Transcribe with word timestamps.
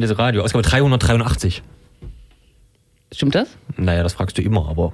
Linksdrehendes 0.00 0.18
Radio, 0.18 0.42
Ausgabe 0.42 0.62
383. 0.62 1.62
Stimmt 3.12 3.34
das? 3.34 3.48
Naja, 3.76 4.02
das 4.02 4.14
fragst 4.14 4.38
du 4.38 4.42
immer, 4.42 4.68
aber 4.68 4.92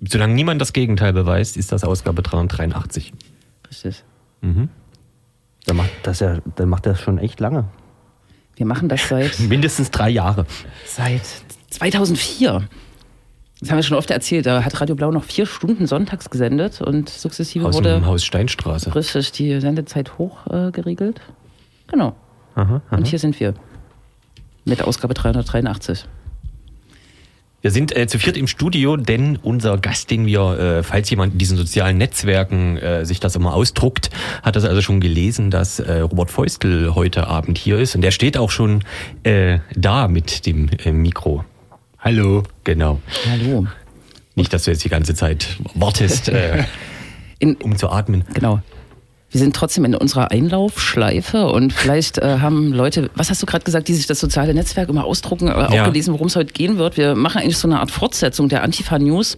solange 0.00 0.34
niemand 0.34 0.60
das 0.60 0.72
Gegenteil 0.72 1.12
beweist, 1.12 1.56
ist 1.56 1.72
das 1.72 1.84
Ausgabe 1.84 2.22
383. 2.22 3.12
Richtig. 3.68 4.04
Mhm. 4.40 4.68
Dann 5.66 5.76
macht 5.76 5.90
das 6.04 6.20
ja, 6.20 6.38
dann 6.56 6.68
macht 6.68 6.86
das 6.86 7.00
schon 7.00 7.18
echt 7.18 7.40
lange. 7.40 7.64
Wir 8.56 8.66
machen 8.66 8.88
das 8.88 9.06
seit, 9.08 9.38
Mindestens 9.48 9.90
drei 9.90 10.08
Jahre. 10.10 10.46
seit 10.86 11.22
2004. 11.70 12.68
Das 13.60 13.70
haben 13.70 13.76
wir 13.76 13.82
schon 13.82 13.96
oft 13.98 14.10
erzählt. 14.10 14.46
Da 14.46 14.64
hat 14.64 14.80
Radio 14.80 14.94
Blau 14.94 15.10
noch 15.10 15.24
vier 15.24 15.44
Stunden 15.44 15.86
sonntags 15.86 16.30
gesendet 16.30 16.80
und 16.80 17.08
sukzessive 17.08 17.66
Aus 17.66 17.74
wurde 17.74 17.94
dem 17.94 18.06
Haus 18.06 18.24
Steinstraße. 18.24 18.94
richtig 18.94 19.32
die 19.32 19.60
Sendezeit 19.60 20.16
hoch 20.16 20.46
äh, 20.46 20.70
geregelt. 20.70 21.20
Genau. 21.88 22.14
Aha, 22.54 22.80
aha. 22.88 22.96
Und 22.96 23.06
hier 23.08 23.18
sind 23.18 23.38
wir. 23.40 23.54
Mit 24.68 24.82
Ausgabe 24.82 25.14
383. 25.14 26.04
Wir 27.62 27.70
sind 27.70 27.96
äh, 27.96 28.06
zu 28.06 28.18
viert 28.18 28.36
im 28.36 28.46
Studio, 28.46 28.96
denn 28.96 29.36
unser 29.36 29.78
Gast, 29.78 30.10
den 30.10 30.26
wir, 30.26 30.58
äh, 30.58 30.82
falls 30.82 31.08
jemand 31.10 31.32
in 31.32 31.38
diesen 31.38 31.56
sozialen 31.56 31.96
Netzwerken 31.96 32.76
äh, 32.76 33.04
sich 33.06 33.18
das 33.18 33.34
immer 33.34 33.54
ausdruckt, 33.54 34.10
hat 34.42 34.56
das 34.56 34.64
also 34.64 34.82
schon 34.82 35.00
gelesen, 35.00 35.50
dass 35.50 35.80
äh, 35.80 36.00
Robert 36.00 36.30
Feustel 36.30 36.94
heute 36.94 37.26
Abend 37.26 37.56
hier 37.56 37.78
ist. 37.78 37.96
Und 37.96 38.02
der 38.02 38.10
steht 38.10 38.36
auch 38.36 38.50
schon 38.50 38.84
äh, 39.22 39.58
da 39.74 40.06
mit 40.06 40.44
dem 40.46 40.68
äh, 40.84 40.92
Mikro. 40.92 41.44
Hallo. 41.98 42.42
Genau. 42.62 43.00
Hallo. 43.28 43.66
Nicht, 44.36 44.52
dass 44.52 44.64
du 44.64 44.70
jetzt 44.70 44.84
die 44.84 44.90
ganze 44.90 45.14
Zeit 45.14 45.56
wartest, 45.74 46.28
äh, 46.28 46.64
In, 47.38 47.56
um 47.56 47.76
zu 47.76 47.88
atmen. 47.88 48.24
genau. 48.34 48.60
Wir 49.30 49.40
sind 49.40 49.54
trotzdem 49.54 49.84
in 49.84 49.94
unserer 49.94 50.30
Einlaufschleife 50.30 51.48
und 51.48 51.72
vielleicht 51.74 52.16
äh, 52.16 52.38
haben 52.40 52.72
Leute, 52.72 53.10
was 53.14 53.28
hast 53.28 53.42
du 53.42 53.46
gerade 53.46 53.62
gesagt, 53.62 53.88
die 53.88 53.94
sich 53.94 54.06
das 54.06 54.20
soziale 54.20 54.54
Netzwerk 54.54 54.88
immer 54.88 55.04
ausdrucken, 55.04 55.48
äh, 55.48 55.52
auch 55.52 55.70
Ja. 55.72 55.84
gelesen, 55.86 56.14
worum 56.14 56.28
es 56.28 56.36
heute 56.36 56.52
gehen 56.54 56.78
wird. 56.78 56.96
Wir 56.96 57.14
machen 57.14 57.42
eigentlich 57.42 57.58
so 57.58 57.68
eine 57.68 57.80
Art 57.80 57.90
Fortsetzung 57.90 58.48
der 58.48 58.62
Antifa-News. 58.62 59.36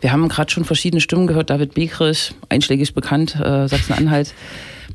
Wir 0.00 0.10
haben 0.10 0.28
gerade 0.28 0.50
schon 0.50 0.64
verschiedene 0.64 1.00
Stimmen 1.00 1.28
gehört. 1.28 1.50
David 1.50 1.74
Begrich, 1.74 2.34
einschlägig 2.48 2.94
bekannt, 2.94 3.36
äh, 3.36 3.68
Sachsen-Anhalt, 3.68 4.34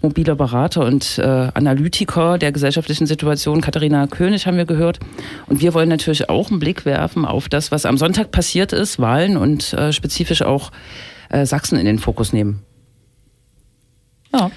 mobiler 0.02 0.36
Berater 0.36 0.84
und 0.86 1.18
äh, 1.20 1.22
Analytiker 1.54 2.38
der 2.38 2.52
gesellschaftlichen 2.52 3.08
Situation. 3.08 3.62
Katharina 3.62 4.08
König 4.08 4.46
haben 4.46 4.58
wir 4.58 4.66
gehört. 4.66 5.00
Und 5.48 5.62
wir 5.62 5.74
wollen 5.74 5.88
natürlich 5.88 6.30
auch 6.30 6.50
einen 6.52 6.60
Blick 6.60 6.84
werfen 6.86 7.24
auf 7.24 7.48
das, 7.48 7.72
was 7.72 7.86
am 7.86 7.98
Sonntag 7.98 8.32
passiert 8.32 8.74
ist, 8.74 9.00
Wahlen 9.00 9.38
und 9.38 9.72
äh, 9.74 9.94
spezifisch 9.94 10.42
auch 10.42 10.72
äh, 11.30 11.46
Sachsen 11.46 11.80
in 11.80 11.86
den 11.86 11.98
Fokus 11.98 12.34
nehmen. 12.34 12.62
Ja. 14.34 14.52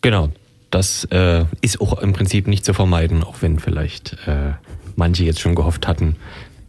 Genau. 0.00 0.30
Das 0.70 1.04
äh, 1.06 1.46
ist 1.62 1.80
auch 1.80 1.98
im 1.98 2.12
Prinzip 2.12 2.46
nicht 2.46 2.64
zu 2.64 2.74
vermeiden, 2.74 3.24
auch 3.24 3.36
wenn 3.40 3.58
vielleicht 3.58 4.16
äh, 4.26 4.52
manche 4.94 5.24
jetzt 5.24 5.40
schon 5.40 5.56
gehofft 5.56 5.88
hatten, 5.88 6.14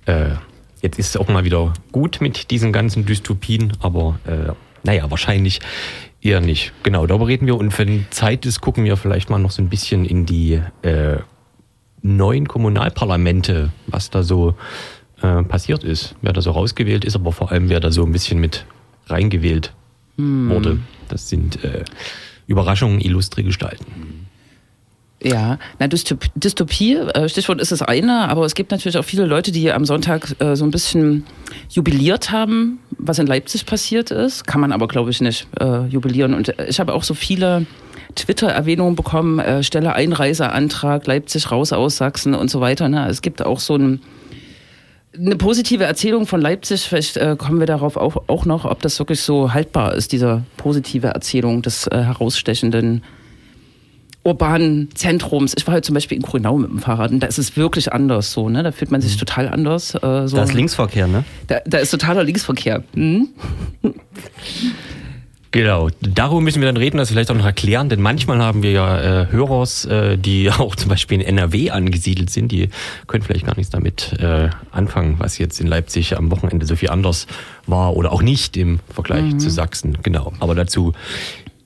äh, 0.05 0.31
jetzt 0.81 0.97
ist 0.97 1.09
es 1.09 1.17
auch 1.17 1.27
mal 1.27 1.43
wieder 1.43 1.73
gut 1.91 2.19
mit 2.19 2.49
diesen 2.49 2.73
ganzen 2.73 3.05
Dystopien, 3.05 3.73
aber 3.79 4.19
äh, 4.25 4.53
naja, 4.83 5.11
wahrscheinlich 5.11 5.59
eher 6.21 6.41
nicht. 6.41 6.73
Genau, 6.81 7.05
darüber 7.05 7.27
reden 7.27 7.45
wir 7.45 7.55
und 7.57 7.77
wenn 7.77 8.07
Zeit 8.09 8.45
ist, 8.47 8.61
gucken 8.61 8.85
wir 8.85 8.97
vielleicht 8.97 9.29
mal 9.29 9.37
noch 9.37 9.51
so 9.51 9.61
ein 9.61 9.69
bisschen 9.69 10.05
in 10.05 10.25
die 10.25 10.59
äh, 10.81 11.17
neuen 12.01 12.47
Kommunalparlamente, 12.47 13.71
was 13.85 14.09
da 14.09 14.23
so 14.23 14.55
äh, 15.21 15.43
passiert 15.43 15.83
ist, 15.83 16.15
wer 16.23 16.33
da 16.33 16.41
so 16.41 16.51
rausgewählt 16.51 17.05
ist, 17.05 17.15
aber 17.15 17.31
vor 17.31 17.51
allem 17.51 17.69
wer 17.69 17.79
da 17.79 17.91
so 17.91 18.03
ein 18.03 18.11
bisschen 18.11 18.39
mit 18.39 18.65
reingewählt 19.07 19.73
wurde. 20.49 20.79
Das 21.09 21.29
sind 21.29 21.63
äh, 21.63 21.83
Überraschungen, 22.47 23.01
illustre 23.01 23.43
Gestalten. 23.43 24.21
Ja, 25.23 25.59
na, 25.77 25.87
Dystop 25.87 26.25
Dystopie, 26.33 26.95
äh, 26.95 27.29
Stichwort 27.29 27.61
ist 27.61 27.71
das 27.71 27.83
eine, 27.83 28.27
aber 28.27 28.43
es 28.43 28.55
gibt 28.55 28.71
natürlich 28.71 28.97
auch 28.97 29.05
viele 29.05 29.25
Leute, 29.25 29.51
die 29.51 29.71
am 29.71 29.85
Sonntag 29.85 30.35
äh, 30.39 30.55
so 30.55 30.65
ein 30.65 30.71
bisschen 30.71 31.25
jubiliert 31.69 32.31
haben, 32.31 32.79
was 32.97 33.19
in 33.19 33.27
Leipzig 33.27 33.67
passiert 33.67 34.09
ist. 34.09 34.47
Kann 34.47 34.61
man 34.61 34.71
aber, 34.71 34.87
glaube 34.87 35.11
ich, 35.11 35.21
nicht 35.21 35.47
äh, 35.59 35.85
jubilieren. 35.85 36.33
Und 36.33 36.55
ich 36.67 36.79
habe 36.79 36.93
auch 36.93 37.03
so 37.03 37.13
viele 37.13 37.67
Twitter-Erwähnungen 38.15 38.95
bekommen, 38.95 39.37
äh, 39.37 39.61
Stelle 39.61 39.93
Einreiseantrag, 39.93 41.05
Leipzig 41.05 41.51
raus 41.51 41.71
aus 41.71 41.97
Sachsen 41.97 42.33
und 42.33 42.49
so 42.49 42.59
weiter. 42.59 42.89
Ne? 42.89 43.07
Es 43.07 43.21
gibt 43.21 43.43
auch 43.43 43.59
so 43.59 43.75
ein, 43.75 44.01
eine 45.17 45.35
positive 45.35 45.83
Erzählung 45.83 46.25
von 46.25 46.41
Leipzig. 46.41 46.81
Vielleicht 46.81 47.17
äh, 47.17 47.35
kommen 47.37 47.59
wir 47.59 47.67
darauf 47.67 47.97
auch, 47.97 48.23
auch 48.27 48.45
noch, 48.45 48.65
ob 48.65 48.81
das 48.81 48.97
wirklich 48.99 49.21
so 49.21 49.53
haltbar 49.53 49.93
ist, 49.93 50.11
diese 50.11 50.43
positive 50.57 51.07
Erzählung 51.07 51.61
des 51.61 51.87
äh, 51.87 51.97
herausstechenden 52.03 53.03
urbanen 54.23 54.89
Zentrums. 54.93 55.53
Ich 55.57 55.65
war 55.65 55.73
heute 55.73 55.87
zum 55.87 55.95
Beispiel 55.95 56.17
in 56.17 56.23
Grünau 56.23 56.57
mit 56.57 56.69
dem 56.69 56.79
Fahrrad 56.79 57.11
und 57.11 57.21
da 57.21 57.27
ist 57.27 57.39
es 57.39 57.57
wirklich 57.57 57.91
anders 57.91 58.31
so. 58.31 58.49
Ne? 58.49 58.61
Da 58.61 58.71
fühlt 58.71 58.91
man 58.91 59.01
sich 59.01 59.17
total 59.17 59.49
anders. 59.49 59.95
Äh, 59.95 60.27
so. 60.27 60.37
Da 60.37 60.43
ist 60.43 60.53
Linksverkehr, 60.53 61.07
ne? 61.07 61.23
Da, 61.47 61.59
da 61.65 61.79
ist 61.79 61.89
totaler 61.89 62.23
Linksverkehr. 62.23 62.83
Mhm. 62.93 63.29
Genau, 65.53 65.89
darüber 65.99 66.39
müssen 66.39 66.61
wir 66.61 66.67
dann 66.67 66.77
reden, 66.77 66.97
das 66.97 67.09
vielleicht 67.09 67.29
auch 67.29 67.35
noch 67.35 67.45
erklären, 67.45 67.89
denn 67.89 68.01
manchmal 68.01 68.39
haben 68.39 68.63
wir 68.63 68.71
ja 68.71 69.23
äh, 69.23 69.27
Hörers, 69.31 69.83
äh, 69.83 70.17
die 70.17 70.49
auch 70.57 70.77
zum 70.77 70.87
Beispiel 70.87 71.19
in 71.19 71.27
NRW 71.27 71.71
angesiedelt 71.71 72.29
sind, 72.29 72.53
die 72.53 72.69
können 73.07 73.21
vielleicht 73.21 73.45
gar 73.45 73.57
nichts 73.57 73.69
damit 73.69 74.13
äh, 74.19 74.49
anfangen, 74.71 75.15
was 75.19 75.37
jetzt 75.37 75.59
in 75.59 75.67
Leipzig 75.67 76.17
am 76.17 76.31
Wochenende 76.31 76.65
so 76.65 76.77
viel 76.77 76.89
anders 76.89 77.27
war 77.67 77.97
oder 77.97 78.13
auch 78.13 78.21
nicht 78.21 78.55
im 78.55 78.79
Vergleich 78.93 79.37
zu 79.39 79.49
Sachsen. 79.49 79.97
Genau, 80.03 80.31
aber 80.39 80.55
dazu 80.55 80.93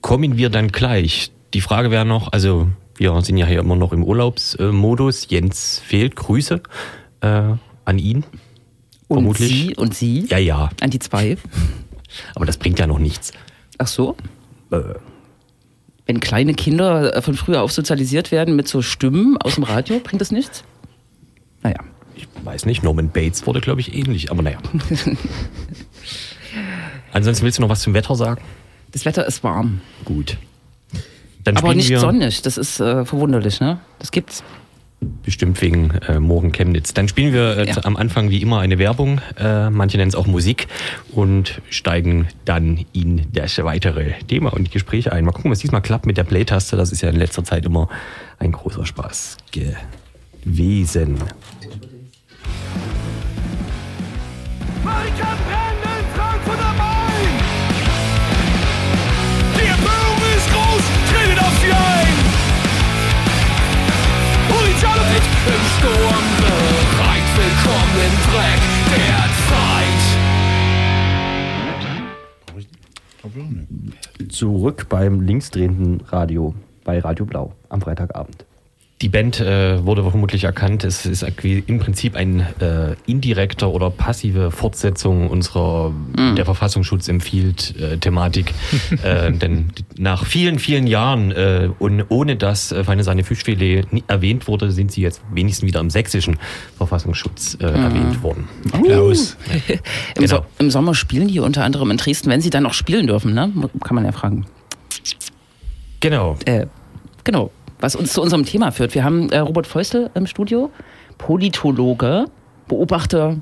kommen 0.00 0.36
wir 0.36 0.50
dann 0.50 0.72
gleich. 0.72 1.30
Die 1.54 1.60
Frage 1.60 1.92
wäre 1.92 2.04
noch, 2.04 2.32
also 2.32 2.66
wir 2.96 3.20
sind 3.22 3.36
ja 3.36 3.46
hier 3.46 3.60
immer 3.60 3.76
noch 3.76 3.92
im 3.92 4.02
Urlaubsmodus, 4.02 5.28
Jens 5.30 5.80
fehlt, 5.84 6.16
Grüße 6.16 6.60
äh, 7.20 7.26
an 7.84 7.98
ihn. 7.98 8.24
Und 9.06 9.18
Vermutlich. 9.18 9.48
Sie 9.48 9.76
und 9.76 9.94
Sie 9.94 10.26
Ja, 10.28 10.38
ja, 10.38 10.70
an 10.80 10.90
die 10.90 10.98
zwei. 10.98 11.36
aber 12.34 12.46
das 12.46 12.56
bringt 12.56 12.80
ja 12.80 12.88
noch 12.88 12.98
nichts. 12.98 13.32
Ach 13.78 13.86
so? 13.86 14.16
Äh, 14.70 14.80
Wenn 16.06 16.20
kleine 16.20 16.54
Kinder 16.54 17.16
äh, 17.16 17.22
von 17.22 17.34
früher 17.34 17.62
auf 17.62 17.72
sozialisiert 17.72 18.32
werden 18.32 18.56
mit 18.56 18.68
so 18.68 18.82
Stimmen 18.82 19.36
aus 19.38 19.54
dem 19.56 19.64
Radio, 19.64 19.98
bringt 20.04 20.20
das 20.20 20.30
nichts? 20.30 20.64
Naja. 21.62 21.78
ich 22.14 22.28
weiß 22.44 22.66
nicht, 22.66 22.82
Norman 22.82 23.10
Bates 23.10 23.46
wurde, 23.46 23.60
glaube 23.60 23.80
ich, 23.80 23.94
ähnlich, 23.94 24.30
aber 24.30 24.42
naja. 24.42 24.58
Ansonsten 27.12 27.44
willst 27.44 27.58
du 27.58 27.62
noch 27.62 27.68
was 27.68 27.82
zum 27.82 27.94
Wetter 27.94 28.14
sagen? 28.14 28.42
Das 28.92 29.04
Wetter 29.04 29.26
ist 29.26 29.42
warm. 29.42 29.80
Gut. 30.04 30.36
Dann 31.44 31.56
Aber 31.56 31.74
nicht 31.74 31.96
sonnig. 31.98 32.42
Das 32.42 32.56
ist 32.56 32.80
äh, 32.80 33.04
verwunderlich, 33.04 33.60
ne? 33.60 33.80
Das 33.98 34.10
gibt's. 34.10 34.42
Bestimmt 35.22 35.60
wegen 35.60 35.90
äh, 36.08 36.18
Morgen 36.18 36.52
Chemnitz. 36.52 36.94
Dann 36.94 37.06
spielen 37.08 37.32
wir 37.32 37.58
äh, 37.58 37.66
Ja. 37.68 37.84
am 37.84 37.96
Anfang 37.96 38.30
wie 38.30 38.40
immer 38.40 38.60
eine 38.60 38.78
Werbung, 38.78 39.20
äh, 39.38 39.68
manche 39.70 39.98
nennen 39.98 40.08
es 40.08 40.14
auch 40.14 40.26
Musik 40.26 40.68
und 41.12 41.60
steigen 41.68 42.28
dann 42.44 42.86
in 42.92 43.26
das 43.32 43.58
weitere 43.62 44.12
Thema 44.26 44.52
und 44.52 44.64
die 44.68 44.70
Gespräche 44.70 45.12
ein. 45.12 45.24
Mal 45.24 45.32
gucken, 45.32 45.50
was 45.50 45.58
diesmal 45.58 45.82
klappt 45.82 46.06
mit 46.06 46.16
der 46.16 46.24
Play-Taste. 46.24 46.76
Das 46.76 46.92
ist 46.92 47.02
ja 47.02 47.10
in 47.10 47.16
letzter 47.16 47.44
Zeit 47.44 47.66
immer 47.66 47.88
ein 48.38 48.52
großer 48.52 48.86
Spaß 48.86 49.36
gewesen. 50.44 51.18
Balkan 54.84 55.25
Im 65.16 65.22
Sturm 65.78 66.26
bereit, 66.38 67.28
willkommen 67.36 67.96
im 68.04 68.14
Dreck 68.30 68.62
der 68.92 69.20
Zeit! 69.48 70.04
Zurück 74.30 74.86
beim 74.88 75.20
linksdrehenden 75.20 76.00
Radio 76.08 76.54
bei 76.84 76.98
Radio 76.98 77.24
Blau 77.24 77.52
am 77.68 77.80
Freitagabend. 77.80 78.45
Die 79.02 79.10
Band 79.10 79.40
äh, 79.40 79.84
wurde 79.84 80.02
vermutlich 80.02 80.44
erkannt. 80.44 80.82
Es 80.82 81.04
ist 81.04 81.22
im 81.44 81.78
Prinzip 81.80 82.16
ein 82.16 82.40
äh, 82.60 82.96
indirekter 83.06 83.68
oder 83.68 83.90
passive 83.90 84.50
Fortsetzung 84.50 85.28
unserer 85.28 85.92
der 86.34 86.46
Verfassungsschutz 86.46 87.08
empfiehlt 87.08 87.74
äh, 87.78 87.98
Thematik. 87.98 88.54
äh, 89.02 89.32
denn 89.32 89.70
nach 89.98 90.24
vielen, 90.24 90.58
vielen 90.58 90.86
Jahren 90.86 91.30
äh, 91.30 91.68
und 91.78 92.04
ohne 92.08 92.36
dass 92.36 92.72
äh, 92.72 92.84
Feine 92.84 93.04
Sahne 93.04 93.22
Fischfilet 93.22 93.92
nie 93.92 94.02
erwähnt 94.08 94.48
wurde, 94.48 94.70
sind 94.72 94.90
sie 94.90 95.02
jetzt 95.02 95.20
wenigstens 95.30 95.66
wieder 95.66 95.80
im 95.80 95.90
sächsischen 95.90 96.38
Verfassungsschutz 96.78 97.58
äh, 97.60 97.66
erwähnt 97.66 98.22
worden. 98.22 98.48
Applaus. 98.72 99.36
Im, 100.14 100.22
Genau. 100.22 100.36
so 100.38 100.46
Im 100.58 100.70
Sommer 100.70 100.94
spielen 100.94 101.28
die 101.28 101.40
unter 101.40 101.64
anderem 101.64 101.90
in 101.90 101.98
Dresden, 101.98 102.30
wenn 102.30 102.40
sie 102.40 102.48
dann 102.48 102.62
noch 102.62 102.72
spielen 102.72 103.06
dürfen, 103.06 103.34
ne? 103.34 103.52
Kann 103.84 103.94
man 103.94 104.06
ja 104.06 104.12
fragen. 104.12 104.46
Genau. 106.00 106.38
Äh, 106.46 106.66
genau. 107.24 107.50
Was 107.80 107.94
uns 107.94 108.12
zu 108.12 108.22
unserem 108.22 108.44
Thema 108.44 108.70
führt. 108.72 108.94
Wir 108.94 109.04
haben 109.04 109.30
äh, 109.30 109.38
Robert 109.38 109.66
Feustel 109.66 110.10
im 110.14 110.26
Studio, 110.26 110.70
Politologe, 111.18 112.26
Beobachter, 112.68 113.36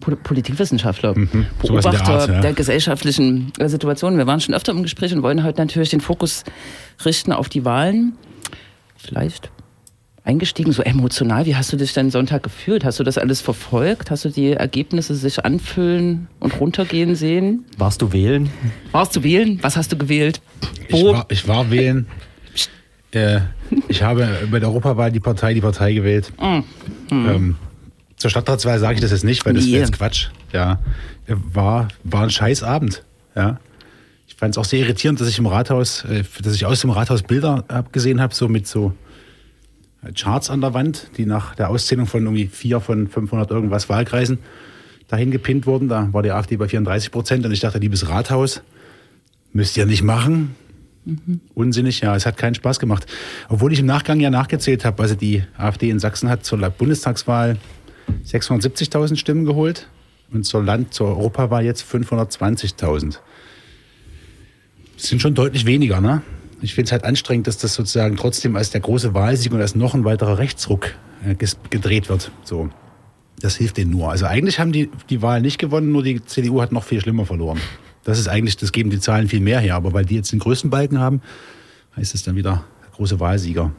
Pol 0.00 0.16
Politikwissenschaftler, 0.16 1.14
sowas 1.14 1.24
in 1.24 1.30
der 1.32 1.70
Beobachter 1.70 2.12
Art, 2.12 2.28
ja. 2.28 2.40
der 2.40 2.52
gesellschaftlichen 2.52 3.52
äh, 3.58 3.68
Situation. 3.68 4.18
Wir 4.18 4.26
waren 4.26 4.40
schon 4.40 4.54
öfter 4.54 4.72
im 4.72 4.82
Gespräch 4.82 5.14
und 5.14 5.22
wollen 5.22 5.44
heute 5.44 5.60
natürlich 5.60 5.90
den 5.90 6.00
Fokus 6.00 6.44
richten 7.04 7.32
auf 7.32 7.48
die 7.48 7.64
Wahlen. 7.64 8.14
vielleicht 8.96 9.50
eingestiegen, 10.24 10.72
so 10.72 10.82
emotional. 10.82 11.46
Wie 11.46 11.56
hast 11.56 11.72
du 11.72 11.76
dich 11.76 11.92
denn 11.94 12.10
Sonntag 12.10 12.42
gefühlt? 12.42 12.84
Hast 12.84 13.00
du 13.00 13.04
das 13.04 13.18
alles 13.18 13.40
verfolgt? 13.40 14.10
Hast 14.10 14.24
du 14.24 14.28
die 14.28 14.52
Ergebnisse 14.52 15.14
sich 15.14 15.44
anfüllen 15.44 16.28
und 16.38 16.60
runtergehen 16.60 17.14
sehen? 17.14 17.64
Warst 17.76 18.02
du 18.02 18.12
wählen? 18.12 18.50
Warst 18.92 19.16
du 19.16 19.22
wählen? 19.22 19.58
Was 19.62 19.76
hast 19.76 19.92
du 19.92 19.96
gewählt? 19.96 20.40
Ich 20.88 21.04
war, 21.04 21.26
ich 21.28 21.48
war 21.48 21.70
wählen. 21.70 22.06
Äh, 23.12 23.40
ich 23.88 24.02
habe 24.02 24.26
bei 24.50 24.58
der 24.60 24.68
Europawahl 24.68 25.12
die 25.12 25.20
Partei, 25.20 25.54
die 25.54 25.60
Partei 25.60 25.92
gewählt. 25.92 26.32
Ähm, 27.10 27.56
zur 28.16 28.30
Stadtratswahl 28.30 28.78
sage 28.78 28.94
ich 28.94 29.00
das 29.00 29.10
jetzt 29.10 29.24
nicht, 29.24 29.44
weil 29.44 29.54
das 29.54 29.64
Nee. 29.64 29.72
wäre 29.72 29.80
jetzt 29.82 29.92
Quatsch. 29.92 30.28
Ja, 30.52 30.78
war, 31.26 31.88
war 32.04 32.22
ein 32.22 32.30
scheiß 32.30 32.62
Abend. 32.62 33.04
Ja. 33.34 33.58
Ich 34.26 34.34
fand 34.36 34.54
es 34.54 34.58
auch 34.58 34.64
sehr 34.64 34.80
irritierend, 34.80 35.20
dass 35.20 35.28
ich 35.28 35.38
im 35.38 35.46
Rathaus, 35.46 36.04
äh, 36.04 36.24
dass 36.42 36.54
ich 36.54 36.64
aus 36.66 36.80
dem 36.80 36.90
Rathaus 36.90 37.22
Bilder 37.22 37.64
abgesehen 37.68 38.20
habe, 38.20 38.34
so 38.34 38.48
mit 38.48 38.66
so 38.66 38.92
Charts 40.16 40.50
an 40.50 40.60
der 40.60 40.74
Wand, 40.74 41.10
die 41.16 41.26
nach 41.26 41.54
der 41.54 41.70
Auszählung 41.70 42.06
von 42.06 42.22
irgendwie 42.24 42.46
vier 42.48 42.80
von 42.80 43.06
500 43.08 43.50
irgendwas 43.52 43.88
Wahlkreisen 43.88 44.38
dahin 45.08 45.30
gepinnt 45.30 45.66
wurden. 45.66 45.88
Da 45.88 46.08
war 46.12 46.22
die 46.22 46.32
AfD 46.32 46.56
bei 46.56 46.66
34 46.66 47.10
Prozent 47.12 47.44
und 47.46 47.52
ich 47.52 47.60
dachte, 47.60 47.78
liebes 47.78 48.08
Rathaus, 48.08 48.62
müsst 49.52 49.76
ihr 49.76 49.86
nicht 49.86 50.02
machen. 50.02 50.56
Unsinnig, 51.54 52.00
ja, 52.00 52.14
es 52.14 52.26
hat 52.26 52.36
keinen 52.36 52.54
Spaß 52.54 52.78
gemacht. 52.78 53.06
Obwohl 53.48 53.72
ich 53.72 53.80
im 53.80 53.86
Nachgang 53.86 54.20
ja 54.20 54.30
nachgezählt 54.30 54.84
habe, 54.84 55.02
also 55.02 55.14
die 55.14 55.42
AfD 55.56 55.90
in 55.90 55.98
Sachsen 55.98 56.28
hat 56.28 56.44
zur 56.44 56.58
Bundestagswahl 56.58 57.56
670.000 58.24 59.16
Stimmen 59.16 59.44
geholt 59.44 59.88
und 60.32 60.44
zur 60.44 60.62
Land, 60.62 60.94
zur 60.94 61.08
Europawahl 61.08 61.64
jetzt 61.64 61.84
520.000. 61.84 63.18
Das 64.96 65.06
sind 65.08 65.20
schon 65.20 65.34
deutlich 65.34 65.66
weniger, 65.66 66.00
ne? 66.00 66.22
Ich 66.60 66.74
finde 66.74 66.86
es 66.86 66.92
halt 66.92 67.02
anstrengend, 67.04 67.48
dass 67.48 67.58
das 67.58 67.74
sozusagen 67.74 68.16
trotzdem 68.16 68.54
als 68.54 68.70
der 68.70 68.80
große 68.80 69.14
Wahlsieg 69.14 69.52
und 69.52 69.60
als 69.60 69.74
noch 69.74 69.94
ein 69.94 70.04
weiterer 70.04 70.38
Rechtsruck 70.38 70.94
äh, 71.26 71.34
gedreht 71.70 72.08
wird. 72.08 72.30
So. 72.44 72.70
Das 73.40 73.56
hilft 73.56 73.78
denen 73.78 73.90
nur. 73.90 74.10
Also 74.10 74.26
eigentlich 74.26 74.60
haben 74.60 74.70
die 74.70 74.88
die 75.10 75.20
Wahl 75.22 75.40
nicht 75.40 75.58
gewonnen, 75.58 75.90
nur 75.90 76.04
die 76.04 76.24
CDU 76.24 76.62
hat 76.62 76.70
noch 76.70 76.84
viel 76.84 77.00
schlimmer 77.00 77.26
verloren. 77.26 77.58
Das 78.04 78.18
ist 78.18 78.28
eigentlich, 78.28 78.56
das 78.56 78.72
geben 78.72 78.90
die 78.90 79.00
Zahlen 79.00 79.28
viel 79.28 79.40
mehr 79.40 79.60
her. 79.60 79.76
Aber 79.76 79.92
weil 79.92 80.04
die 80.04 80.16
jetzt 80.16 80.32
den 80.32 80.38
größten 80.38 80.70
Balken 80.70 80.98
haben, 80.98 81.22
heißt 81.96 82.14
es 82.14 82.22
dann 82.22 82.36
wieder 82.36 82.64
der 82.82 82.90
große 82.96 83.20
Wahlsieger. 83.20 83.70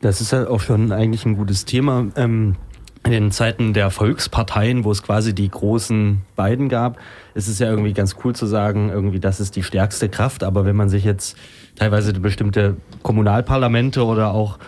Das 0.00 0.20
ist 0.20 0.32
ja 0.32 0.48
auch 0.48 0.60
schon 0.60 0.92
eigentlich 0.92 1.24
ein 1.26 1.36
gutes 1.36 1.64
Thema. 1.64 2.06
Ähm, 2.16 2.56
in 3.04 3.10
den 3.10 3.30
Zeiten 3.32 3.72
der 3.72 3.90
Volksparteien, 3.90 4.84
wo 4.84 4.92
es 4.92 5.02
quasi 5.02 5.34
die 5.34 5.48
großen 5.48 6.22
beiden 6.36 6.68
gab, 6.68 6.98
ist 7.34 7.48
es 7.48 7.58
ja 7.58 7.68
irgendwie 7.68 7.92
ganz 7.92 8.16
cool 8.24 8.34
zu 8.34 8.46
sagen, 8.46 8.90
irgendwie 8.90 9.18
das 9.18 9.40
ist 9.40 9.56
die 9.56 9.64
stärkste 9.64 10.08
Kraft. 10.08 10.44
Aber 10.44 10.64
wenn 10.64 10.76
man 10.76 10.88
sich 10.88 11.04
jetzt 11.04 11.36
teilweise 11.74 12.12
bestimmte 12.12 12.76
Kommunalparlamente 13.02 14.04
oder 14.04 14.32
auch 14.32 14.58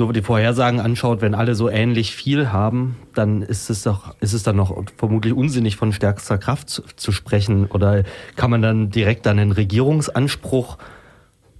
so 0.00 0.10
die 0.12 0.22
Vorhersagen 0.22 0.80
anschaut, 0.80 1.20
wenn 1.20 1.34
alle 1.34 1.54
so 1.54 1.68
ähnlich 1.68 2.16
viel 2.16 2.50
haben, 2.52 2.96
dann 3.14 3.42
ist 3.42 3.68
es 3.68 3.82
doch, 3.82 4.14
ist 4.20 4.32
es 4.32 4.42
dann 4.42 4.56
noch 4.56 4.82
vermutlich 4.96 5.34
unsinnig 5.34 5.76
von 5.76 5.92
stärkster 5.92 6.38
Kraft 6.38 6.70
zu, 6.70 6.80
zu 6.96 7.12
sprechen. 7.12 7.66
Oder 7.66 8.04
kann 8.34 8.50
man 8.50 8.62
dann 8.62 8.88
direkt 8.88 9.26
dann 9.26 9.38
einen 9.38 9.52
Regierungsanspruch 9.52 10.78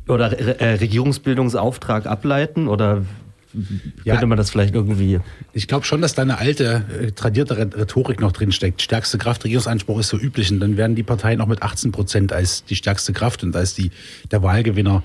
oder 0.09 0.33
äh, 0.59 0.77
Regierungsbildungsauftrag 0.77 2.07
ableiten? 2.07 2.67
Oder 2.67 3.03
Ja. 4.05 4.15
könnte 4.15 4.27
man 4.27 4.39
das 4.39 4.49
vielleicht 4.49 4.75
irgendwie. 4.75 5.21
Ich 5.53 5.69
glaube 5.69 5.85
schon, 5.85 6.01
dass 6.01 6.15
da 6.15 6.23
eine 6.23 6.39
alte, 6.39 6.83
äh, 6.99 7.13
tradierte 7.13 7.59
Rhe- 7.59 7.77
Rhetorik 7.77 8.21
noch 8.21 8.33
drin 8.33 8.53
steckt. 8.53 8.81
Stärkste 8.81 9.19
Kraft, 9.19 9.45
Regierungsanspruch 9.45 9.99
ist 10.01 10.09
so 10.09 10.17
üblich. 10.17 10.51
Und 10.51 10.61
dann 10.61 10.79
werden 10.79 10.97
die 10.97 11.03
Parteien 11.03 11.43
auch 11.43 11.47
mit 11.47 11.61
18 11.63 11.93
Prozent 11.93 12.33
als 12.33 12.65
die 12.65 12.77
stärkste 12.77 13.13
Kraft 13.13 13.43
und 13.45 13.55
als 13.55 13.75
die, 13.75 13.91
der 14.31 14.43
Wahlgewinner 14.43 15.03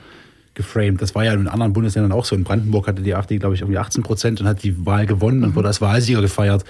geframed. 0.56 1.02
Das 1.02 1.14
war 1.16 1.24
ja 1.24 1.34
in 1.34 1.48
anderen 1.48 1.74
Bundesländern 1.74 2.12
auch 2.12 2.26
so. 2.26 2.36
In 2.36 2.44
Brandenburg 2.44 2.88
hatte 2.88 3.02
die 3.02 3.14
AfD, 3.14 3.38
glaube 3.38 3.56
ich, 3.56 3.62
irgendwie 3.62 3.78
18 3.78 4.04
Prozent 4.04 4.42
und 4.42 4.48
hat 4.48 4.64
die 4.64 4.86
Wahl 4.86 5.06
gewonnen 5.06 5.44
und 5.44 5.56
wurde 5.56 5.68
als 5.68 5.82
Wahlsieger 5.82 6.22
gefeiert. 6.22 6.64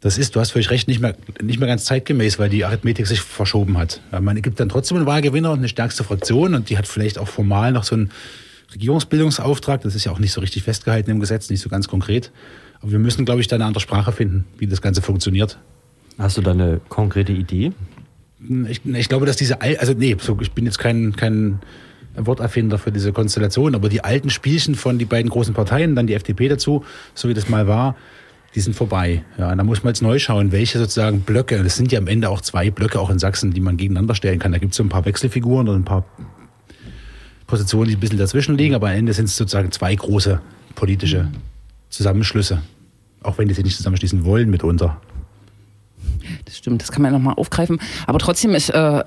Das 0.00 0.18
ist, 0.18 0.34
du 0.34 0.40
hast 0.40 0.50
völlig 0.50 0.70
recht, 0.70 0.88
nicht 0.88 1.00
mehr, 1.00 1.14
nicht 1.40 1.58
mehr 1.60 1.68
ganz 1.68 1.84
zeitgemäß, 1.84 2.38
weil 2.38 2.48
die 2.48 2.64
Arithmetik 2.64 3.06
sich 3.06 3.20
verschoben 3.20 3.78
hat. 3.78 4.00
Man 4.20 4.40
gibt 4.42 4.58
dann 4.58 4.68
trotzdem 4.68 4.96
einen 4.96 5.06
Wahlgewinner 5.06 5.52
und 5.52 5.58
eine 5.58 5.68
stärkste 5.68 6.02
Fraktion 6.04 6.54
und 6.54 6.70
die 6.70 6.76
hat 6.78 6.88
vielleicht 6.88 7.18
auch 7.18 7.28
formal 7.28 7.70
noch 7.72 7.84
so 7.84 7.94
einen 7.94 8.10
Regierungsbildungsauftrag. 8.74 9.80
Das 9.82 9.94
ist 9.94 10.04
ja 10.04 10.12
auch 10.12 10.18
nicht 10.18 10.32
so 10.32 10.40
richtig 10.40 10.64
festgehalten 10.64 11.10
im 11.10 11.20
Gesetz, 11.20 11.50
nicht 11.50 11.60
so 11.60 11.68
ganz 11.68 11.88
konkret. 11.88 12.32
Aber 12.80 12.90
wir 12.92 12.98
müssen, 12.98 13.24
glaube 13.24 13.40
ich, 13.40 13.46
da 13.46 13.56
eine 13.56 13.64
andere 13.64 13.80
Sprache 13.80 14.12
finden, 14.12 14.44
wie 14.58 14.66
das 14.66 14.82
Ganze 14.82 15.02
funktioniert. 15.02 15.58
Hast 16.18 16.36
du 16.36 16.40
da 16.42 16.50
eine 16.50 16.80
konkrete 16.88 17.32
Idee? 17.32 17.72
Ich, 18.68 18.80
ich 18.84 19.08
glaube, 19.08 19.24
dass 19.26 19.36
diese, 19.36 19.60
Al- 19.60 19.76
also 19.76 19.92
nee, 19.96 20.16
so, 20.18 20.36
ich 20.40 20.50
bin 20.50 20.64
jetzt 20.64 20.78
kein, 20.78 21.14
kein 21.14 21.60
Worterfinder 22.16 22.78
für 22.78 22.92
diese 22.92 23.12
Konstellation, 23.12 23.74
aber 23.74 23.88
die 23.88 24.04
alten 24.04 24.30
Spielchen 24.30 24.74
von 24.74 24.98
die 24.98 25.04
beiden 25.04 25.30
großen 25.30 25.54
Parteien, 25.54 25.96
dann 25.96 26.06
die 26.06 26.14
FDP 26.14 26.48
dazu, 26.48 26.84
so 27.14 27.28
wie 27.28 27.34
das 27.34 27.48
mal 27.48 27.66
war, 27.66 27.96
die 28.54 28.60
sind 28.60 28.74
vorbei. 28.74 29.24
Ja, 29.38 29.54
da 29.54 29.64
muss 29.64 29.82
man 29.82 29.92
jetzt 29.92 30.02
neu 30.02 30.18
schauen, 30.18 30.52
welche 30.52 30.78
sozusagen 30.78 31.22
Blöcke, 31.22 31.62
das 31.62 31.76
sind 31.76 31.90
ja 31.90 31.98
am 31.98 32.06
Ende 32.06 32.28
auch 32.28 32.40
zwei 32.42 32.70
Blöcke 32.70 33.00
auch 33.00 33.10
in 33.10 33.18
Sachsen, 33.18 33.52
die 33.52 33.60
man 33.60 33.76
gegeneinander 33.76 34.14
stellen 34.14 34.38
kann. 34.38 34.52
Da 34.52 34.58
gibt 34.58 34.72
es 34.72 34.76
so 34.76 34.82
ein 34.82 34.90
paar 34.90 35.04
Wechselfiguren 35.04 35.68
und 35.68 35.76
ein 35.76 35.84
paar 35.84 36.04
Positionen, 37.46 37.88
die 37.88 37.96
ein 37.96 38.00
bisschen 38.00 38.18
dazwischen 38.18 38.56
liegen, 38.56 38.74
aber 38.74 38.88
am 38.88 38.96
Ende 38.96 39.12
sind 39.12 39.26
es 39.26 39.36
sozusagen 39.36 39.72
zwei 39.72 39.94
große 39.94 40.40
politische 40.74 41.30
Zusammenschlüsse. 41.88 42.62
Auch 43.22 43.38
wenn 43.38 43.48
die 43.48 43.54
sich 43.54 43.64
nicht 43.64 43.76
zusammenschließen 43.76 44.24
wollen 44.24 44.50
mitunter. 44.50 45.00
Das 46.44 46.58
stimmt, 46.58 46.82
das 46.82 46.92
kann 46.92 47.02
man 47.02 47.12
nochmal 47.12 47.34
aufgreifen. 47.34 47.80
Aber 48.06 48.18
trotzdem, 48.18 48.54
ich 48.54 48.72
äh, 48.72 49.02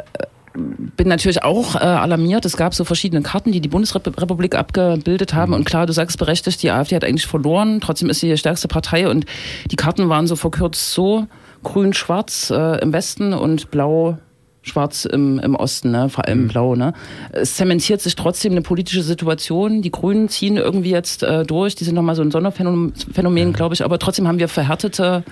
bin 0.56 1.07
natürlich 1.07 1.44
auch 1.44 1.75
äh, 1.75 1.80
alarmiert. 1.80 2.46
Es 2.46 2.57
gab 2.57 2.74
so 2.74 2.84
verschiedene 2.84 3.22
Karten, 3.22 3.52
die 3.52 3.62
die 3.62 3.69
Bundesrepublik 3.69 4.56
abgebildet 4.56 5.34
haben. 5.34 5.54
Und 5.54 5.66
klar, 5.66 5.86
du 5.86 5.94
sagst 5.94 6.18
berechtigt, 6.18 6.62
die 6.63 6.72
AfD 6.72 6.96
hat 6.96 7.04
eigentlich 7.04 7.28
verloren. 7.28 7.80
Trotzdem 7.81 8.10
ist 8.10 8.19
sie 8.19 8.29
die 8.29 8.38
stärkste 8.38 8.68
Partei. 8.68 9.10
Und 9.10 9.25
die 9.70 9.75
Karten 9.75 10.10
waren 10.10 10.27
so 10.27 10.36
verkürzt 10.36 10.91
so 10.91 11.27
grün-schwarz 11.63 12.51
äh, 12.51 12.82
im 12.82 12.94
Westen 12.94 13.34
und 13.34 13.72
blau 13.72 14.18
schwarz 14.62 15.06
im, 15.06 15.39
im 15.39 15.56
Osten, 15.56 15.91
ne? 15.91 16.10
vor 16.10 16.25
allem 16.25 16.48
blau. 16.48 16.75
Ne? 16.75 16.94
Es 17.32 17.56
zementiert 17.56 18.01
sich 18.01 18.15
trotzdem 18.15 18.53
eine 18.53 18.62
politische 18.62 19.03
Situation. 19.03 19.82
Die 19.82 19.91
Grünen 19.91 20.27
ziehen 20.27 20.58
irgendwie 20.58 20.89
jetzt 20.89 21.24
äh, 21.24 21.44
durch. 21.44 21.75
Die 21.75 21.84
sind 21.84 21.96
nochmal 21.96 22.15
so 22.15 22.24
ein 22.24 22.32
Sonderphänomen, 22.32 22.94
Phänomen, 23.13 23.53
glaube 23.53 23.75
ich. 23.75 23.84
Aber 23.84 24.00
trotzdem 24.00 24.27
haben 24.27 24.39
wir 24.39 24.48
verhärtete 24.48 25.24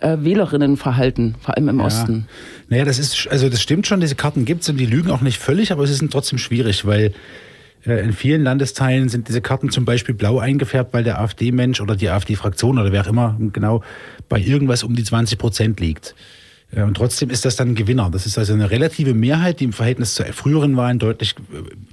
äh, 0.00 0.16
Wählerinnenverhalten, 0.20 1.34
vor 1.40 1.56
allem 1.56 1.68
im 1.68 1.80
Osten. 1.80 2.26
Naja, 2.68 2.84
das 2.84 2.98
ist, 2.98 3.28
also 3.28 3.48
das 3.48 3.62
stimmt 3.62 3.86
schon, 3.86 4.00
diese 4.00 4.14
Karten 4.14 4.44
gibt's 4.44 4.68
und 4.68 4.78
die 4.78 4.86
lügen 4.86 5.10
auch 5.10 5.20
nicht 5.20 5.38
völlig, 5.38 5.72
aber 5.72 5.84
es 5.84 5.90
ist 5.90 6.04
trotzdem 6.10 6.38
schwierig, 6.38 6.86
weil 6.86 7.12
äh, 7.86 8.02
in 8.02 8.12
vielen 8.12 8.42
Landesteilen 8.42 9.08
sind 9.08 9.28
diese 9.28 9.40
Karten 9.40 9.70
zum 9.70 9.84
Beispiel 9.84 10.14
blau 10.14 10.38
eingefärbt, 10.38 10.92
weil 10.92 11.04
der 11.04 11.20
AfD-Mensch 11.20 11.80
oder 11.80 11.96
die 11.96 12.08
AfD-Fraktion 12.08 12.78
oder 12.78 12.92
wer 12.92 13.02
auch 13.02 13.08
immer 13.08 13.36
genau 13.52 13.82
bei 14.28 14.40
irgendwas 14.40 14.82
um 14.82 14.94
die 14.94 15.04
20 15.04 15.38
Prozent 15.38 15.80
liegt. 15.80 16.14
Äh, 16.74 16.82
Und 16.82 16.96
trotzdem 16.96 17.30
ist 17.30 17.44
das 17.44 17.56
dann 17.56 17.70
ein 17.70 17.74
Gewinner. 17.74 18.10
Das 18.10 18.26
ist 18.26 18.38
also 18.38 18.52
eine 18.52 18.70
relative 18.70 19.14
Mehrheit, 19.14 19.60
die 19.60 19.64
im 19.64 19.72
Verhältnis 19.72 20.14
zu 20.14 20.24
früheren 20.32 20.76
Wahlen 20.76 20.98
deutlich 20.98 21.34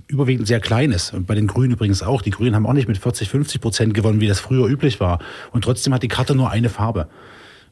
überwiegend 0.08 0.48
sehr 0.48 0.60
klein 0.60 0.92
ist. 0.92 1.14
Und 1.14 1.28
bei 1.28 1.36
den 1.36 1.48
Grünen 1.48 1.74
übrigens 1.74 2.04
auch. 2.04 2.22
Die 2.22 2.32
Grünen 2.32 2.56
haben 2.56 2.66
auch 2.66 2.74
nicht 2.74 2.88
mit 2.88 2.98
40, 2.98 3.30
50 3.30 3.62
Prozent 3.62 3.94
gewonnen, 3.94 4.22
wie 4.22 4.28
das 4.28 4.40
früher 4.40 4.68
üblich 4.68 5.00
war. 5.00 5.20
Und 5.52 5.64
trotzdem 5.64 5.94
hat 5.94 6.04
die 6.04 6.08
Karte 6.08 6.36
nur 6.36 6.50
eine 6.50 6.70
Farbe. 6.70 7.08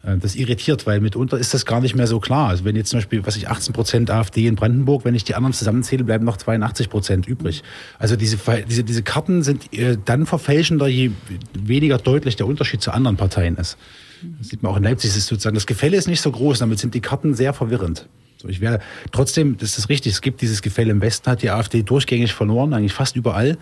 Äh, 0.04 0.18
Das 0.18 0.36
irritiert, 0.36 0.86
weil 0.86 1.00
mitunter 1.02 1.38
ist 1.38 1.54
das 1.54 1.66
gar 1.66 1.82
nicht 1.82 1.96
mehr 1.96 2.08
so 2.08 2.20
klar. 2.20 2.50
Also 2.50 2.66
wenn 2.66 2.76
jetzt 2.76 2.90
zum 2.90 3.00
Beispiel, 3.00 3.26
was 3.26 3.36
ich 3.36 3.50
18 3.50 3.74
Prozent 3.74 4.12
AfD 4.12 4.48
in 4.48 4.56
Brandenburg, 4.56 5.06
wenn 5.06 5.16
ich 5.16 5.24
die 5.24 5.36
anderen 5.36 5.54
zusammenzähle, 5.54 6.04
bleiben 6.04 6.26
noch 6.26 6.38
82 6.38 6.90
Prozent 6.90 7.28
übrig. 7.28 7.64
Also 7.98 8.16
diese, 8.16 8.38
diese, 8.70 8.84
diese 8.84 9.04
Karten 9.04 9.44
sind 9.44 9.74
äh, 9.74 9.98
dann 10.04 10.26
verfälschender, 10.26 10.88
je 10.88 11.12
weniger 11.54 11.98
deutlich 11.98 12.36
der 12.36 12.48
Unterschied 12.48 12.82
zu 12.82 12.92
anderen 12.92 13.18
Parteien 13.18 13.56
ist. 13.58 13.78
Das 14.40 14.50
sieht 14.50 14.64
man 14.64 14.72
auch 14.72 14.78
in 14.78 14.84
Leipzig, 14.84 15.16
ist 15.16 15.28
sozusagen, 15.28 15.56
das 15.56 15.66
Gefälle 15.66 15.96
ist 15.96 16.08
nicht 16.08 16.22
so 16.22 16.32
groß, 16.32 16.60
damit 16.60 16.80
sind 16.80 16.94
die 16.94 17.00
Karten 17.00 17.36
sehr 17.36 17.54
verwirrend. 17.54 18.08
So, 18.42 18.48
ich 18.48 18.62
wäre 18.62 18.80
trotzdem, 19.12 19.58
das 19.58 19.78
ist 19.78 19.90
richtig, 19.90 20.14
es 20.14 20.22
gibt 20.22 20.42
dieses 20.42 20.62
Gefälle 20.62 20.92
im 20.92 21.02
Westen, 21.02 21.30
hat 21.30 21.42
die 21.42 21.50
AfD 21.50 21.84
durchgängig 21.84 22.34
verloren, 22.34 22.74
eigentlich 22.74 22.94
fast 22.94 23.16
überall. 23.16 23.58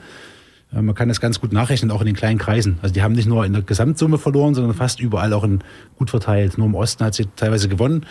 Äh, 0.74 0.82
Man 0.82 0.96
kann 0.96 1.08
das 1.08 1.22
ganz 1.22 1.40
gut 1.40 1.52
nachrechnen, 1.52 1.92
auch 1.92 2.02
in 2.02 2.08
den 2.08 2.16
kleinen 2.16 2.38
Kreisen. 2.40 2.80
Also 2.82 2.94
die 2.94 3.02
haben 3.02 3.14
nicht 3.14 3.28
nur 3.28 3.46
in 3.46 3.54
der 3.54 3.62
Gesamtsumme 3.62 4.18
verloren, 4.18 4.54
sondern 4.56 4.74
fast 4.74 5.00
überall 5.00 5.34
auch 5.34 5.44
in, 5.44 5.60
gut 5.98 6.10
verteilt. 6.10 6.58
Nur 6.58 6.68
im 6.68 6.76
Osten 6.76 7.04
hat 7.04 7.14
sie 7.14 7.26
teilweise 7.36 7.70
gewonnen. 7.70 8.06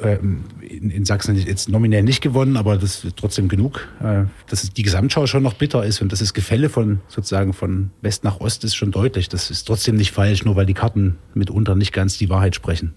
Ähm, 0.00 0.44
In, 0.60 0.90
in 0.90 1.04
Sachsen 1.04 1.34
jetzt 1.36 1.68
nominell 1.68 2.04
nicht 2.04 2.20
gewonnen, 2.20 2.56
aber 2.56 2.76
das 2.76 3.04
ist 3.04 3.16
trotzdem 3.16 3.48
genug. 3.48 3.88
Äh, 4.00 4.24
Dass 4.48 4.62
die 4.70 4.82
Gesamtschau 4.82 5.26
schon 5.26 5.42
noch 5.42 5.54
bitter 5.54 5.84
ist 5.84 6.00
und 6.00 6.12
dass 6.12 6.20
das 6.20 6.34
Gefälle 6.34 6.68
von 6.68 7.00
sozusagen 7.08 7.52
von 7.52 7.90
West 8.00 8.22
nach 8.22 8.40
Ost 8.40 8.62
ist 8.62 8.76
schon 8.76 8.92
deutlich. 8.92 9.28
Das 9.28 9.50
ist 9.50 9.64
trotzdem 9.64 9.96
nicht 9.96 10.12
falsch, 10.12 10.44
nur 10.44 10.54
weil 10.54 10.66
die 10.66 10.74
Karten 10.74 11.18
mitunter 11.34 11.74
nicht 11.74 11.92
ganz 11.92 12.16
die 12.16 12.28
Wahrheit 12.28 12.54
sprechen. 12.54 12.94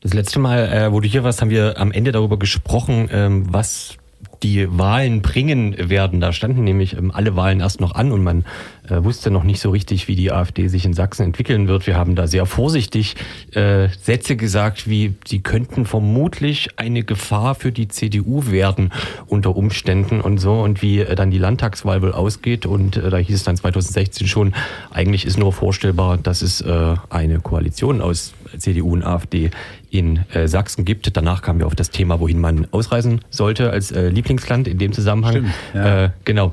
Das 0.00 0.12
letzte 0.12 0.40
Mal, 0.40 0.58
äh, 0.72 0.92
wo 0.92 1.00
du 1.00 1.08
hier 1.08 1.22
warst, 1.22 1.40
haben 1.40 1.50
wir 1.50 1.78
am 1.78 1.92
Ende 1.92 2.10
darüber 2.10 2.38
gesprochen, 2.38 3.08
ähm, 3.12 3.46
was 3.52 3.96
die 4.42 4.66
Wahlen 4.70 5.22
bringen 5.22 5.76
werden. 5.90 6.20
Da 6.20 6.32
standen 6.32 6.64
nämlich 6.64 6.96
ähm, 6.96 7.10
alle 7.12 7.36
Wahlen 7.36 7.60
erst 7.60 7.80
noch 7.80 7.94
an 7.94 8.12
und 8.12 8.22
man 8.22 8.44
äh, 8.88 9.02
wusste 9.02 9.30
noch 9.30 9.44
nicht 9.44 9.60
so 9.60 9.70
richtig, 9.70 10.08
wie 10.08 10.16
die 10.16 10.32
AfD 10.32 10.68
sich 10.68 10.84
in 10.84 10.94
Sachsen 10.94 11.24
entwickeln 11.24 11.68
wird. 11.68 11.86
Wir 11.86 11.96
haben 11.96 12.14
da 12.14 12.26
sehr 12.26 12.46
vorsichtig 12.46 13.16
äh, 13.54 13.88
Sätze 14.00 14.36
gesagt, 14.36 14.88
wie 14.88 15.14
sie 15.26 15.40
könnten 15.40 15.86
vermutlich 15.86 16.70
eine 16.76 17.02
Gefahr 17.02 17.54
für 17.54 17.72
die 17.72 17.88
CDU 17.88 18.50
werden 18.50 18.92
unter 19.26 19.56
Umständen 19.56 20.20
und 20.20 20.38
so 20.38 20.60
und 20.60 20.82
wie 20.82 21.00
äh, 21.00 21.14
dann 21.14 21.30
die 21.30 21.38
Landtagswahl 21.38 22.02
wohl 22.02 22.12
ausgeht 22.12 22.66
und 22.66 22.96
da 22.96 23.16
hieß 23.16 23.34
es 23.34 23.44
dann 23.44 23.56
2016 23.56 24.26
schon, 24.26 24.54
eigentlich 24.90 25.24
ist 25.24 25.38
nur 25.38 25.52
vorstellbar, 25.52 26.16
dass 26.16 26.42
es 26.42 26.64
eine 27.10 27.40
Koalition 27.40 28.00
aus 28.00 28.32
CDU 28.56 28.92
und 28.92 29.04
AfD 29.04 29.50
in 29.90 30.24
äh, 30.32 30.48
Sachsen 30.48 30.84
gibt. 30.84 31.16
Danach 31.16 31.42
kamen 31.42 31.60
wir 31.60 31.66
auf 31.66 31.74
das 31.74 31.90
Thema, 31.90 32.20
wohin 32.20 32.40
man 32.40 32.66
ausreisen 32.70 33.20
sollte 33.30 33.70
als 33.70 33.90
äh, 33.90 34.08
Lieblingsland 34.08 34.68
in 34.68 34.78
dem 34.78 34.92
Zusammenhang. 34.92 35.32
Stimmt, 35.32 35.54
ja. 35.74 36.04
äh, 36.04 36.10
genau. 36.24 36.52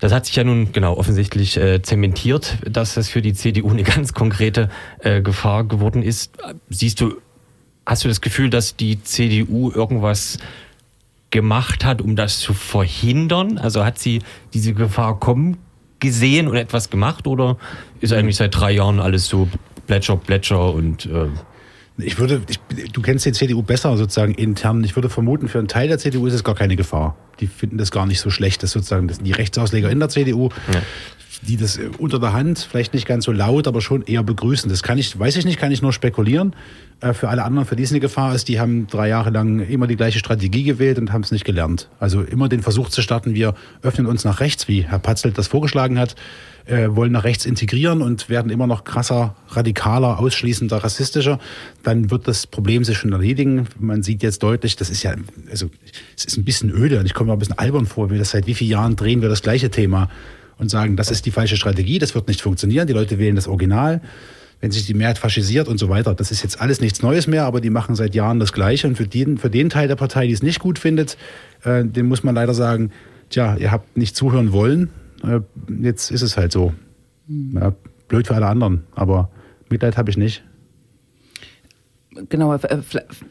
Das 0.00 0.12
hat 0.12 0.26
sich 0.26 0.36
ja 0.36 0.44
nun 0.44 0.72
genau 0.72 0.96
offensichtlich 0.96 1.56
äh, 1.56 1.80
zementiert, 1.80 2.58
dass 2.68 2.94
das 2.94 3.08
für 3.08 3.22
die 3.22 3.32
CDU 3.32 3.70
eine 3.70 3.82
ganz 3.84 4.12
konkrete 4.12 4.68
äh, 4.98 5.22
Gefahr 5.22 5.64
geworden 5.64 6.02
ist. 6.02 6.36
Siehst 6.68 7.00
du, 7.00 7.14
hast 7.86 8.04
du 8.04 8.08
das 8.08 8.20
Gefühl, 8.20 8.50
dass 8.50 8.76
die 8.76 9.02
CDU 9.02 9.70
irgendwas 9.70 10.38
gemacht 11.30 11.84
hat, 11.84 12.02
um 12.02 12.16
das 12.16 12.38
zu 12.38 12.54
verhindern? 12.54 13.58
Also 13.58 13.84
hat 13.84 13.98
sie 13.98 14.20
diese 14.52 14.74
Gefahr 14.74 15.18
kommen 15.18 15.56
gesehen 16.00 16.48
und 16.48 16.56
etwas 16.56 16.90
gemacht 16.90 17.26
oder 17.26 17.56
ist 18.00 18.12
eigentlich 18.12 18.36
seit 18.36 18.54
drei 18.54 18.72
Jahren 18.72 19.00
alles 19.00 19.26
so 19.26 19.48
Plätscher, 19.86 20.16
Plätscher 20.16 20.74
und 20.74 21.06
äh, 21.06 21.28
Ich 21.96 22.18
würde, 22.18 22.42
ich, 22.48 22.90
du 22.90 23.02
kennst 23.02 23.24
die 23.24 23.32
CDU 23.32 23.62
besser 23.62 23.96
sozusagen 23.96 24.34
intern. 24.34 24.82
Ich 24.82 24.96
würde 24.96 25.08
vermuten, 25.08 25.48
für 25.48 25.58
einen 25.58 25.68
Teil 25.68 25.86
der 25.86 25.98
CDU 25.98 26.26
ist 26.26 26.34
es 26.34 26.42
gar 26.42 26.56
keine 26.56 26.74
Gefahr. 26.74 27.16
Die 27.38 27.46
finden 27.46 27.78
das 27.78 27.92
gar 27.92 28.06
nicht 28.06 28.20
so 28.20 28.30
schlecht, 28.30 28.62
dass 28.64 28.72
sozusagen 28.72 29.06
das 29.06 29.18
sind 29.18 29.26
die 29.26 29.32
Rechtsausleger 29.32 29.90
in 29.90 30.00
der 30.00 30.08
CDU, 30.08 30.48
Ja. 30.72 30.82
Die 31.46 31.56
das 31.56 31.76
äh, 31.76 31.90
unter 31.98 32.18
der 32.18 32.32
Hand, 32.32 32.66
vielleicht 32.70 32.94
nicht 32.94 33.06
ganz 33.06 33.24
so 33.24 33.32
laut, 33.32 33.66
aber 33.66 33.80
schon 33.80 34.02
eher 34.02 34.22
begrüßen. 34.22 34.68
Das 34.70 34.82
kann 34.82 34.98
ich, 34.98 35.18
weiß 35.18 35.36
ich 35.36 35.44
nicht, 35.44 35.58
kann 35.58 35.72
ich 35.72 35.82
nur 35.82 35.92
spekulieren. 35.92 36.54
Äh, 37.00 37.12
Für 37.12 37.28
alle 37.28 37.44
anderen, 37.44 37.66
für 37.66 37.76
die 37.76 37.82
es 37.82 37.90
eine 37.90 38.00
Gefahr 38.00 38.34
ist, 38.34 38.48
die 38.48 38.60
haben 38.60 38.86
drei 38.86 39.08
Jahre 39.08 39.30
lang 39.30 39.60
immer 39.60 39.86
die 39.86 39.96
gleiche 39.96 40.18
Strategie 40.18 40.64
gewählt 40.64 40.98
und 40.98 41.12
haben 41.12 41.22
es 41.22 41.32
nicht 41.32 41.44
gelernt. 41.44 41.88
Also 42.00 42.22
immer 42.22 42.48
den 42.48 42.62
Versuch 42.62 42.88
zu 42.88 43.02
starten, 43.02 43.34
wir 43.34 43.54
öffnen 43.82 44.06
uns 44.06 44.24
nach 44.24 44.40
rechts, 44.40 44.68
wie 44.68 44.82
Herr 44.82 44.98
Patzelt 44.98 45.36
das 45.38 45.48
vorgeschlagen 45.48 45.98
hat, 45.98 46.14
äh, 46.66 46.88
wollen 46.88 47.12
nach 47.12 47.24
rechts 47.24 47.44
integrieren 47.44 48.00
und 48.00 48.28
werden 48.28 48.50
immer 48.50 48.66
noch 48.66 48.84
krasser, 48.84 49.34
radikaler, 49.48 50.18
ausschließender, 50.18 50.78
rassistischer, 50.78 51.38
dann 51.82 52.10
wird 52.10 52.26
das 52.26 52.46
Problem 52.46 52.84
sich 52.84 52.96
schon 52.96 53.12
erledigen. 53.12 53.66
Man 53.78 54.02
sieht 54.02 54.22
jetzt 54.22 54.42
deutlich, 54.42 54.76
das 54.76 54.88
ist 54.88 55.02
ja, 55.02 55.14
also 55.50 55.68
es 56.16 56.24
ist 56.24 56.38
ein 56.38 56.44
bisschen 56.44 56.70
öde 56.70 57.00
und 57.00 57.06
ich 57.06 57.12
komme 57.12 57.28
mir 57.28 57.32
ein 57.34 57.38
bisschen 57.38 57.58
albern 57.58 57.86
vor, 57.86 58.10
wir 58.10 58.18
das 58.18 58.30
seit 58.30 58.46
wie 58.46 58.54
vielen 58.54 58.70
Jahren 58.70 58.96
drehen 58.96 59.20
wir 59.20 59.28
das 59.28 59.42
gleiche 59.42 59.70
Thema 59.70 60.08
und 60.58 60.70
sagen, 60.70 60.96
das 60.96 61.10
ist 61.10 61.26
die 61.26 61.30
falsche 61.30 61.56
Strategie, 61.56 61.98
das 61.98 62.14
wird 62.14 62.28
nicht 62.28 62.40
funktionieren, 62.40 62.86
die 62.86 62.92
Leute 62.92 63.18
wählen 63.18 63.36
das 63.36 63.48
Original 63.48 64.00
wenn 64.64 64.70
sich 64.70 64.86
die 64.86 64.94
Mehrheit 64.94 65.18
faschisiert 65.18 65.68
und 65.68 65.76
so 65.76 65.90
weiter. 65.90 66.14
Das 66.14 66.30
ist 66.30 66.42
jetzt 66.42 66.58
alles 66.58 66.80
nichts 66.80 67.02
Neues 67.02 67.26
mehr, 67.26 67.44
aber 67.44 67.60
die 67.60 67.68
machen 67.68 67.94
seit 67.96 68.14
Jahren 68.14 68.40
das 68.40 68.54
Gleiche. 68.54 68.86
Und 68.86 68.96
für 68.96 69.06
den, 69.06 69.36
für 69.36 69.50
den 69.50 69.68
Teil 69.68 69.88
der 69.88 69.96
Partei, 69.96 70.26
die 70.26 70.32
es 70.32 70.42
nicht 70.42 70.58
gut 70.58 70.78
findet, 70.78 71.18
äh, 71.64 71.84
dem 71.84 72.08
muss 72.08 72.22
man 72.22 72.34
leider 72.34 72.54
sagen, 72.54 72.90
tja, 73.28 73.56
ihr 73.56 73.70
habt 73.70 73.94
nicht 73.98 74.16
zuhören 74.16 74.52
wollen. 74.52 74.88
Äh, 75.22 75.40
jetzt 75.82 76.10
ist 76.10 76.22
es 76.22 76.38
halt 76.38 76.50
so. 76.50 76.72
Ja, 77.28 77.74
blöd 78.08 78.26
für 78.26 78.34
alle 78.34 78.46
anderen, 78.46 78.84
aber 78.94 79.30
Mitleid 79.68 79.98
habe 79.98 80.08
ich 80.08 80.16
nicht. 80.16 80.42
Genau, 82.28 82.54
äh, 82.54 82.78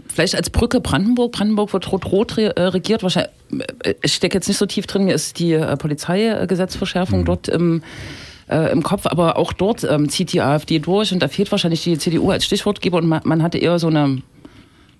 vielleicht 0.08 0.36
als 0.36 0.50
Brücke 0.50 0.82
Brandenburg. 0.82 1.32
Brandenburg 1.34 1.74
wird 1.74 1.92
rot-rot 1.92 2.38
äh, 2.38 2.62
regiert. 2.62 3.04
Wahrscheinlich, 3.04 3.32
äh, 3.84 3.96
ich 4.02 4.14
stecke 4.14 4.36
jetzt 4.36 4.48
nicht 4.48 4.58
so 4.58 4.66
tief 4.66 4.88
drin, 4.88 5.06
mir 5.06 5.14
ist 5.14 5.40
die 5.40 5.58
Polizeigesetzverschärfung 5.78 7.26
dort 7.26 7.48
im, 7.48 7.84
äh, 8.50 8.72
im 8.72 8.84
Kopf, 8.84 9.06
aber 9.06 9.38
auch 9.38 9.54
dort 9.54 9.84
ähm, 9.84 10.10
zieht 10.10 10.34
die 10.34 10.42
AfD 10.42 10.80
durch 10.80 11.14
und 11.14 11.20
da 11.20 11.28
fehlt 11.28 11.52
wahrscheinlich 11.52 11.84
die 11.84 11.98
CDU 11.98 12.32
als 12.32 12.46
Stichwortgeber 12.46 12.98
und 12.98 13.08
man, 13.08 13.22
man 13.24 13.42
hatte 13.42 13.58
eher 13.58 13.80
so 13.80 13.88
eine 13.88 14.22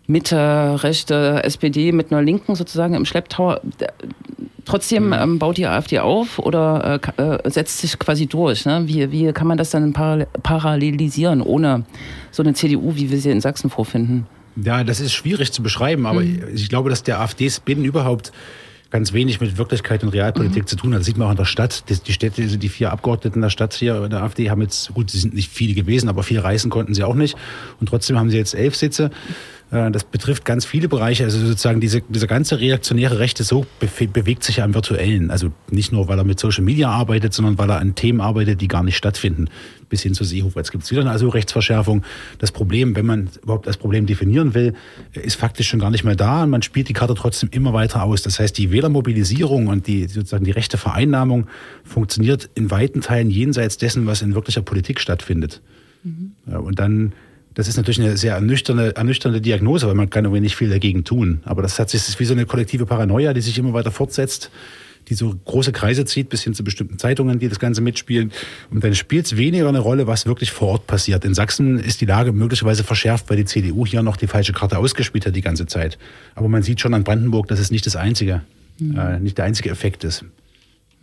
Mitte, 0.08 0.84
rechte 0.84 1.44
SPD 1.44 1.92
mit 1.92 2.12
einer 2.12 2.22
Linken 2.22 2.56
sozusagen 2.56 2.94
im 2.94 3.06
Schlepptau. 3.06 3.60
Trotzdem 4.66 5.14
ähm, 5.14 5.40
baut 5.40 5.58
die 5.58 5.68
AfD 5.68 6.00
auf 6.00 6.40
oder 6.40 7.00
äh, 7.18 7.22
äh, 7.22 7.50
setzt 7.50 7.80
sich 7.80 8.00
quasi 8.00 8.28
durch. 8.28 8.66
Ne? 8.66 8.84
Wie, 8.86 9.12
wie 9.12 9.32
kann 9.34 9.48
man 9.48 9.58
das 9.58 9.72
dann 9.72 9.94
parallel- 9.94 10.28
parallelisieren, 10.42 11.42
ohne 11.42 11.86
so 12.32 12.44
eine 12.44 12.54
CDU, 12.54 12.96
wie 12.96 13.12
wir 13.12 13.18
sie 13.18 13.30
in 13.30 13.42
Sachsen 13.42 13.70
vorfinden? 13.70 14.26
Ja, 14.56 14.84
das 14.84 15.00
ist 15.00 15.14
schwierig 15.14 15.52
zu 15.52 15.64
beschreiben, 15.64 16.06
aber 16.06 16.22
ich 16.22 16.70
glaube, 16.70 16.90
dass 16.90 17.04
der 17.04 17.20
AfD-Spin 17.20 17.84
überhaupt 17.84 18.32
ganz 18.92 19.12
wenig 19.12 19.42
mit 19.42 19.58
Wirklichkeit 19.58 20.04
und 20.04 20.10
Realpolitik 20.10 20.70
zu 20.70 20.76
tun 20.76 20.94
hat. 20.94 21.00
Das 21.00 21.08
sieht 21.08 21.18
man 21.18 21.28
auch 21.28 21.32
in 21.32 21.38
der 21.38 21.46
Stadt. 21.46 21.86
Die, 21.90 22.14
Städte, 22.14 22.44
also 22.44 22.58
die 22.58 22.70
vier 22.70 22.92
Abgeordneten 22.92 23.42
der 23.42 23.50
Stadt 23.50 23.74
hier 23.74 24.04
in 24.04 24.12
der 24.12 24.22
AfD 24.22 24.52
haben 24.52 24.62
jetzt, 24.62 24.94
gut, 24.94 25.10
sie 25.10 25.18
sind 25.18 25.34
nicht 25.34 25.52
viele 25.52 25.74
gewesen, 25.74 26.10
aber 26.10 26.22
viel 26.22 26.40
reißen 26.40 26.70
konnten 26.70 26.94
sie 26.94 27.04
auch 27.04 27.16
nicht. 27.16 27.36
Und 27.80 27.90
trotzdem 27.90 28.20
haben 28.20 28.30
sie 28.30 28.38
jetzt 28.38 28.54
elf 28.54 28.76
Sitze. 28.76 29.10
Äh, 29.74 29.92
Das 29.92 30.04
betrifft 30.04 30.46
ganz 30.46 30.66
viele 30.66 30.88
Bereiche. 30.88 31.24
Also 31.24 31.40
sozusagen 31.40 31.82
diese, 31.82 32.02
dieser 32.02 32.28
ganze 32.28 32.60
reaktionäre 32.60 33.20
Rechte 33.20 33.44
so 33.44 33.66
befe- 33.82 34.08
bewegt 34.08 34.44
sich 34.44 34.58
ja 34.58 34.66
im 34.66 34.74
Virtuellen. 34.74 35.32
Also 35.32 35.52
nicht 35.70 35.92
nur, 35.92 36.08
weil 36.08 36.18
er 36.18 36.24
mit 36.24 36.40
Social 36.40 36.64
Media 36.64 36.90
arbeitet, 36.90 37.34
sondern 37.34 37.58
weil 37.58 37.70
er 37.70 37.80
an 37.80 37.96
Themen 37.96 38.22
arbeitet, 38.22 38.62
die 38.62 38.68
gar 38.68 38.84
nicht 38.84 38.96
stattfinden. 38.98 39.48
Bis 39.90 40.02
hin 40.02 40.14
zu 40.14 40.24
Seehofer. 40.24 40.60
Jetzt 40.60 40.72
gibt 40.72 40.84
es 40.84 40.92
wieder 40.92 41.02
eine 41.02 41.12
Asylrechtsverschärfung. 41.12 42.04
Das 42.40 42.52
Problem, 42.52 42.96
wenn 42.96 43.06
man 43.06 43.30
überhaupt 43.44 43.68
das 43.68 43.78
Problem 43.78 44.06
definieren 44.06 44.54
will, 44.54 44.74
ist 45.12 45.36
faktisch 45.36 45.68
schon 45.68 45.80
gar 45.80 45.92
nicht 45.92 46.04
mehr 46.04 46.16
da. 46.16 46.44
Und 46.44 46.50
man 46.50 46.62
spielt 46.64 46.90
die 46.90 46.94
Karte 46.94 47.14
trotzdem 47.16 47.50
immer 47.52 47.74
weiter 47.74 48.04
aus. 48.04 48.22
Das 48.24 48.40
heißt, 48.40 48.58
die 48.58 48.72
Wählermobilisierung 48.72 49.68
und 49.68 49.86
die 49.88 50.08
sozusagen 50.08 50.46
die 50.46 50.52
rechte 50.52 50.78
Vereinnahmung 50.78 51.48
funktioniert 51.84 52.50
in 52.56 52.72
weiten 52.72 53.02
Teilen 53.02 53.30
jenseits 53.30 53.78
dessen, 53.78 54.08
was 54.08 54.22
in 54.22 54.34
wirklicher 54.34 54.62
Politik 54.62 55.00
stattfindet. 55.00 55.62
Ja, 56.48 56.58
und 56.58 56.80
dann, 56.80 57.14
das 57.56 57.68
ist 57.68 57.78
natürlich 57.78 58.02
eine 58.02 58.18
sehr 58.18 58.34
ernüchternde, 58.34 58.96
ernüchternde 58.96 59.42
Diagnose, 59.42 59.88
weil 59.88 59.96
man 59.96 60.10
kann 60.10 60.26
irgendwie 60.26 60.42
nicht 60.42 60.56
viel 60.56 60.70
dagegen 60.70 61.04
tun. 61.04 61.42
Aber 61.46 61.62
das 61.62 61.78
hat 61.80 61.90
sich, 61.90 62.02
das 62.02 62.10
ist 62.10 62.20
wie 62.20 62.26
so 62.26 62.34
eine 62.34 62.46
kollektive 62.46 62.86
Paranoia, 62.86 63.34
die 63.34 63.42
sich 63.42 63.58
immer 63.58 63.74
weiter 63.74 63.92
fortsetzt, 63.92 64.50
die 65.10 65.14
so 65.14 65.36
große 65.46 65.72
Kreise 65.72 66.06
zieht, 66.06 66.30
bis 66.30 66.44
hin 66.44 66.54
zu 66.54 66.64
bestimmten 66.64 66.98
Zeitungen, 66.98 67.40
die 67.40 67.50
das 67.50 67.60
Ganze 67.60 67.82
mitspielen. 67.82 68.32
Und 68.72 68.84
dann 68.84 68.96
spielt 68.96 69.26
es 69.26 69.38
weniger 69.38 69.68
eine 69.68 69.80
Rolle, 69.80 70.08
was 70.08 70.26
wirklich 70.26 70.52
vor 70.52 70.70
Ort 70.70 70.88
passiert. 70.88 71.26
In 71.26 71.34
Sachsen 71.34 71.80
ist 71.80 72.02
die 72.02 72.06
Lage 72.06 72.32
möglicherweise 72.32 72.84
verschärft, 72.84 73.30
weil 73.30 73.38
die 73.38 73.46
CDU 73.46 73.86
hier 73.86 74.02
noch 74.02 74.18
die 74.18 74.28
falsche 74.28 74.54
Karte 74.54 74.78
ausgespielt 74.78 75.26
hat 75.26 75.36
die 75.36 75.42
ganze 75.42 75.68
Zeit. 75.68 75.98
Aber 76.36 76.50
man 76.50 76.64
sieht 76.64 76.80
schon 76.80 76.94
an 76.94 77.04
Brandenburg, 77.04 77.48
dass 77.48 77.60
es 77.60 77.70
nicht 77.70 77.86
das 77.86 77.96
einzige, 77.96 78.42
äh, 78.80 79.20
nicht 79.20 79.38
der 79.38 79.46
einzige 79.46 79.70
Effekt 79.70 80.04
ist. 80.04 80.26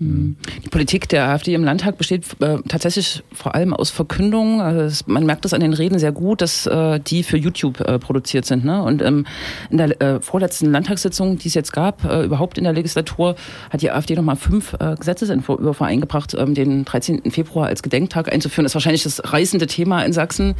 Die 0.02 0.68
Politik 0.70 1.10
der 1.10 1.28
AfD 1.28 1.52
im 1.52 1.62
Landtag 1.62 1.98
besteht 1.98 2.24
äh, 2.40 2.56
tatsächlich 2.66 3.22
vor 3.34 3.54
allem 3.54 3.74
aus 3.74 3.90
Verkündungen. 3.90 4.62
Also 4.62 4.80
es, 4.80 5.06
man 5.06 5.26
merkt 5.26 5.44
das 5.44 5.52
an 5.52 5.60
den 5.60 5.74
Reden 5.74 5.98
sehr 5.98 6.10
gut, 6.10 6.40
dass 6.40 6.66
äh, 6.66 6.98
die 7.00 7.22
für 7.22 7.36
YouTube 7.36 7.80
äh, 7.80 7.98
produziert 7.98 8.46
sind. 8.46 8.64
Ne? 8.64 8.82
Und 8.82 9.02
ähm, 9.02 9.26
in 9.68 9.76
der 9.76 10.00
äh, 10.00 10.20
vorletzten 10.22 10.72
Landtagssitzung, 10.72 11.36
die 11.36 11.48
es 11.48 11.54
jetzt 11.54 11.74
gab, 11.74 12.02
äh, 12.06 12.24
überhaupt 12.24 12.56
in 12.56 12.64
der 12.64 12.72
Legislatur, 12.72 13.36
hat 13.68 13.82
die 13.82 13.90
AfD 13.90 14.14
nochmal 14.14 14.36
fünf 14.36 14.72
äh, 14.80 14.94
Gesetzesentwürfe 14.98 15.84
eingebracht, 15.84 16.34
ähm, 16.38 16.54
den 16.54 16.86
13. 16.86 17.30
Februar 17.30 17.66
als 17.66 17.82
Gedenktag 17.82 18.32
einzuführen. 18.32 18.64
Das 18.64 18.70
ist 18.70 18.76
wahrscheinlich 18.76 19.02
das 19.02 19.20
reißende 19.30 19.66
Thema 19.66 20.02
in 20.02 20.14
Sachsen, 20.14 20.54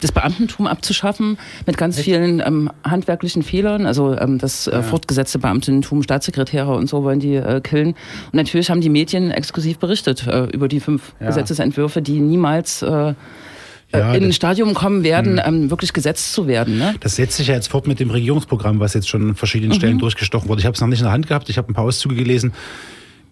das 0.00 0.10
Beamtentum 0.10 0.66
abzuschaffen 0.66 1.38
mit 1.64 1.76
ganz 1.76 2.00
vielen 2.00 2.40
ähm, 2.40 2.72
handwerklichen 2.82 3.44
Fehlern. 3.44 3.86
Also 3.86 4.18
ähm, 4.18 4.38
das 4.38 4.66
äh, 4.66 4.82
fortgesetzte 4.82 5.38
Beamtentum, 5.38 6.02
Staatssekretäre 6.02 6.74
und 6.74 6.88
so 6.88 7.04
wollen 7.04 7.20
die 7.20 7.40
killen. 7.62 7.88
Und 7.88 8.34
natürlich 8.34 8.68
haben 8.70 8.79
die 8.80 8.88
Medien 8.88 9.30
exklusiv 9.30 9.78
berichtet 9.78 10.26
äh, 10.26 10.44
über 10.46 10.68
die 10.68 10.80
fünf 10.80 11.12
Ja. 11.20 11.26
Gesetzesentwürfe, 11.28 12.02
die 12.02 12.20
niemals 12.20 12.82
äh, 12.82 12.86
Ja, 12.86 13.14
äh, 14.12 14.16
in 14.16 14.24
ein 14.24 14.32
Stadium 14.32 14.74
kommen 14.74 15.02
werden, 15.02 15.40
ähm, 15.44 15.70
wirklich 15.70 15.92
gesetzt 15.92 16.32
zu 16.32 16.46
werden. 16.46 16.78
Ne? 16.78 16.94
Das 17.00 17.16
setzt 17.16 17.36
sich 17.36 17.48
ja 17.48 17.54
jetzt 17.54 17.68
fort 17.68 17.86
mit 17.86 17.98
dem 17.98 18.10
Regierungsprogramm, 18.10 18.78
was 18.80 18.94
jetzt 18.94 19.08
schon 19.08 19.30
an 19.30 19.34
verschiedenen 19.34 19.74
Stellen 19.74 19.98
durchgestochen 19.98 20.48
wurde. 20.48 20.60
Ich 20.60 20.66
habe 20.66 20.74
es 20.74 20.80
noch 20.80 20.88
nicht 20.88 21.00
in 21.00 21.04
der 21.04 21.12
Hand 21.12 21.26
gehabt, 21.26 21.48
ich 21.48 21.58
habe 21.58 21.70
ein 21.70 21.74
paar 21.74 21.84
Auszüge 21.84 22.14
gelesen. 22.14 22.52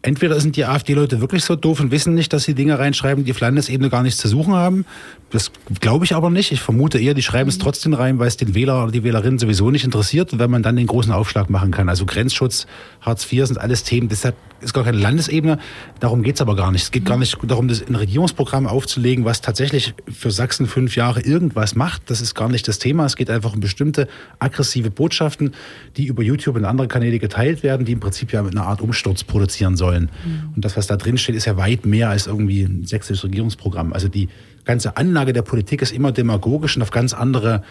Entweder 0.00 0.38
sind 0.40 0.54
die 0.54 0.64
AfD-Leute 0.64 1.20
wirklich 1.20 1.44
so 1.44 1.56
doof 1.56 1.80
und 1.80 1.90
wissen 1.90 2.14
nicht, 2.14 2.32
dass 2.32 2.44
sie 2.44 2.54
Dinge 2.54 2.78
reinschreiben, 2.78 3.24
die 3.24 3.32
auf 3.32 3.40
Landesebene 3.40 3.90
gar 3.90 4.04
nichts 4.04 4.20
zu 4.20 4.28
suchen 4.28 4.54
haben. 4.54 4.84
Das 5.30 5.50
glaube 5.80 6.04
ich 6.04 6.14
aber 6.14 6.30
nicht. 6.30 6.52
Ich 6.52 6.60
vermute 6.60 7.00
eher, 7.00 7.14
die 7.14 7.22
schreiben 7.22 7.48
es 7.48 7.58
trotzdem 7.58 7.94
rein, 7.94 8.20
weil 8.20 8.28
es 8.28 8.36
den 8.36 8.54
Wähler 8.54 8.84
oder 8.84 8.92
die 8.92 9.02
Wählerin 9.02 9.38
sowieso 9.40 9.70
nicht 9.72 9.84
interessiert 9.84 10.38
wenn 10.38 10.50
man 10.50 10.62
dann 10.62 10.76
den 10.76 10.86
großen 10.86 11.12
Aufschlag 11.12 11.50
machen 11.50 11.72
kann. 11.72 11.88
Also 11.88 12.06
Grenzschutz, 12.06 12.68
Hartz 13.00 13.30
IV 13.30 13.46
sind 13.46 13.58
alles 13.58 13.82
Themen. 13.82 14.08
Deshalb 14.08 14.36
ist 14.60 14.74
gar 14.74 14.84
keine 14.84 14.98
Landesebene. 14.98 15.58
Darum 16.00 16.22
geht's 16.22 16.40
aber 16.40 16.56
gar 16.56 16.72
nicht. 16.72 16.82
Es 16.82 16.90
geht 16.90 17.04
gar 17.04 17.18
nicht 17.18 17.38
darum, 17.44 17.68
das 17.68 17.80
in 17.80 17.88
ein 17.88 17.94
Regierungsprogramm 17.96 18.66
aufzulegen, 18.66 19.24
was 19.24 19.40
tatsächlich 19.40 19.94
für 20.10 20.30
Sachsen 20.30 20.66
fünf 20.66 20.96
Jahre 20.96 21.20
irgendwas 21.20 21.74
macht. 21.74 22.10
Das 22.10 22.20
ist 22.20 22.34
gar 22.34 22.48
nicht 22.48 22.66
das 22.66 22.78
Thema. 22.78 23.04
Es 23.04 23.16
geht 23.16 23.30
einfach 23.30 23.54
um 23.54 23.60
bestimmte 23.60 24.08
aggressive 24.38 24.90
Botschaften, 24.90 25.54
die 25.96 26.06
über 26.06 26.22
YouTube 26.22 26.56
und 26.56 26.64
andere 26.64 26.88
Kanäle 26.88 27.18
geteilt 27.18 27.62
werden, 27.62 27.86
die 27.86 27.92
im 27.92 28.00
Prinzip 28.00 28.32
ja 28.32 28.44
eine 28.44 28.62
Art 28.62 28.80
Umsturz 28.80 29.24
produzieren 29.24 29.76
sollen. 29.76 30.10
Und 30.54 30.64
das, 30.64 30.76
was 30.76 30.86
da 30.86 30.96
drin 30.96 31.18
steht, 31.18 31.36
ist 31.36 31.44
ja 31.44 31.56
weit 31.56 31.86
mehr 31.86 32.10
als 32.10 32.26
irgendwie 32.26 32.62
ein 32.62 32.84
sächsisches 32.84 33.24
Regierungsprogramm. 33.24 33.92
Also 33.92 34.08
die 34.08 34.28
ganze 34.64 34.96
Anlage 34.96 35.32
der 35.32 35.42
Politik 35.42 35.82
ist 35.82 35.92
immer 35.92 36.12
demagogisch 36.12 36.76
und 36.76 36.82
auf 36.82 36.90
ganz 36.90 37.14
andere 37.14 37.62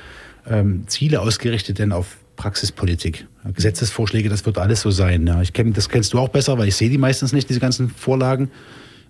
ähm, 0.50 0.84
Ziele 0.88 1.22
ausgerichtet, 1.22 1.80
denn 1.80 1.92
auf 1.92 2.18
Praxispolitik. 2.38 3.28
Gesetzesvorschläge, 3.54 4.30
das 4.30 4.46
wird 4.46 4.58
alles 4.58 4.82
so 4.82 4.92
sein. 4.92 5.28
Ja. 5.28 5.42
Ich 5.42 5.52
kenn, 5.52 5.74
das 5.74 5.90
kennst 5.90 6.14
du 6.14 6.20
auch 6.20 6.30
besser, 6.30 6.58
weil 6.58 6.70
ich 6.70 6.76
sehe 6.76 6.90
die 6.90 6.98
meistens 6.98 7.34
nicht, 7.34 7.50
diese 7.50 7.60
ganzen 7.60 7.90
Vorlagen. 7.90 8.50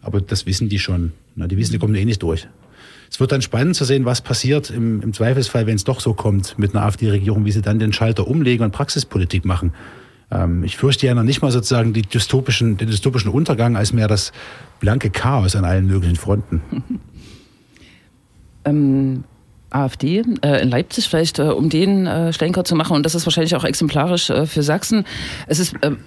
Aber 0.02 0.22
das 0.22 0.48
wissen 0.48 0.70
die 0.70 0.80
schon. 0.80 1.12
Ja, 1.36 1.48
die 1.48 1.58
wissen, 1.58 1.74
die 1.74 1.80
kommen 1.80 1.94
eh 1.94 2.06
nicht 2.06 2.24
durch. 2.24 2.48
Es 3.10 3.20
wird 3.20 3.32
dann 3.32 3.42
spannend 3.42 3.76
zu 3.76 3.86
sehen, 3.86 4.06
was 4.06 4.22
passiert 4.22 4.70
im, 4.70 5.02
im 5.02 5.14
Zweifelsfall, 5.14 5.68
wenn 5.68 5.76
es 5.76 5.84
doch 5.84 6.00
so 6.00 6.14
kommt 6.14 6.58
mit 6.58 6.76
einer 6.76 6.86
AfD-Regierung, 6.86 7.46
wie 7.46 7.52
sie 7.52 7.62
dann 7.62 7.80
den 7.80 7.94
Schalter 7.94 8.28
umlegen 8.28 8.66
und 8.66 8.72
Praxispolitik 8.72 9.46
machen. 9.46 9.74
Ähm, 10.32 10.64
ich 10.64 10.78
fürchte 10.78 11.08
ja 11.08 11.14
noch 11.14 11.24
nicht 11.24 11.42
mal 11.42 11.52
sozusagen 11.52 11.94
die 11.94 12.02
dystopischen, 12.02 12.78
den 12.78 12.88
dystopischen 12.88 13.32
Untergang 13.32 13.78
als 13.78 13.94
mehr 13.94 14.08
das 14.08 14.34
blanke 14.80 15.10
Chaos 15.10 15.56
an 15.56 15.66
allen 15.66 15.88
möglichen 15.88 16.18
Fronten. 16.18 16.62
ähm, 18.66 19.24
AfD 19.70 20.24
äh, 20.42 20.62
in 20.62 20.70
Leipzig, 20.70 21.08
vielleicht 21.08 21.40
äh, 21.40 21.44
um 21.44 21.70
den 21.70 22.08
äh, 22.08 22.34
Schlenker 22.34 22.64
zu 22.64 22.76
machen, 22.76 22.96
und 22.96 23.06
das 23.06 23.16
ist 23.16 23.26
wahrscheinlich 23.26 23.56
auch 23.56 23.64
exemplarisch 23.64 24.30
äh, 24.30 24.46
für 24.46 24.64
Sachsen. 24.64 25.06
Es 25.48 25.60
ist 25.60 25.76
ähm, 25.82 25.98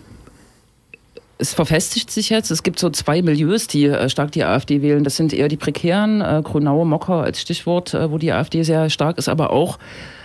es 1.40 1.54
verfestigt 1.54 2.10
sich 2.10 2.28
jetzt. 2.28 2.50
Es 2.50 2.62
gibt 2.62 2.78
so 2.78 2.90
zwei 2.90 3.22
Milieus, 3.22 3.66
die 3.66 3.86
äh, 3.86 4.08
stark 4.10 4.32
die 4.32 4.44
AfD 4.44 4.82
wählen. 4.82 5.04
Das 5.04 5.16
sind 5.16 5.32
eher 5.32 5.48
die 5.48 5.56
prekären, 5.56 6.20
äh, 6.20 6.42
Grunau, 6.44 6.84
Mocker 6.84 7.22
als 7.22 7.40
Stichwort, 7.40 7.94
äh, 7.94 8.10
wo 8.10 8.18
die 8.18 8.32
AfD 8.32 8.62
sehr 8.62 8.90
stark 8.90 9.16
ist, 9.18 9.28
aber 9.28 9.50
auch 9.50 9.78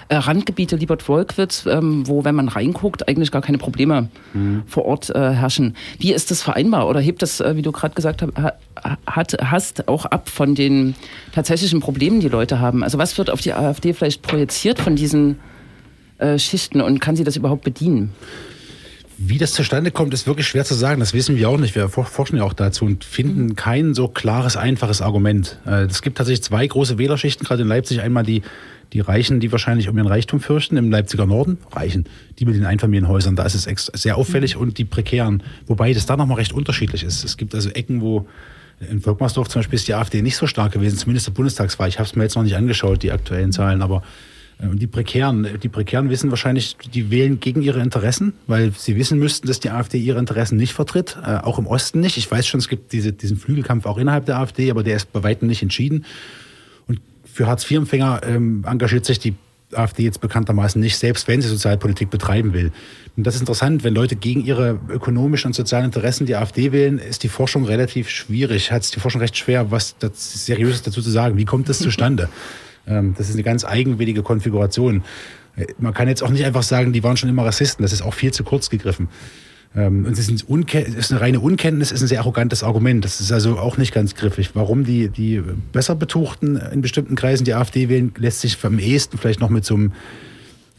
äh, 0.10 0.16
Randgebiete, 0.16 0.76
Liebert-Wolkwitz, 0.76 1.66
ähm, 1.66 2.08
wo, 2.08 2.24
wenn 2.24 2.36
man 2.36 2.48
reinguckt, 2.48 3.08
eigentlich 3.08 3.32
gar 3.32 3.42
keine 3.42 3.58
Probleme 3.58 4.10
mhm. 4.34 4.64
vor 4.68 4.86
Ort 4.86 5.10
äh, 5.10 5.32
herrschen. 5.32 5.76
Wie 6.00 6.14
ist 6.14 6.32
das 6.32 6.42
vereinbar? 6.44 6.88
Oder 6.88 7.00
hebt 7.00 7.22
das, 7.22 7.40
äh, 7.40 7.56
wie 7.56 7.62
du 7.62 7.72
gerade 7.72 7.96
gesagt 7.96 8.22
hab, 8.22 8.62
hat, 9.08 9.38
hast, 9.42 9.88
auch 9.88 10.06
ab 10.06 10.30
von 10.30 10.56
den 10.56 10.96
tatsächlichen 11.32 11.80
Problemen, 11.80 12.20
die 12.20 12.30
Leute 12.30 12.60
haben? 12.60 12.84
Also 12.84 12.98
was 12.98 13.18
wird 13.18 13.30
auf 13.30 13.42
die 13.42 13.54
AfD 13.54 13.94
vielleicht 13.94 14.22
projiziert 14.22 14.80
von 14.80 14.96
diesen 14.96 15.40
äh, 16.18 16.38
Schichten 16.38 16.82
und 16.82 17.00
kann 17.00 17.16
sie 17.16 17.24
das 17.24 17.36
überhaupt 17.36 17.64
bedienen? 17.64 18.14
Wie 19.18 19.38
das 19.38 19.54
zustande 19.54 19.92
kommt, 19.92 20.14
ist 20.14 20.28
wirklich 20.28 20.48
schwer 20.48 20.66
zu 20.66 20.74
sagen. 20.74 21.00
Das 21.00 21.14
wissen 21.14 21.38
wir 21.38 21.50
auch 21.50 21.58
nicht. 21.58 21.74
Wir 21.74 21.88
forschen 21.88 22.38
ja 22.38 22.44
auch 22.44 22.54
dazu 22.54 22.86
und 22.86 23.06
finden 23.06 23.46
mhm. 23.46 23.56
kein 23.56 23.94
so 23.94 24.08
klares, 24.08 24.58
einfaches 24.58 25.02
Argument. 25.02 25.58
Äh, 25.66 25.86
es 25.86 26.02
gibt 26.02 26.18
tatsächlich 26.18 26.44
zwei 26.44 26.68
große 26.68 26.98
Wählerschichten, 26.98 27.46
gerade 27.46 27.62
in 27.62 27.68
Leipzig. 27.68 28.02
Einmal 28.02 28.24
die, 28.24 28.42
die 28.92 29.00
Reichen, 29.00 29.40
die 29.40 29.52
wahrscheinlich 29.52 29.88
um 29.88 29.98
ihren 29.98 30.08
Reichtum 30.08 30.42
fürchten, 30.42 30.76
im 30.76 30.92
Leipziger 30.92 31.26
Norden. 31.26 31.58
Reichen, 31.72 32.06
die 32.40 32.46
mit 32.46 32.56
den 32.56 32.66
Einfamilienhäusern, 32.66 33.38
da 33.38 33.44
ist 33.44 33.56
es 33.56 33.92
sehr 33.94 34.18
auffällig. 34.18 34.56
Mhm. 34.56 34.62
Und 34.62 34.78
die 34.78 34.86
Prekären, 34.86 35.44
wobei 35.66 35.94
das 35.94 36.06
da 36.06 36.18
nochmal 36.18 36.38
recht 36.38 36.52
unterschiedlich 36.52 37.04
ist. 37.04 37.24
Es 37.24 37.38
gibt 37.38 37.56
also 37.56 37.70
Ecken, 37.70 38.02
wo 38.02 38.28
in 38.90 39.00
Volkmarsdorf 39.00 39.48
zum 39.48 39.60
Beispiel 39.60 39.78
ist 39.78 39.88
die 39.88 39.94
AfD 39.94 40.22
nicht 40.22 40.36
so 40.36 40.48
stark 40.48 40.74
gewesen, 40.74 40.98
zumindest 40.98 41.28
der 41.28 41.32
Bundestagswahl. 41.32 41.88
Ich 41.88 42.00
habe 42.00 42.08
es 42.08 42.16
mir 42.16 42.24
jetzt 42.24 42.36
noch 42.36 42.44
nicht 42.44 42.58
angeschaut, 42.58 43.04
die 43.04 43.14
aktuellen 43.14 43.54
Zahlen, 43.54 43.82
aber 43.82 44.04
und 44.60 44.82
die 44.82 44.88
Prekären, 44.88 45.48
die 45.62 45.70
Prekären 45.70 46.10
wissen 46.10 46.30
wahrscheinlich, 46.30 46.78
die 46.94 47.12
wählen 47.12 47.40
gegen 47.40 47.62
ihre 47.62 47.82
Interessen, 47.82 48.34
weil 48.48 48.72
sie 48.72 48.96
wissen 48.96 49.20
müssten, 49.20 49.48
dass 49.48 49.60
die 49.60 49.70
AfD 49.70 49.98
ihre 49.98 50.18
Interessen 50.18 50.56
nicht 50.58 50.74
vertritt, 50.74 51.18
äh, 51.22 51.38
auch 51.38 51.60
im 51.60 51.68
Osten 51.68 52.00
nicht. 52.00 52.18
Ich 52.18 52.30
weiß 52.30 52.48
schon, 52.48 52.60
es 52.60 52.70
gibt 52.70 52.94
diese, 52.94 53.12
diesen 53.12 53.38
Flügelkampf 53.38 53.86
auch 53.86 53.98
innerhalb 53.98 54.26
der 54.26 54.38
AfD, 54.38 54.72
aber 54.72 54.84
der 54.84 54.96
ist 54.96 55.12
bei 55.12 55.24
weitem 55.24 55.50
nicht 55.50 55.62
entschieden. 55.62 56.06
Und 56.88 57.02
für 57.26 57.48
Hartz-IV-Empfänger 57.48 58.22
ähm, 58.26 58.64
engagiert 58.66 59.06
sich 59.06 59.20
die 59.20 59.36
AfD 59.74 60.04
jetzt 60.04 60.22
bekanntermaßen 60.22 60.80
nicht, 60.80 60.98
selbst 60.98 61.28
wenn 61.28 61.42
sie 61.42 61.50
Sozialpolitik 61.50 62.10
betreiben 62.10 62.54
will. 62.54 62.72
Und 63.18 63.26
das 63.26 63.36
ist 63.36 63.42
interessant, 63.42 63.84
wenn 63.84 63.94
Leute 63.94 64.16
gegen 64.16 64.46
ihre 64.46 64.80
ökonomischen 64.90 65.50
und 65.50 65.54
sozialen 65.54 65.86
Interessen 65.86 66.26
die 66.26 66.36
AfD 66.36 66.72
wählen, 66.72 66.98
ist 66.98 67.24
die 67.24 67.30
Forschung 67.30 67.66
relativ 67.66 68.10
schwierig, 68.10 68.72
hat 68.72 68.84
es 68.84 68.92
die 68.92 69.02
Forschung 69.02 69.20
recht 69.20 69.36
schwer, 69.36 69.72
was 69.72 69.96
Seriöses 70.14 70.84
dazu 70.84 71.02
zu 71.02 71.10
sagen. 71.10 71.36
Wie 71.38 71.46
kommt 71.46 71.68
das 71.68 71.80
zustande? 71.80 72.30
Ähm, 72.88 73.14
das 73.18 73.30
ist 73.30 73.36
eine 73.36 73.44
ganz 73.44 73.66
eigenwillige 73.66 74.24
Konfiguration. 74.24 75.04
Äh, 75.56 75.68
man 75.80 75.94
kann 75.94 76.08
jetzt 76.08 76.24
auch 76.24 76.30
nicht 76.30 76.46
einfach 76.46 76.64
sagen, 76.64 76.94
die 76.94 77.04
waren 77.04 77.18
schon 77.18 77.30
immer 77.30 77.46
Rassisten. 77.46 77.84
Das 77.84 77.94
ist 77.94 78.02
auch 78.02 78.14
viel 78.14 78.32
zu 78.32 78.44
kurz 78.44 78.70
gegriffen. 78.70 79.10
Ähm, 79.76 80.06
und 80.06 80.14
es 80.14 80.30
ist, 80.30 80.46
ist, 80.50 81.12
eine 81.12 81.22
reine 81.22 81.40
Unkenntnis, 81.40 81.92
ist 81.92 82.02
ein 82.02 82.08
sehr 82.08 82.20
arrogantes 82.20 82.64
Argument. 82.64 83.04
Das 83.04 83.20
ist 83.20 83.32
also 83.32 83.58
auch 83.58 83.78
nicht 83.78 83.94
ganz 83.94 84.16
griffig. 84.16 84.52
Warum 84.54 84.84
die, 84.84 85.10
die 85.10 85.42
besser 85.72 85.96
Betuchten 85.96 86.58
in 86.58 86.82
bestimmten 86.82 87.16
Kreisen 87.16 87.44
die 87.44 87.54
AfD 87.54 87.90
wählen, 87.90 88.14
lässt 88.18 88.42
sich 88.42 88.58
am 88.64 88.80
ehesten 88.80 89.18
vielleicht 89.18 89.42
noch 89.42 89.50
mit 89.50 89.66
so 89.66 89.76
einem 89.76 89.94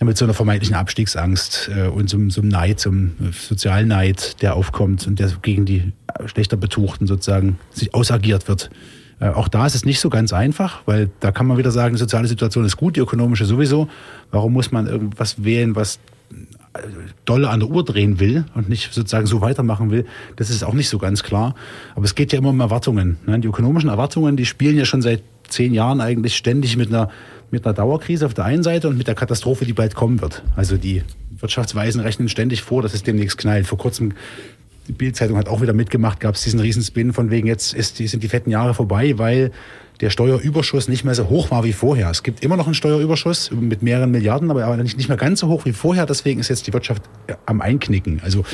mit 0.04 0.18
so 0.18 0.26
einer 0.26 0.34
vermeintlichen 0.34 0.76
Abstiegsangst 0.76 1.70
äh, 1.74 1.88
und 1.88 2.10
so, 2.10 2.18
einem 2.18 2.48
Neid, 2.48 2.80
so 2.80 2.90
einem 2.90 3.32
Sozialneid, 3.32 4.42
der 4.42 4.54
aufkommt 4.54 5.06
und 5.06 5.18
der 5.18 5.30
gegen 5.40 5.64
die 5.64 5.92
schlechter 6.26 6.58
Betuchten 6.58 7.06
sozusagen 7.06 7.58
sich 7.72 7.94
ausagiert 7.94 8.46
wird. 8.46 8.68
Äh, 9.20 9.28
auch 9.28 9.48
da 9.48 9.66
ist 9.66 9.74
es 9.74 9.84
nicht 9.84 10.00
so 10.00 10.10
ganz 10.10 10.32
einfach, 10.32 10.82
weil 10.86 11.10
da 11.20 11.32
kann 11.32 11.46
man 11.46 11.56
wieder 11.56 11.70
sagen, 11.70 11.94
die 11.94 11.98
soziale 11.98 12.28
Situation 12.28 12.64
ist 12.64 12.76
gut, 12.76 12.96
die 12.96 13.00
ökonomische 13.00 13.44
sowieso. 13.44 13.88
Warum 14.30 14.52
muss 14.52 14.72
man 14.72 14.86
irgendwas 14.86 15.42
wählen, 15.42 15.74
was 15.74 15.98
äh, 16.74 16.80
dolle 17.24 17.48
an 17.48 17.60
der 17.60 17.70
Uhr 17.70 17.84
drehen 17.84 18.20
will 18.20 18.44
und 18.54 18.68
nicht 18.68 18.92
sozusagen 18.92 19.26
so 19.26 19.40
weitermachen 19.40 19.90
will, 19.90 20.06
das 20.36 20.50
ist 20.50 20.62
auch 20.64 20.74
nicht 20.74 20.88
so 20.88 20.98
ganz 20.98 21.22
klar. 21.22 21.54
Aber 21.94 22.04
es 22.04 22.14
geht 22.14 22.32
ja 22.32 22.38
immer 22.38 22.50
um 22.50 22.60
Erwartungen. 22.60 23.16
Ne? 23.26 23.38
Die 23.40 23.48
ökonomischen 23.48 23.88
Erwartungen, 23.88 24.36
die 24.36 24.46
spielen 24.46 24.76
ja 24.76 24.84
schon 24.84 25.02
seit 25.02 25.22
zehn 25.48 25.72
Jahren 25.72 26.00
eigentlich 26.00 26.36
ständig 26.36 26.76
mit 26.76 26.88
einer, 26.88 27.10
mit 27.50 27.64
einer 27.64 27.74
Dauerkrise 27.74 28.26
auf 28.26 28.34
der 28.34 28.44
einen 28.44 28.62
Seite 28.62 28.88
und 28.88 28.98
mit 28.98 29.06
der 29.06 29.14
Katastrophe, 29.14 29.64
die 29.64 29.72
bald 29.72 29.94
kommen 29.94 30.20
wird. 30.20 30.42
Also 30.56 30.76
die 30.76 31.02
Wirtschaftsweisen 31.38 32.00
rechnen 32.00 32.28
ständig 32.28 32.62
vor, 32.62 32.82
dass 32.82 32.94
es 32.94 33.02
demnächst 33.02 33.38
knallt. 33.38 33.66
Vor 33.66 33.78
kurzem 33.78 34.12
die 34.86 34.92
Bildzeitung 34.92 35.36
hat 35.36 35.48
auch 35.48 35.60
wieder 35.60 35.72
mitgemacht, 35.72 36.20
gab 36.20 36.34
es 36.34 36.42
diesen 36.42 36.60
Riesenspin 36.60 37.12
von 37.12 37.30
wegen, 37.30 37.46
jetzt 37.46 37.74
ist, 37.74 37.96
sind 37.96 38.22
die 38.22 38.28
fetten 38.28 38.50
Jahre 38.50 38.74
vorbei, 38.74 39.18
weil 39.18 39.50
der 40.00 40.10
Steuerüberschuss 40.10 40.88
nicht 40.88 41.04
mehr 41.04 41.14
so 41.14 41.28
hoch 41.28 41.50
war 41.50 41.64
wie 41.64 41.72
vorher. 41.72 42.10
Es 42.10 42.22
gibt 42.22 42.44
immer 42.44 42.56
noch 42.56 42.66
einen 42.66 42.74
Steuerüberschuss 42.74 43.50
mit 43.50 43.82
mehreren 43.82 44.10
Milliarden, 44.10 44.50
aber 44.50 44.76
nicht, 44.76 45.08
mehr 45.08 45.16
ganz 45.16 45.40
so 45.40 45.48
hoch 45.48 45.64
wie 45.64 45.72
vorher. 45.72 46.06
Deswegen 46.06 46.40
ist 46.40 46.48
jetzt 46.48 46.66
die 46.66 46.72
Wirtschaft 46.72 47.02
am 47.46 47.60
Einknicken. 47.60 48.20
Also 48.22 48.44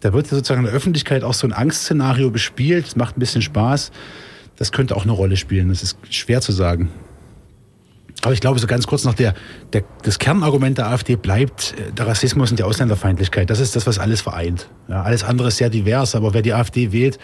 da 0.00 0.12
wird 0.12 0.26
sozusagen 0.26 0.60
in 0.60 0.66
der 0.66 0.74
Öffentlichkeit 0.74 1.22
auch 1.22 1.34
so 1.34 1.46
ein 1.46 1.52
Angstszenario 1.52 2.30
bespielt. 2.30 2.86
Das 2.86 2.96
macht 2.96 3.16
ein 3.16 3.20
bisschen 3.20 3.42
Spaß. 3.42 3.92
Das 4.56 4.72
könnte 4.72 4.96
auch 4.96 5.04
eine 5.04 5.12
Rolle 5.12 5.36
spielen. 5.36 5.68
Das 5.68 5.82
ist 5.82 5.96
schwer 6.10 6.40
zu 6.40 6.52
sagen. 6.52 6.88
Aber 8.22 8.32
ich 8.32 8.40
glaube, 8.40 8.58
so 8.58 8.66
ganz 8.66 8.86
kurz 8.86 9.04
noch, 9.04 9.14
der, 9.14 9.34
der, 9.72 9.82
das 10.02 10.18
Kernargument 10.18 10.78
der 10.78 10.88
AfD 10.88 11.16
bleibt 11.16 11.74
äh, 11.78 11.92
der 11.92 12.06
Rassismus 12.06 12.50
und 12.50 12.58
die 12.58 12.62
Ausländerfeindlichkeit. 12.62 13.48
Das 13.50 13.60
ist 13.60 13.76
das, 13.76 13.86
was 13.86 13.98
alles 13.98 14.20
vereint. 14.20 14.68
Ja, 14.88 15.02
alles 15.02 15.24
andere 15.24 15.48
ist 15.48 15.56
sehr 15.56 15.70
divers, 15.70 16.14
aber 16.14 16.34
wer 16.34 16.42
die 16.42 16.52
AfD 16.52 16.92
wählt, 16.92 17.18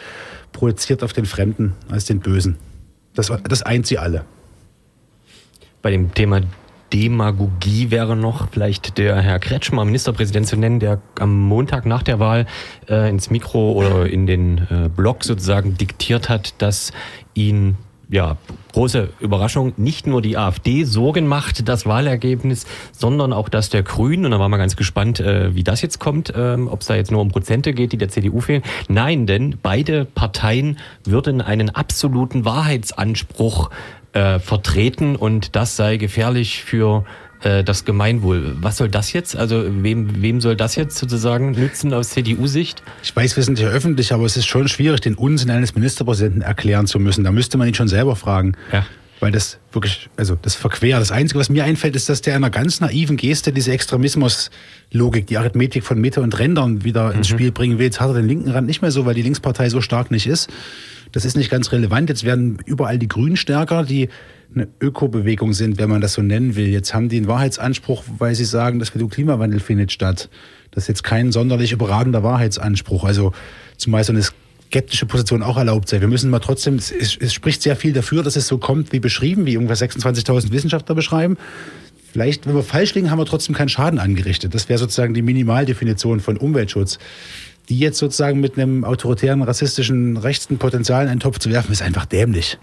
projiziert 0.53 1.03
auf 1.03 1.13
den 1.13 1.27
Fremden 1.27 1.75
als 1.91 2.07
den 2.07 2.21
Bösen. 2.21 2.57
Das, 3.15 3.33
das 3.49 3.63
eint 3.63 3.87
sie 3.87 3.99
alle. 3.99 4.25
Bei 5.83 5.91
dem 5.91 6.15
Thema 6.15 6.41
Demagogie 6.93 7.91
wäre 7.91 8.17
noch 8.17 8.49
vielleicht 8.51 8.97
der 8.99 9.21
Herr 9.21 9.39
Kretschmer, 9.39 9.85
Ministerpräsident, 9.85 10.47
zu 10.47 10.57
nennen, 10.57 10.81
der 10.81 11.01
am 11.19 11.41
Montag 11.41 11.85
nach 11.85 12.03
der 12.03 12.19
Wahl 12.21 12.47
äh, 12.89 13.11
ins 13.11 13.29
Mikro 13.31 13.73
oder 13.73 14.07
in 14.07 14.27
den 14.27 14.67
äh, 14.71 14.89
Blog 14.89 15.25
sozusagen 15.25 15.77
diktiert 15.77 16.29
hat, 16.29 16.55
dass 16.63 16.93
ihn 17.35 17.77
ja, 18.09 18.37
große 18.73 19.11
Überraschung, 19.21 19.73
nicht 19.77 20.07
nur 20.07 20.23
die 20.23 20.37
AfD 20.37 20.85
Sorgen 20.85 21.27
macht, 21.27 21.69
das 21.69 21.87
Wahlergebnis, 21.87 22.67
sondern 22.93 23.33
auch 23.33 23.49
das 23.49 23.69
der 23.69 23.83
Grünen. 23.83 24.25
Und 24.27 24.31
da 24.31 24.39
waren 24.39 24.51
wir 24.51 24.59
ganz 24.59 24.77
gespannt, 24.77 25.19
äh, 25.19 25.55
wie 25.55 25.65
das 25.65 25.83
jetzt 25.83 25.99
kommt, 25.99 26.33
ähm, 26.37 26.69
ob 26.69 26.83
es 26.83 26.87
da 26.87 26.95
jetzt 26.95 27.11
nur 27.11 27.21
um 27.21 27.31
Prozente 27.31 27.73
geht, 27.73 27.93
die 27.93 27.99
der 27.99 28.09
CDU 28.09 28.41
fehlen. 28.41 28.63
Nein, 28.89 29.27
denn 29.27 29.59
beide 29.61 30.05
Parteien 30.05 30.79
würden 31.05 31.41
einen 31.41 31.71
absoluten 31.71 32.45
Wahrheitsanspruch 32.45 33.71
äh, 34.13 34.39
vertreten 34.39 35.17
und 35.17 35.57
das 35.57 35.77
sei 35.77 35.97
gefährlich 35.97 36.63
für 36.63 37.01
äh, 37.01 37.26
das 37.43 37.85
Gemeinwohl. 37.85 38.57
Was 38.61 38.79
soll 38.79 38.89
das 38.89 39.13
jetzt? 39.13 39.37
Also 39.37 39.65
wem, 39.69 40.23
wem 40.23 40.41
soll 40.41 40.57
das 40.57 40.75
jetzt 40.75 40.97
sozusagen 40.99 41.53
nützen 41.53 41.93
aus 41.93 42.11
CDU-Sicht? 42.11 42.83
Ich 43.03 43.15
weiß, 43.15 43.37
wir 43.37 43.43
sind 43.43 43.59
ja 43.59 43.69
öffentlich, 43.69 44.13
aber 44.13 44.25
es 44.25 44.37
ist 44.37 44.47
schon 44.47 44.69
schwierig, 44.69 45.01
den 45.01 45.15
Unsinn 45.15 45.51
eines 45.51 45.75
Ministerpräsidenten 45.75 46.43
erklären 46.43 46.87
zu 46.87 46.99
müssen. 46.99 47.25
Da 47.25 47.33
müsste 47.33 47.59
man 47.59 47.69
ihn 47.69 47.75
schon 47.75 47.89
selber 47.89 48.17
fragen. 48.17 48.55
Ja. 48.73 48.87
Weil 49.21 49.33
das 49.33 49.59
wirklich, 49.73 50.11
also 50.17 50.37
das 50.41 50.55
verquer. 50.55 50.99
Das 50.99 51.11
Einzige, 51.11 51.39
was 51.39 51.49
mir 51.49 51.65
einfällt, 51.65 51.97
ist, 51.97 52.09
dass 52.09 52.21
der 52.21 52.35
in 52.35 52.45
einer 52.45 52.51
ganz 52.51 52.81
naiven 52.81 53.17
Geste 53.17 53.53
diese 53.53 53.73
Extremismus-Logik, 53.73 55.27
die 55.27 55.39
Arithmetik 55.39 55.85
von 55.85 55.99
Mitte 55.99 56.21
und 56.21 56.39
Rändern 56.39 56.85
wieder 56.85 57.11
mhm. 57.11 57.19
ins 57.19 57.29
Spiel 57.29 57.51
bringen 57.51 57.79
will. 57.79 57.87
Jetzt 57.87 58.01
hat 58.01 58.09
er 58.09 58.15
den 58.15 58.29
linken 58.29 58.51
Rand 58.51 58.67
nicht 58.67 58.83
mehr 58.83 58.91
so, 58.91 59.07
weil 59.07 59.15
die 59.15 59.23
Linkspartei 59.23 59.71
so 59.71 59.81
stark 59.81 60.11
nicht 60.11 60.27
ist. 60.27 60.51
Das 61.17 61.25
ist 61.25 61.35
nicht 61.35 61.49
ganz 61.49 61.73
relevant. 61.73 62.11
Jetzt 62.11 62.25
werden 62.25 62.59
überall 62.67 62.99
die 62.99 63.09
Grünen 63.09 63.39
stärker, 63.39 63.85
die 63.85 64.11
eine 64.55 64.69
Ökobewegung 64.83 65.55
sind, 65.55 65.79
wenn 65.79 65.89
man 65.89 66.03
das 66.03 66.13
so 66.13 66.21
nennen 66.21 66.57
will. 66.57 66.69
Jetzt 66.69 66.93
haben 66.93 67.09
die 67.09 67.17
einen 67.17 67.27
Wahrheitsanspruch, 67.27 68.05
weil 68.19 68.35
sie 68.35 68.45
sagen, 68.45 68.79
das 68.79 68.93
Klimawandel 68.93 69.61
findet 69.61 69.93
statt. 69.93 70.29
Das 70.73 70.85
ist 70.85 70.89
jetzt 70.89 71.05
kein 71.05 71.33
sonderlich 71.33 71.73
überragender 71.73 72.23
Wahrheitsanspruch. 72.23 73.05
Also 73.05 73.33
zumal 73.79 74.05
so 74.05 74.13
eine 74.13 74.21
skeptische 74.67 75.07
Position 75.07 75.43
auch 75.43 75.57
erlaubt 75.57 75.89
sei. 75.89 76.03
Wir 76.03 76.09
müssen 76.09 76.29
mal 76.29 76.41
trotzdem, 76.41 76.75
es, 76.75 76.91
es 76.93 77.33
spricht 77.33 77.63
sehr 77.63 77.77
viel 77.77 77.95
dafür, 77.95 78.23
dass 78.23 78.37
es 78.37 78.47
so 78.47 78.59
kommt 78.59 78.93
wie 78.93 79.01
beschrieben, 79.01 79.47
wie 79.47 79.57
ungefähr 79.57 79.89
26.000 79.89 80.53
Wissenschaftler 80.53 80.95
beschreiben. 80.95 81.39
Vielleicht, 82.13 82.47
wenn 82.47 82.55
wir 82.55 82.63
falsch 82.63 82.95
liegen, 82.95 83.11
haben 83.11 83.19
wir 83.19 83.25
trotzdem 83.25 83.55
keinen 83.55 83.71
Schaden 83.71 83.99
angerichtet. 83.99 84.55
Das 84.55 84.69
wäre 84.69 84.79
sozusagen 84.79 85.15
die 85.15 85.23
Minimaldefinition 85.23 86.21
von 86.21 86.37
Umweltschutz. 86.37 86.99
Die 87.69 87.79
jetzt 87.79 87.99
sozusagen 87.99 88.41
mit 88.41 88.59
einem 88.59 88.85
autoritären, 88.85 89.43
rassistischen, 89.43 90.17
rechten 90.17 90.59
Potenzial 90.59 91.05
in 91.05 91.11
einen 91.11 91.21
Topf 91.21 91.39
zu 91.39 91.51
werfen, 91.51 91.73
ist 91.73 91.83
einfach 91.83 92.07
dämlich. 92.07 92.59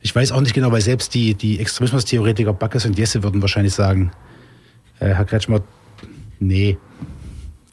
Ich 0.00 0.14
weiß 0.14 0.30
auch 0.30 0.40
nicht 0.40 0.54
genau, 0.54 0.70
weil 0.70 0.80
selbst 0.80 1.14
die, 1.14 1.34
die 1.34 1.58
Extremismustheoretiker 1.58 2.52
Backes 2.52 2.86
und 2.86 2.96
Jesse 2.96 3.22
würden 3.24 3.42
wahrscheinlich 3.42 3.74
sagen, 3.74 4.12
äh, 5.00 5.08
Herr 5.08 5.24
Kretschmer, 5.24 5.62
Nee. 6.40 6.78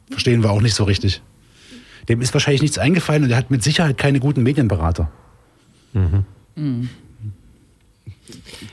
Verstehen 0.10 0.43
wir 0.43 0.51
auch 0.51 0.62
nicht 0.62 0.75
so 0.75 0.84
richtig. 0.84 1.21
Dem 2.10 2.21
ist 2.21 2.34
wahrscheinlich 2.34 2.62
nichts 2.62 2.78
eingefallen 2.78 3.23
und 3.23 3.32
er 3.32 3.38
hat 3.38 3.51
mit 3.51 3.63
Sicherheit 3.63 3.97
keine 3.97 4.19
guten 4.19 4.43
Medienberater. 4.43 5.12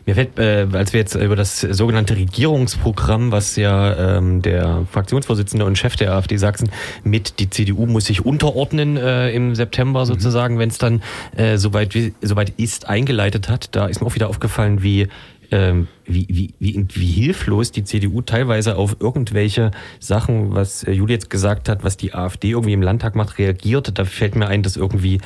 Mir 0.06 0.14
fällt, 0.14 0.38
äh, 0.38 0.66
als 0.72 0.92
wir 0.92 1.00
jetzt 1.00 1.14
über 1.14 1.36
das 1.36 1.60
sogenannte 1.60 2.16
Regierungsprogramm, 2.16 3.32
was 3.32 3.56
ja 3.56 4.16
ähm, 4.18 4.42
der 4.42 4.86
Fraktionsvorsitzende 4.90 5.64
und 5.64 5.76
Chef 5.78 5.96
der 5.96 6.12
AfD 6.14 6.36
Sachsen 6.36 6.70
mit, 7.04 7.38
die 7.38 7.50
CDU 7.50 7.86
muss 7.86 8.06
sich 8.06 8.24
unterordnen 8.24 8.96
äh, 8.96 9.30
im 9.32 9.54
September 9.54 10.06
sozusagen, 10.06 10.58
wenn 10.58 10.68
es 10.68 10.78
dann 10.78 11.02
äh, 11.36 11.56
soweit, 11.56 11.94
wie- 11.94 12.14
soweit 12.22 12.50
ist, 12.56 12.88
eingeleitet 12.88 13.48
hat. 13.48 13.74
Da 13.74 13.86
ist 13.86 14.00
mir 14.00 14.06
auch 14.06 14.14
wieder 14.14 14.28
aufgefallen, 14.28 14.82
wie 14.82 15.08
ähm, 15.50 15.88
wie, 16.04 16.26
wie, 16.28 16.54
wie, 16.58 16.86
wie 16.92 17.06
hilflos 17.06 17.70
die 17.72 17.84
CDU 17.84 18.22
teilweise 18.22 18.76
auf 18.76 18.96
irgendwelche 19.00 19.70
Sachen, 20.00 20.54
was 20.54 20.84
äh, 20.84 20.92
Juli 20.92 21.14
jetzt 21.14 21.30
gesagt 21.30 21.68
hat, 21.68 21.84
was 21.84 21.96
die 21.96 22.14
AfD 22.14 22.50
irgendwie 22.50 22.72
im 22.72 22.82
Landtag 22.82 23.14
macht, 23.14 23.38
reagiert. 23.38 23.98
Da 23.98 24.04
fällt 24.04 24.36
mir 24.36 24.48
ein, 24.48 24.62
dass 24.62 24.76
irgendwie 24.76 25.20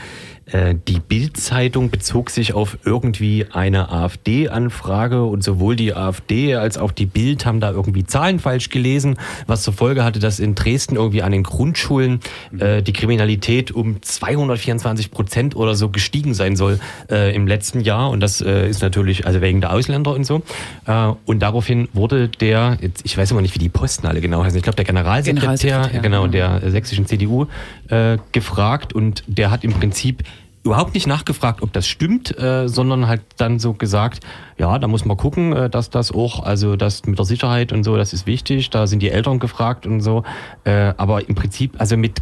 äh, 0.46 0.76
die 0.86 1.00
Bild-Zeitung 1.00 1.90
bezog 1.90 2.30
sich 2.30 2.54
auf 2.54 2.78
irgendwie 2.84 3.46
eine 3.50 3.90
AfD-Anfrage 3.90 5.24
und 5.24 5.42
sowohl 5.42 5.74
die 5.74 5.92
AfD 5.92 6.54
als 6.54 6.78
auch 6.78 6.92
die 6.92 7.06
Bild 7.06 7.44
haben 7.46 7.58
da 7.58 7.72
irgendwie 7.72 8.04
Zahlen 8.04 8.38
falsch 8.38 8.70
gelesen, 8.70 9.16
was 9.48 9.62
zur 9.62 9.74
Folge 9.74 10.04
hatte, 10.04 10.20
dass 10.20 10.38
in 10.38 10.54
Dresden 10.54 10.94
irgendwie 10.94 11.22
an 11.22 11.32
den 11.32 11.42
Grundschulen 11.42 12.20
äh, 12.58 12.80
die 12.80 12.92
Kriminalität 12.92 13.72
um 13.72 14.00
224 14.00 15.10
Prozent 15.10 15.56
oder 15.56 15.74
so 15.74 15.88
gestiegen 15.88 16.32
sein 16.32 16.54
soll 16.54 16.78
äh, 17.10 17.34
im 17.34 17.48
letzten 17.48 17.80
Jahr. 17.80 18.10
Und 18.10 18.20
das 18.20 18.40
äh, 18.40 18.68
ist 18.68 18.82
natürlich 18.82 19.26
also 19.26 19.40
wegen 19.40 19.60
der 19.60 19.72
Ausländer 19.72 20.14
und 20.14 20.24
so. 20.24 20.42
Äh, 20.86 21.12
und 21.24 21.40
daraufhin 21.40 21.88
wurde 21.92 22.28
der, 22.28 22.78
jetzt, 22.80 23.04
ich 23.04 23.16
weiß 23.16 23.30
immer 23.30 23.42
nicht, 23.42 23.54
wie 23.54 23.58
die 23.58 23.68
Posten 23.68 24.06
alle 24.06 24.20
genau 24.20 24.42
heißen, 24.44 24.56
ich 24.56 24.62
glaube 24.62 24.76
der 24.76 24.84
Generalsekretär, 24.84 25.88
Generalsekretär, 25.88 26.00
genau, 26.00 26.26
ja. 26.26 26.58
der 26.58 26.70
sächsischen 26.70 27.06
CDU 27.06 27.46
äh, 27.88 28.18
gefragt 28.32 28.92
und 28.92 29.24
der 29.26 29.50
hat 29.50 29.64
im 29.64 29.72
Prinzip 29.72 30.22
überhaupt 30.66 30.94
nicht 30.94 31.06
nachgefragt, 31.06 31.62
ob 31.62 31.72
das 31.72 31.86
stimmt, 31.86 32.36
äh, 32.38 32.68
sondern 32.68 33.06
halt 33.06 33.22
dann 33.36 33.58
so 33.58 33.72
gesagt, 33.72 34.24
ja, 34.58 34.78
da 34.78 34.88
muss 34.88 35.04
man 35.04 35.16
gucken, 35.16 35.52
äh, 35.52 35.70
dass 35.70 35.90
das 35.90 36.12
auch, 36.12 36.42
also 36.42 36.76
das 36.76 37.06
mit 37.06 37.18
der 37.18 37.24
Sicherheit 37.24 37.72
und 37.72 37.84
so, 37.84 37.96
das 37.96 38.12
ist 38.12 38.26
wichtig, 38.26 38.70
da 38.70 38.86
sind 38.86 39.00
die 39.00 39.10
Eltern 39.10 39.38
gefragt 39.38 39.86
und 39.86 40.00
so, 40.00 40.24
äh, 40.64 40.92
aber 40.96 41.28
im 41.28 41.34
Prinzip, 41.36 41.74
also 41.78 41.96
mit 41.96 42.20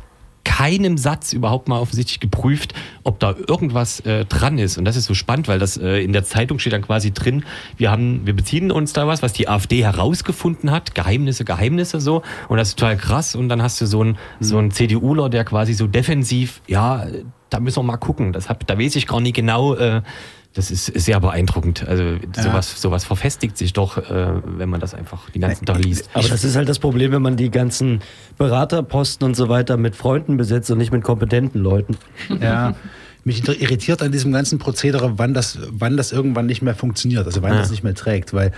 keinem 0.55 0.97
Satz 0.99 1.33
überhaupt 1.33 1.67
mal 1.67 1.81
offensichtlich 1.81 2.21
geprüft, 2.21 2.75
ob 3.03 3.19
da 3.19 3.35
irgendwas 3.49 3.99
äh, 4.01 4.25
dran 4.25 4.57
ist. 4.59 4.79
Und 4.79 4.85
das 4.85 4.95
ist 4.95 5.07
so 5.07 5.15
spannend, 5.15 5.49
weil 5.49 5.59
das 5.59 5.77
äh, 5.77 5.99
in 6.05 6.13
der 6.13 6.23
Zeitung 6.23 6.61
steht 6.61 6.73
dann 6.73 6.83
quasi 6.83 7.13
drin, 7.13 7.45
wir 7.77 7.91
haben, 7.91 8.25
wir 8.25 8.37
beziehen 8.37 8.71
uns 8.71 8.93
da 8.93 9.09
was, 9.09 9.21
was 9.21 9.33
die 9.33 9.49
AfD 9.49 9.83
herausgefunden 9.83 10.71
hat, 10.71 10.95
Geheimnisse, 10.95 11.45
Geheimnisse 11.45 12.01
so. 12.01 12.23
Und 12.49 12.59
das 12.59 12.69
ist 12.69 12.79
total 12.79 12.97
krass. 12.97 13.35
Und 13.35 13.49
dann 13.49 13.63
hast 13.63 13.81
du 13.81 13.87
so 13.87 14.01
einen, 14.01 14.17
so 14.39 14.59
einen 14.59 14.71
CDUler, 14.71 15.29
der 15.29 15.45
quasi 15.45 15.75
so 15.75 15.89
defensiv, 15.89 16.61
ja, 16.69 17.05
da 17.51 17.59
müssen 17.59 17.81
wir 17.81 17.83
mal 17.83 17.97
gucken. 17.97 18.33
Das 18.33 18.49
hab, 18.49 18.65
da 18.65 18.79
weiß 18.79 18.95
ich 18.95 19.09
gar 19.09 19.21
nicht 19.21 19.35
genau, 19.35 19.75
äh, 19.75 20.03
das 20.55 20.71
ist 20.71 20.87
sehr 20.87 21.19
beeindruckend. 21.21 21.87
Also 21.87 22.17
sowas, 22.33 22.81
sowas 22.81 23.05
verfestigt 23.05 23.59
sich 23.59 23.73
doch, 23.73 23.99
äh, 23.99 24.27
wenn 24.45 24.69
man 24.69 24.81
das 24.81 24.95
einfach 24.95 25.29
den 25.31 25.43
ganzen 25.43 25.67
Tag 25.67 25.83
liest. 25.85 26.09
Aber 26.15 26.29
das 26.29 26.45
ist 26.45 26.55
halt 26.57 26.69
das 26.69 26.79
Problem, 26.79 27.11
wenn 27.13 27.23
man 27.23 27.37
die 27.37 27.51
ganzen 27.51 28.01
Beraterposten 28.39 29.27
und 29.27 29.35
so 29.35 29.49
weiter 29.49 29.77
mit 29.77 29.97
Freunden 29.97 30.37
besetzt 30.37 30.71
und 30.71 30.79
nicht 30.79 30.93
mit 30.93 31.03
kompetenten 31.03 31.61
Leuten. 31.61 31.97
Ja. 32.41 32.75
Mich 33.25 33.47
irritiert 33.49 34.03
an 34.03 34.13
diesem 34.13 34.33
ganzen 34.33 34.59
Prozedere, 34.59 35.19
wann 35.19 35.35
das, 35.35 35.59
wann 35.71 35.97
das 35.97 36.13
irgendwann 36.13 36.47
nicht 36.47 36.63
mehr 36.63 36.75
funktioniert, 36.75 37.25
also 37.27 37.43
wann 37.43 37.55
Ja. 37.55 37.59
das 37.61 37.71
nicht 37.71 37.83
mehr 37.83 37.95
trägt, 37.95 38.33
weil 38.35 38.53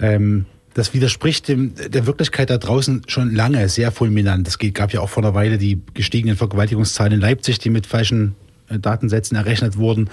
ähm, 0.00 0.46
das 0.74 0.94
widerspricht 0.94 1.48
dem, 1.48 1.74
der 1.74 2.06
Wirklichkeit 2.06 2.48
da 2.48 2.56
draußen 2.56 3.02
schon 3.08 3.34
lange 3.34 3.68
sehr 3.68 3.92
fulminant. 3.92 4.48
Es 4.48 4.58
geht- 4.58 4.74
gab 4.74 4.92
ja 4.92 5.00
auch 5.00 5.08
vor 5.10 5.22
einer 5.22 5.34
Weile 5.34 5.58
die 5.58 5.82
gestiegenen 5.94 6.36
Vergewaltigungszahlen 6.36 7.12
in 7.12 7.20
Leipzig, 7.20 7.58
die 7.58 7.70
mit 7.70 7.86
falschen 7.86 8.34
äh, 8.68 8.78
Datensätzen 8.78 9.36
errechnet 9.36 9.76
wurden. 9.76 10.08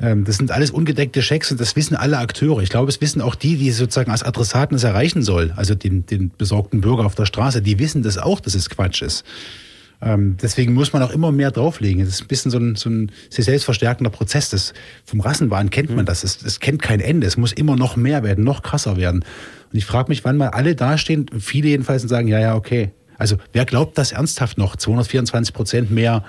Ähm, 0.00 0.24
das 0.24 0.36
sind 0.36 0.50
alles 0.50 0.70
ungedeckte 0.70 1.22
Schecks 1.22 1.50
und 1.50 1.60
das 1.60 1.76
wissen 1.76 1.96
alle 1.96 2.18
Akteure. 2.18 2.60
Ich 2.62 2.68
glaube, 2.68 2.88
es 2.90 3.00
wissen 3.00 3.20
auch 3.22 3.34
die, 3.34 3.56
die 3.56 3.70
sozusagen 3.70 4.10
als 4.10 4.22
Adressaten 4.22 4.76
es 4.76 4.84
erreichen 4.84 5.22
soll, 5.22 5.52
also 5.56 5.74
den, 5.74 6.06
den 6.06 6.30
besorgten 6.36 6.80
Bürger 6.80 7.06
auf 7.06 7.14
der 7.14 7.26
Straße, 7.26 7.62
die 7.62 7.78
wissen 7.78 8.02
das 8.02 8.18
auch, 8.18 8.40
dass 8.40 8.54
es 8.54 8.68
Quatsch 8.68 9.02
ist. 9.02 9.24
Ähm, 10.02 10.36
deswegen 10.40 10.74
muss 10.74 10.92
man 10.92 11.02
auch 11.02 11.10
immer 11.10 11.32
mehr 11.32 11.50
drauflegen. 11.50 12.04
Das 12.04 12.14
ist 12.14 12.22
ein 12.22 12.26
bisschen 12.26 12.50
so 12.50 12.58
ein, 12.58 12.76
so 12.76 12.90
ein 12.90 13.10
sich 13.30 13.46
selbst 13.46 13.64
verstärkender 13.64 14.10
Prozess. 14.10 14.50
Das, 14.50 14.74
vom 15.06 15.20
Rassenwahn 15.20 15.70
kennt 15.70 15.94
man 15.94 16.04
das. 16.04 16.22
Es, 16.22 16.42
es 16.42 16.60
kennt 16.60 16.82
kein 16.82 17.00
Ende. 17.00 17.26
Es 17.26 17.38
muss 17.38 17.52
immer 17.52 17.76
noch 17.76 17.96
mehr 17.96 18.22
werden, 18.22 18.44
noch 18.44 18.62
krasser 18.62 18.98
werden. 18.98 19.24
Und 19.72 19.78
ich 19.78 19.86
frage 19.86 20.10
mich, 20.10 20.24
wann 20.24 20.36
mal 20.36 20.48
alle 20.48 20.74
dastehen, 20.74 21.26
viele 21.38 21.68
jedenfalls, 21.68 22.02
und 22.02 22.08
sagen, 22.10 22.28
ja, 22.28 22.38
ja, 22.38 22.54
okay. 22.54 22.90
Also 23.16 23.36
wer 23.52 23.64
glaubt 23.64 23.96
das 23.96 24.12
ernsthaft 24.12 24.58
noch? 24.58 24.76
224 24.76 25.54
Prozent 25.54 25.90
mehr 25.90 26.22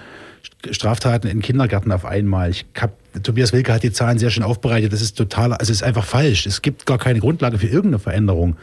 Straftaten 0.72 1.28
in 1.28 1.42
Kindergärten 1.42 1.92
auf 1.92 2.06
einmal. 2.06 2.50
Ich 2.50 2.66
hab, 2.80 2.92
Tobias 3.24 3.54
Wilke 3.54 3.74
hat 3.74 3.84
die 3.84 3.92
Zahlen 3.92 4.18
sehr 4.18 4.30
schön 4.30 4.44
aufbereitet. 4.44 4.92
Das 4.92 5.02
ist 5.02 5.18
total, 5.18 5.54
also 5.54 5.72
es 5.72 5.82
ist 5.82 5.84
einfach 5.84 6.06
falsch. 6.06 6.46
Es 6.46 6.62
gibt 6.62 6.86
gar 6.86 6.98
keine 6.98 7.20
Grundlage 7.20 7.58
für 7.58 7.68
irgendeine 7.68 8.00
Veränderung. 8.00 8.58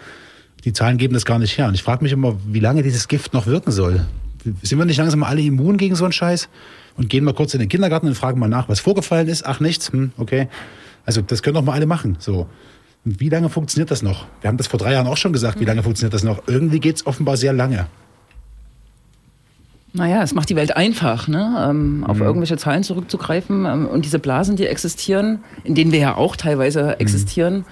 Die 0.64 0.72
Zahlen 0.72 0.98
geben 0.98 1.14
das 1.14 1.24
gar 1.24 1.38
nicht 1.38 1.56
her. 1.58 1.68
Und 1.68 1.74
ich 1.74 1.82
frage 1.82 2.02
mich 2.02 2.12
immer, 2.12 2.36
wie 2.46 2.60
lange 2.60 2.82
dieses 2.82 3.08
Gift 3.08 3.34
noch 3.34 3.46
wirken 3.46 3.70
soll. 3.70 4.06
Sind 4.62 4.78
wir 4.78 4.84
nicht 4.84 4.98
langsam 4.98 5.22
alle 5.22 5.40
immun 5.40 5.76
gegen 5.76 5.94
so 5.94 6.04
einen 6.04 6.12
Scheiß? 6.12 6.48
Und 6.96 7.08
gehen 7.08 7.24
mal 7.24 7.34
kurz 7.34 7.54
in 7.54 7.60
den 7.60 7.68
Kindergarten 7.68 8.06
und 8.06 8.14
fragen 8.14 8.38
mal 8.38 8.48
nach, 8.48 8.68
was 8.68 8.80
vorgefallen 8.80 9.28
ist. 9.28 9.44
Ach, 9.44 9.60
nichts. 9.60 9.92
Hm, 9.92 10.12
okay. 10.16 10.48
Also, 11.06 11.22
das 11.22 11.42
können 11.42 11.54
doch 11.54 11.62
mal 11.62 11.72
alle 11.72 11.86
machen. 11.86 12.16
So. 12.18 12.46
Und 13.04 13.20
wie 13.20 13.28
lange 13.28 13.50
funktioniert 13.50 13.90
das 13.90 14.02
noch? 14.02 14.26
Wir 14.40 14.48
haben 14.48 14.56
das 14.56 14.66
vor 14.66 14.78
drei 14.78 14.92
Jahren 14.92 15.06
auch 15.06 15.16
schon 15.16 15.32
gesagt. 15.32 15.60
Wie 15.60 15.64
lange 15.64 15.82
funktioniert 15.82 16.14
das 16.14 16.22
noch? 16.22 16.42
Irgendwie 16.46 16.80
geht 16.80 16.96
es 16.96 17.06
offenbar 17.06 17.36
sehr 17.36 17.52
lange. 17.52 17.86
Naja, 19.96 20.22
es 20.24 20.34
macht 20.34 20.50
die 20.50 20.56
Welt 20.56 20.76
einfach, 20.76 21.28
ne? 21.28 21.66
ähm, 21.70 21.98
Mhm. 21.98 22.04
auf 22.04 22.20
irgendwelche 22.20 22.56
Zahlen 22.56 22.82
zurückzugreifen. 22.82 23.64
Ähm, 23.64 23.86
und 23.86 24.04
diese 24.04 24.18
Blasen, 24.18 24.56
die 24.56 24.66
existieren, 24.66 25.38
in 25.62 25.74
denen 25.76 25.92
wir 25.92 26.00
ja 26.00 26.16
auch 26.16 26.32
Mhm. 26.34 26.38
teilweise 26.38 26.98
existieren, 26.98 27.64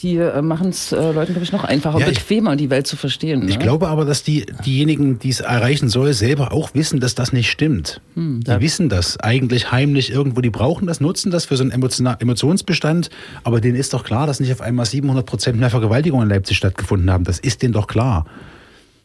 die 0.00 0.16
äh, 0.18 0.40
machen 0.40 0.68
es 0.68 0.92
äh, 0.92 1.10
Leuten, 1.10 1.32
glaube 1.32 1.42
ich, 1.42 1.50
noch 1.50 1.64
einfacher 1.64 1.98
Ja, 1.98 2.06
ich- 2.06 2.20
bequemer, 2.20 2.54
die 2.54 2.70
Welt 2.70 2.86
zu 2.86 2.94
verstehen. 2.96 3.48
Ich 3.48 3.58
ne? 3.58 3.64
glaube 3.64 3.88
aber, 3.88 4.04
dass 4.04 4.22
die, 4.22 4.46
diejenigen, 4.64 5.18
die 5.18 5.30
es 5.30 5.40
erreichen 5.40 5.88
soll, 5.88 6.12
selber 6.12 6.52
auch 6.52 6.70
wissen, 6.74 7.00
dass 7.00 7.16
das 7.16 7.32
nicht 7.32 7.50
stimmt. 7.50 8.00
die 8.14 8.60
wissen 8.60 8.88
das 8.88 9.18
eigentlich 9.18 9.72
heimlich 9.72 10.12
irgendwo. 10.12 10.40
Die 10.40 10.50
brauchen 10.50 10.86
das, 10.86 11.00
nutzen 11.00 11.32
das 11.32 11.46
für 11.46 11.56
so 11.56 11.64
einen 11.64 11.72
emotiona- 11.72 12.20
Emotionsbestand. 12.20 13.10
Aber 13.42 13.60
denen 13.60 13.74
ist 13.76 13.92
doch 13.92 14.04
klar, 14.04 14.28
dass 14.28 14.38
nicht 14.38 14.52
auf 14.52 14.60
einmal 14.60 14.86
700 14.86 15.26
Prozent 15.26 15.58
mehr 15.58 15.70
Vergewaltigungen 15.70 16.28
in 16.28 16.30
Leipzig 16.32 16.56
stattgefunden 16.56 17.10
haben. 17.10 17.24
Das 17.24 17.40
ist 17.40 17.62
denen 17.62 17.72
doch 17.72 17.88
klar. 17.88 18.24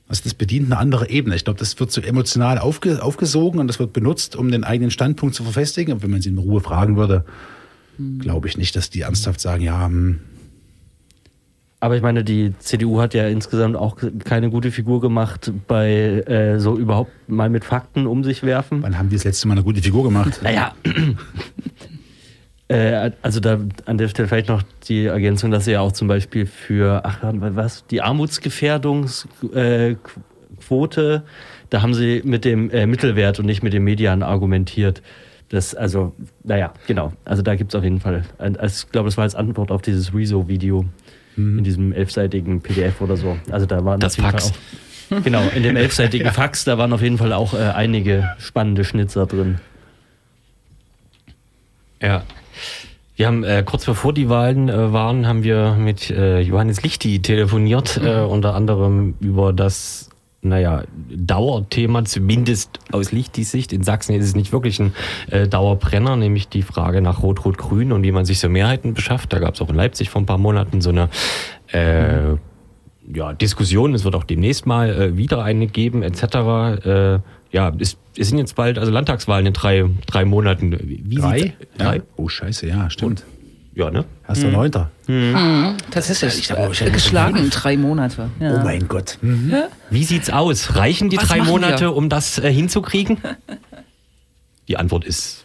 Also 0.08 0.22
das 0.24 0.34
bedient 0.34 0.66
eine 0.68 0.78
andere 0.78 1.10
Ebene. 1.10 1.36
Ich 1.36 1.46
glaube, 1.46 1.60
das 1.60 1.80
wird 1.80 1.92
so 1.92 2.02
emotional 2.02 2.60
aufge, 2.60 3.02
aufgesogen 3.02 3.60
und 3.60 3.68
das 3.68 3.80
wird 3.80 3.94
benutzt, 3.94 4.36
um 4.36 4.52
den 4.52 4.64
eigenen 4.64 4.92
Standpunkt 4.92 5.34
zu 5.34 5.44
verfestigen. 5.44 5.94
Und 5.94 6.04
wenn 6.04 6.12
man 6.12 6.22
sie 6.22 6.30
in 6.30 6.38
Ruhe 6.38 6.62
fragen 6.62 6.98
würde, 6.98 7.26
glaube 8.20 8.48
ich 8.48 8.58
nicht, 8.58 8.76
dass 8.76 8.90
die 8.90 9.02
ernsthaft 9.02 9.40
sagen, 9.40 9.64
ja, 9.64 9.86
hm, 9.86 10.20
Aber 11.80 11.96
ich 11.96 12.02
meine, 12.02 12.24
die 12.24 12.54
CDU 12.60 13.00
hat 13.00 13.14
ja 13.14 13.28
insgesamt 13.28 13.76
auch 13.76 13.98
keine 14.24 14.50
gute 14.50 14.72
Figur 14.72 15.02
gemacht 15.02 15.52
bei 15.68 16.22
äh, 16.28 16.60
so 16.60 16.78
überhaupt 16.78 17.12
mal 17.28 17.50
mit 17.50 17.66
Fakten 17.66 18.08
um 18.08 18.24
sich 18.24 18.44
werfen. 18.44 18.82
wann 18.84 18.98
haben 18.98 19.10
die 19.10 19.16
das 19.16 19.26
letzte 19.26 19.48
Mal 19.48 19.54
eine 19.56 19.64
gute 19.64 19.82
Figur 19.82 20.04
gemacht? 20.04 20.40
Naja. 20.44 20.74
äh, 22.74 23.12
also 23.22 23.40
da 23.40 23.60
an 23.86 23.98
der 23.98 24.08
Stelle 24.08 24.28
vielleicht 24.28 24.50
noch 24.50 24.64
die 24.88 25.06
Ergänzung, 25.06 25.52
dass 25.52 25.66
sie 25.66 25.74
ja 25.74 25.82
auch 25.82 25.92
zum 25.92 26.08
Beispiel 26.08 26.48
für, 26.48 27.02
ach 27.06 27.20
was, 27.22 27.86
die 27.86 28.02
Armutsgefährdungsquote, 28.02 29.60
äh, 29.60 29.96
Quote, 30.60 31.24
da 31.70 31.82
haben 31.82 31.94
sie 31.94 32.22
mit 32.24 32.46
dem 32.46 32.72
äh, 32.72 32.88
Mittelwert 32.88 33.40
und 33.40 33.46
nicht 33.46 33.64
mit 33.64 33.74
dem 33.74 33.84
Median 33.84 34.24
argumentiert. 34.24 35.02
Das, 35.50 35.76
also, 35.76 36.14
naja, 36.44 36.74
genau. 36.88 37.14
Also 37.26 37.44
da 37.44 37.56
gibt 37.56 37.74
es 37.74 37.76
auf 37.76 37.84
jeden 37.84 38.00
Fall, 38.00 38.24
also 38.38 38.86
ich 38.86 38.92
glaube, 38.92 39.08
das 39.08 39.18
war 39.18 39.24
als 39.24 39.36
Antwort 39.36 39.70
auf 39.70 39.82
dieses 39.84 40.14
Rezo-Video 40.14 40.86
in 41.36 41.64
diesem 41.64 41.94
elfseitigen 41.94 42.62
PDF 42.62 43.02
oder 43.02 43.18
so. 43.18 43.38
Also 43.52 43.66
da 43.66 43.84
waren 43.84 44.00
Das 44.00 44.14
auf 44.14 44.18
jeden 44.20 44.32
Fax. 44.32 44.52
Fall 45.10 45.18
auch, 45.20 45.24
genau, 45.24 45.44
in 45.54 45.64
dem 45.64 45.76
elfseitigen 45.76 46.32
Fax, 46.34 46.64
da 46.64 46.78
waren 46.78 46.94
auf 46.94 47.02
jeden 47.02 47.18
Fall 47.18 47.34
auch 47.34 47.54
äh, 47.54 47.58
einige 47.58 48.36
spannende 48.38 48.84
Schnitzer 48.84 49.26
drin. 49.26 49.60
Ja. 52.02 52.24
Wir 53.24 53.28
haben 53.28 53.46
äh, 53.46 53.64
kurz 53.66 53.86
bevor 53.86 54.12
die 54.12 54.28
Wahlen 54.28 54.68
äh, 54.68 54.92
waren, 54.92 55.26
haben 55.28 55.46
wir 55.46 55.78
mit 55.80 56.10
äh, 56.10 56.42
Johannes 56.42 56.84
Lichti 56.84 57.22
telefoniert, 57.22 57.98
äh, 58.04 58.20
unter 58.20 58.54
anderem 58.54 59.14
über 59.22 59.54
das, 59.54 60.10
naja, 60.42 60.84
Dauerthema, 61.10 62.04
zumindest 62.04 62.82
aus 62.92 63.14
Lichtis 63.14 63.52
Sicht. 63.52 63.72
In 63.72 63.82
Sachsen 63.82 64.14
ist 64.14 64.26
es 64.26 64.36
nicht 64.36 64.52
wirklich 64.52 64.78
ein 64.82 64.94
äh, 65.32 65.48
Dauerbrenner, 65.48 66.18
nämlich 66.18 66.50
die 66.50 66.64
Frage 66.64 67.02
nach 67.02 67.24
Rot-Rot-Grün 67.24 67.94
und 67.94 68.04
wie 68.04 68.12
man 68.12 68.26
sich 68.26 68.42
so 68.42 68.50
Mehrheiten 68.50 68.94
beschafft. 68.94 69.32
Da 69.32 69.40
gab 69.40 69.54
es 69.54 69.62
auch 69.62 69.70
in 69.70 69.76
Leipzig 69.76 70.10
vor 70.10 70.22
ein 70.22 70.26
paar 70.26 70.38
Monaten 70.38 70.82
so 70.82 70.90
eine 70.90 71.08
äh, 71.72 72.36
ja, 73.10 73.32
Diskussion. 73.32 73.96
Es 73.96 74.04
wird 74.04 74.16
auch 74.16 74.26
demnächst 74.26 74.66
mal 74.66 74.90
äh, 74.90 75.16
wieder 75.16 75.46
eine 75.46 75.68
geben, 75.68 76.04
etc. 76.04 76.84
Äh, 77.54 77.58
ja, 77.58 77.72
es, 77.80 77.98
es 78.18 78.30
sind 78.30 78.38
jetzt 78.40 78.56
bald 78.56 78.78
also 78.78 78.92
Landtagswahlen 78.92 79.46
in 79.46 79.54
drei, 79.54 79.86
drei 80.08 80.26
Monaten. 80.26 80.78
Wie 80.84 81.16
Drei? 81.16 81.54
drei? 81.78 81.96
Ja. 81.98 82.04
Oh, 82.18 82.28
scheiße, 82.28 82.68
ja, 82.68 82.90
stimmt. 82.90 83.24
Ja, 83.76 83.90
ne? 83.90 84.06
Erster 84.28 84.50
Neunter. 84.52 84.92
Tatsächlich. 85.90 86.38
Ich 86.38 86.52
aber- 86.52 86.72
ich 86.72 86.82
hätte- 86.82 86.92
geschlagen 86.92 87.50
drei 87.50 87.76
Monate. 87.76 88.30
Ja. 88.40 88.56
Oh 88.56 88.64
mein 88.64 88.88
Gott. 88.88 89.18
Mhm. 89.22 89.52
Wie 89.90 90.04
sieht's 90.04 90.30
aus? 90.30 90.76
Reichen 90.76 91.10
die 91.10 91.18
Was 91.18 91.28
drei 91.28 91.42
Monate, 91.42 91.86
wir? 91.86 91.96
um 91.96 92.08
das 92.10 92.38
äh, 92.38 92.52
hinzukriegen? 92.54 93.18
Die 94.70 94.78
Antwort 94.78 95.04
ist 95.06 95.43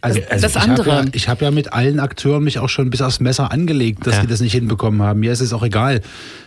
Also, 0.00 0.20
Das 0.30 0.42
ich 0.44 0.54
habe 0.56 0.60
andere. 0.70 0.88
ja, 0.90 1.04
ich 1.12 1.28
hab 1.28 1.42
ja 1.42 1.50
mit 1.50 1.72
allen 1.72 1.98
Akteuren 1.98 2.44
mich 2.44 2.58
auch 2.60 2.68
schon 2.68 2.88
bis 2.90 3.02
aufs 3.02 3.18
Messer 3.20 3.50
angelegt, 3.50 4.06
dass 4.06 4.16
Ja. 4.16 4.20
die 4.22 4.26
das 4.28 4.40
nicht 4.40 4.52
hinbekommen 4.52 5.02
haben. 5.02 5.18
Mir 5.20 5.32
ist 5.32 5.40
es 5.40 5.52
auch 5.52 5.64
egal, 5.64 6.02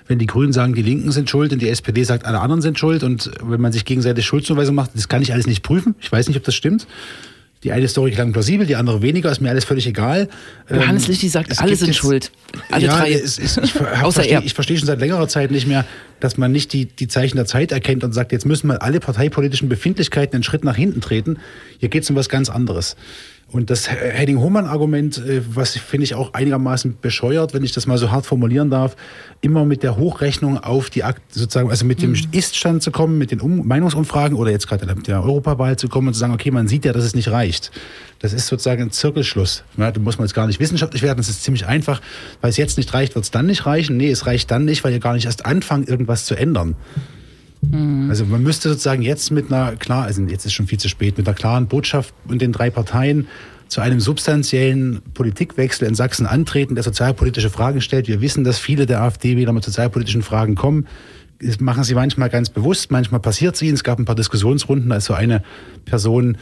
wenn 0.08 0.20
die 0.20 0.26
Grünen 0.26 0.54
sagen, 0.54 0.74
die 0.74 0.82
Linken 0.82 1.12
sind 1.12 1.30
schuld 1.30 1.52
und 1.52 1.62
die 1.62 1.68
SPD 1.70 2.04
sagt, 2.04 2.26
alle 2.26 2.40
anderen 2.40 2.62
sind 2.62 2.80
schuld. 2.80 3.04
Und 3.04 3.30
wenn 3.44 3.60
man 3.60 3.72
sich 3.74 3.84
gegenseitig 3.84 4.26
Schuldzuweisung 4.26 4.74
macht, 4.76 4.92
das 4.96 5.10
kann 5.10 5.22
ich 5.22 5.34
alles 5.34 5.48
nicht 5.48 5.64
prüfen. 5.64 5.96
Ich 6.00 6.10
weiß 6.12 6.28
nicht, 6.30 6.38
ob 6.38 6.44
das 6.46 6.56
stimmt. 6.56 6.88
Die 7.64 7.72
eine 7.74 7.88
Story 7.88 8.10
klang 8.10 8.32
plausibel, 8.34 8.66
die 8.66 8.76
andere 8.76 9.04
weniger, 9.04 9.30
ist 9.32 9.40
mir 9.40 9.50
alles 9.52 9.66
völlig 9.66 9.86
egal. 9.86 10.30
Johannes 10.68 11.04
Ähm, 11.04 11.12
Lichty 11.12 11.30
sagt, 11.30 11.60
alle 11.62 11.76
sind 11.76 11.90
jetzt- 11.90 11.98
schuld. 11.98 12.32
Alle 12.72 12.88
ja, 12.88 12.98
drei. 12.98 13.12
Es, 13.14 13.38
es, 13.38 13.58
ich 13.58 13.76
Außer 14.02 14.14
versteh, 14.14 14.32
er. 14.34 14.44
ich 14.44 14.56
verstehe 14.56 14.78
schon 14.80 14.88
seit 14.88 15.00
längerer 15.00 15.28
Zeit 15.28 15.52
nicht 15.52 15.68
mehr, 15.68 15.86
dass 16.20 16.38
man 16.38 16.52
nicht 16.52 16.74
die, 16.74 16.86
die 16.86 17.08
Zeichen 17.08 17.36
der 17.38 17.46
Zeit 17.46 17.72
erkennt 17.72 18.04
und 18.04 18.14
sagt, 18.14 18.32
jetzt 18.32 18.48
müssen 18.48 18.66
mal 18.66 18.78
alle 18.78 19.00
parteipolitischen 19.00 19.70
Befindlichkeiten 19.70 20.34
einen 20.38 20.44
Schritt 20.44 20.64
nach 20.64 20.76
hinten 20.76 21.02
treten. 21.02 21.38
Hier 21.78 21.90
geht 21.90 22.02
es 22.02 22.10
um 22.10 22.16
was 22.16 22.30
ganz 22.30 22.50
anderes. 22.50 22.96
Und 23.52 23.70
das 23.70 23.90
Henning-Hohmann-Argument, 23.90 25.18
äh, 25.18 25.42
was 25.54 25.78
finde 25.78 26.06
ich 26.06 26.16
auch 26.16 26.34
einigermaßen 26.34 26.98
bescheuert, 27.02 27.54
wenn 27.54 27.64
ich 27.64 27.74
das 27.74 27.86
mal 27.86 27.98
so 27.98 28.10
hart 28.10 28.26
formulieren 28.26 28.70
darf, 28.70 28.96
immer 29.42 29.66
mit 29.66 29.84
der 29.84 29.98
Hochrechnung 29.98 30.58
auf 30.58 30.90
die 30.90 31.04
Akt, 31.04 31.22
sozusagen, 31.34 31.70
also 31.70 31.86
mit 31.86 32.02
dem 32.02 32.16
Ist-Stand 32.32 32.82
zu 32.82 32.92
kommen, 32.92 33.18
mit 33.18 33.32
den 33.32 33.42
um 33.42 33.68
Meinungsumfragen 33.68 34.38
oder 34.38 34.52
jetzt 34.52 34.68
gerade 34.68 34.86
mit 34.96 35.08
der 35.08 35.24
Europawahl 35.24 35.78
zu 35.78 35.90
kommen 35.90 36.08
und 36.08 36.14
zu 36.14 36.20
sagen, 36.20 36.34
okay, 36.34 36.52
man 36.52 36.70
sieht 36.70 36.86
ja, 36.86 36.94
dass 36.94 37.04
es 37.04 37.14
nicht 37.14 37.30
reicht. 37.30 37.72
Das 38.20 38.32
ist 38.34 38.48
sozusagen 38.48 38.84
ein 38.84 38.92
Zirkelschluss. 38.92 39.64
Ja, 39.78 39.92
da 39.92 40.00
muss 40.00 40.18
man 40.18 40.28
jetzt 40.28 40.36
gar 40.36 40.48
nicht 40.48 40.60
wissenschaftlich 40.60 41.02
werden, 41.02 41.18
das 41.18 41.28
ist 41.28 41.44
ziemlich 41.44 41.66
einfach. 41.66 42.02
Weil 42.40 42.52
es 42.52 42.58
jetzt 42.58 42.78
nicht 42.78 42.94
reicht, 42.94 43.16
wird 43.16 43.26
es 43.26 43.32
dann 43.32 43.48
nicht 43.48 43.66
reichen. 43.66 43.98
Nee, 43.98 44.12
es 44.12 44.28
reicht 44.28 44.50
dann 44.52 44.64
nicht, 44.64 44.84
weil 44.84 44.94
ihr 44.94 45.00
gar 45.00 45.14
nicht 45.14 45.26
erst 45.26 45.46
anfangt, 45.46 45.90
irgendwas 45.90 46.26
zu 46.26 46.36
ändern. 46.36 46.76
Also 48.10 48.26
man 48.26 48.42
müsste 48.42 48.70
sozusagen 48.70 49.02
jetzt 49.02 49.32
mit 49.32 49.52
einer 49.52 49.76
klar, 49.76 50.06
also 50.06 50.22
jetzt 50.24 50.46
ist 50.46 50.54
schon 50.54 50.68
viel 50.68 50.80
zu 50.80 50.90
spät, 50.90 51.18
mit 51.18 51.28
einer 51.28 51.36
klaren 51.36 51.68
Botschaft 51.68 52.14
und 52.28 52.42
den 52.42 52.52
drei 52.52 52.70
Parteien 52.70 53.28
zu 53.68 53.82
einem 53.82 54.00
substanziellen 54.00 55.02
Politikwechsel 55.14 55.88
in 55.88 55.96
Sachsen 55.96 56.26
antreten, 56.26 56.76
der 56.76 56.84
sozialpolitische 56.84 57.50
Fragen 57.50 57.80
stellt. 57.80 58.08
Wir 58.08 58.20
wissen, 58.20 58.44
dass 58.44 58.60
viele 58.60 58.86
der 58.86 59.02
AfD 59.02 59.38
wieder 59.38 59.54
mit 59.54 59.64
sozialpolitischen 59.64 60.24
Fragen 60.24 60.56
kommen. 60.56 60.88
Das 61.40 61.60
machen 61.60 61.84
sie 61.84 61.96
manchmal 61.96 62.30
ganz 62.30 62.50
bewusst, 62.50 62.92
manchmal 62.92 63.22
passiert 63.22 63.56
sie. 63.56 63.70
Es 63.70 63.84
gab 63.84 63.98
ein 63.98 64.06
paar 64.06 64.16
Diskussionsrunden, 64.16 64.90
da 64.90 64.98
ist 64.98 65.06
so 65.06 65.14
eine 65.14 65.42
Person 65.86 66.38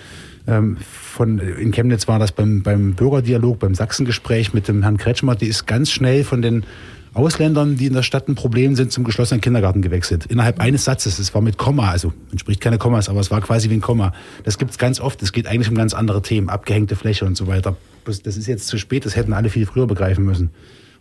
ähm, 0.48 0.78
von, 0.82 1.38
in 1.40 1.72
Chemnitz 1.72 2.08
war 2.08 2.18
das 2.18 2.32
beim, 2.32 2.64
beim 2.64 2.94
Bürgerdialog, 2.94 3.60
beim 3.60 3.76
Sachsengespräch 3.76 4.54
mit 4.54 4.68
dem 4.68 4.82
Herrn 4.82 4.98
Kretschmer, 4.98 5.36
die 5.36 5.48
ist 5.48 5.68
ganz 5.68 5.92
schnell 5.92 6.24
von 6.24 6.42
den 6.42 6.64
Ausländern, 7.14 7.76
die 7.78 7.88
in 7.88 7.94
der 7.94 8.04
Stadt 8.04 8.28
ein 8.28 8.36
Problem 8.36 8.76
sind, 8.76 8.92
zum 8.92 9.04
geschlossenen 9.04 9.42
Kindergarten 9.42 9.82
gewechselt. 9.82 10.26
Innerhalb 10.28 10.60
eines 10.60 10.86
Satzes. 10.86 11.20
Es 11.20 11.34
war 11.34 11.42
mit 11.42 11.58
Komma, 11.58 11.90
also 11.90 12.14
man 12.30 12.40
spricht 12.40 12.62
keine 12.62 12.78
Kommas, 12.78 13.10
aber 13.10 13.20
es 13.20 13.32
war 13.32 13.42
quasi 13.42 13.70
wie 13.70 13.76
ein 13.76 13.82
Komma. 13.82 14.14
Das 14.44 14.58
gibt 14.58 14.72
es 14.72 14.78
ganz 14.78 15.00
oft. 15.00 15.22
Es 15.24 15.32
geht 15.32 15.48
eigentlich 15.48 15.70
um 15.70 15.76
ganz 15.76 15.94
andere 15.94 16.22
Themen, 16.22 16.50
abgehängte 16.50 16.96
Fläche 16.96 17.26
und 17.26 17.36
so 17.36 17.48
weiter. 17.48 17.78
Das 18.06 18.38
ist 18.38 18.48
jetzt 18.48 18.68
zu 18.68 18.78
spät, 18.78 19.06
das 19.06 19.16
hätten 19.16 19.34
alle 19.34 19.50
viel 19.50 19.66
früher 19.66 19.88
begreifen 19.88 20.26
müssen. 20.26 20.52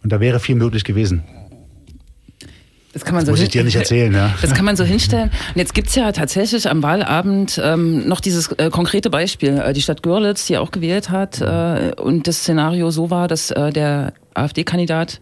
Und 0.03 0.13
da 0.13 0.21
wäre 0.21 0.41
viel 0.41 0.55
möglich 0.57 0.85
gewesen. 0.85 1.25
Das 2.93 3.05
kann 3.05 3.15
man 3.15 3.21
Das 3.21 3.27
so 3.27 3.33
muss 3.33 3.41
ich 3.43 3.51
dir 3.51 3.65
nicht 3.65 3.77
erzählen, 3.77 4.13
ja. 4.13 4.35
Das 4.43 4.55
kann 4.55 4.65
man 4.65 4.77
so 4.77 4.85
hinstellen. 4.85 5.31
Und 5.55 5.57
jetzt 5.57 5.75
gibt's 5.75 5.95
ja 5.95 6.11
tatsächlich 6.13 6.69
am 6.69 6.83
Wahlabend 6.83 7.61
ähm, 7.63 8.09
noch 8.09 8.21
dieses 8.21 8.51
äh, 8.53 8.71
konkrete 8.71 9.11
Beispiel. 9.11 9.59
Äh, 9.59 9.73
die 9.73 9.83
Stadt 9.83 10.03
Görlitz, 10.03 10.47
die 10.47 10.57
auch 10.57 10.71
gewählt 10.71 11.11
hat, 11.11 11.41
äh, 11.41 11.93
und 12.01 12.27
das 12.27 12.39
Szenario 12.39 12.91
so 12.91 13.11
war, 13.11 13.29
dass 13.29 13.51
äh, 13.51 13.73
der 13.73 14.15
AfD-Kandidat, 14.35 15.21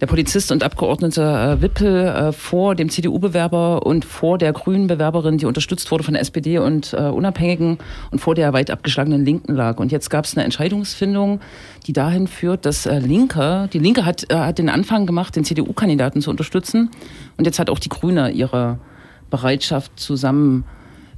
der 0.00 0.06
Polizist 0.06 0.50
und 0.50 0.62
Abgeordnete 0.62 1.22
äh, 1.22 1.62
Wippel 1.62 2.06
äh, 2.06 2.32
vor 2.32 2.74
dem 2.74 2.88
CDU-Bewerber 2.88 3.84
und 3.84 4.04
vor 4.04 4.38
der 4.38 4.52
grünen 4.52 4.86
Bewerberin, 4.86 5.36
die 5.36 5.46
unterstützt 5.46 5.90
wurde 5.90 6.04
von 6.04 6.14
SPD 6.14 6.58
und 6.58 6.94
äh, 6.94 7.02
Unabhängigen 7.02 7.78
und 8.10 8.18
vor 8.18 8.34
der 8.34 8.52
weit 8.52 8.70
abgeschlagenen 8.70 9.24
Linken 9.24 9.54
lag. 9.54 9.78
Und 9.78 9.92
jetzt 9.92 10.08
gab's 10.08 10.34
eine 10.34 10.44
Entscheidungsfindung, 10.44 11.40
die 11.86 11.92
dahin 11.92 12.26
führt, 12.26 12.64
dass 12.64 12.86
äh, 12.86 12.98
Linke, 12.98 13.68
die 13.72 13.78
Linke 13.78 14.06
hat, 14.06 14.30
äh, 14.30 14.36
hat 14.36 14.58
den 14.58 14.70
Anfang 14.70 15.04
gemacht, 15.04 15.36
den 15.36 15.44
CDU-Kandidaten 15.44 16.22
zu 16.22 16.30
unterstützen. 16.30 16.90
Und 17.36 17.44
jetzt 17.44 17.58
hat 17.58 17.68
auch 17.68 17.78
die 17.78 17.90
Grüne 17.90 18.30
ihre 18.30 18.78
Bereitschaft 19.28 19.92
zusammen 20.00 20.64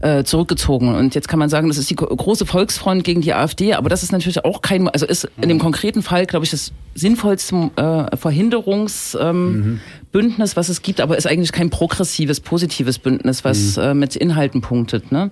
äh, 0.03 0.25
zurückgezogen. 0.25 0.95
Und 0.95 1.15
jetzt 1.15 1.29
kann 1.29 1.39
man 1.39 1.49
sagen, 1.49 1.69
das 1.69 1.79
ist 1.79 1.89
die 1.89 1.97
gro- 1.97 2.15
große 2.15 2.45
Volksfront 2.45 3.05
gegen 3.05 3.21
die 3.23 3.33
AfD, 3.33 3.73
aber 3.75 3.89
das 3.89 4.03
ist 4.03 4.13
natürlich 4.13 4.45
auch 4.45 4.61
kein, 4.61 4.89
also 4.89 5.07
ist 5.07 5.29
in 5.41 5.49
dem 5.49 5.59
konkreten 5.59 6.03
Fall, 6.03 6.27
glaube 6.27 6.45
ich, 6.45 6.51
das 6.51 6.73
sinnvollste 6.95 7.71
äh, 7.77 8.17
Verhinderungsbündnis, 8.17 9.17
ähm, 9.21 9.81
Bündnis, 10.13 10.57
was 10.57 10.69
es 10.69 10.83
gibt, 10.83 11.01
aber 11.01 11.17
ist 11.17 11.27
eigentlich 11.27 11.53
kein 11.53 11.71
progressives, 11.71 12.41
positives 12.41 12.99
Bündnis, 12.99 13.45
was 13.45 13.77
äh, 13.79 13.95
mit 13.95 14.15
Inhalten 14.17 14.61
punktet. 14.61 15.11
Ne? 15.11 15.31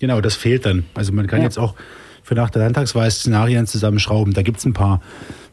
Genau, 0.00 0.20
das 0.20 0.36
fehlt 0.36 0.64
dann. 0.64 0.84
Also 0.94 1.12
man 1.12 1.26
kann 1.26 1.40
Ja. 1.40 1.44
jetzt 1.44 1.58
auch 1.58 1.74
für 2.22 2.34
nach 2.34 2.50
der 2.50 2.62
Landtagswahl 2.62 3.10
Szenarien 3.10 3.66
zusammenschrauben. 3.66 4.32
Da 4.32 4.42
gibt 4.42 4.58
es 4.58 4.64
ein 4.64 4.72
paar, 4.72 5.02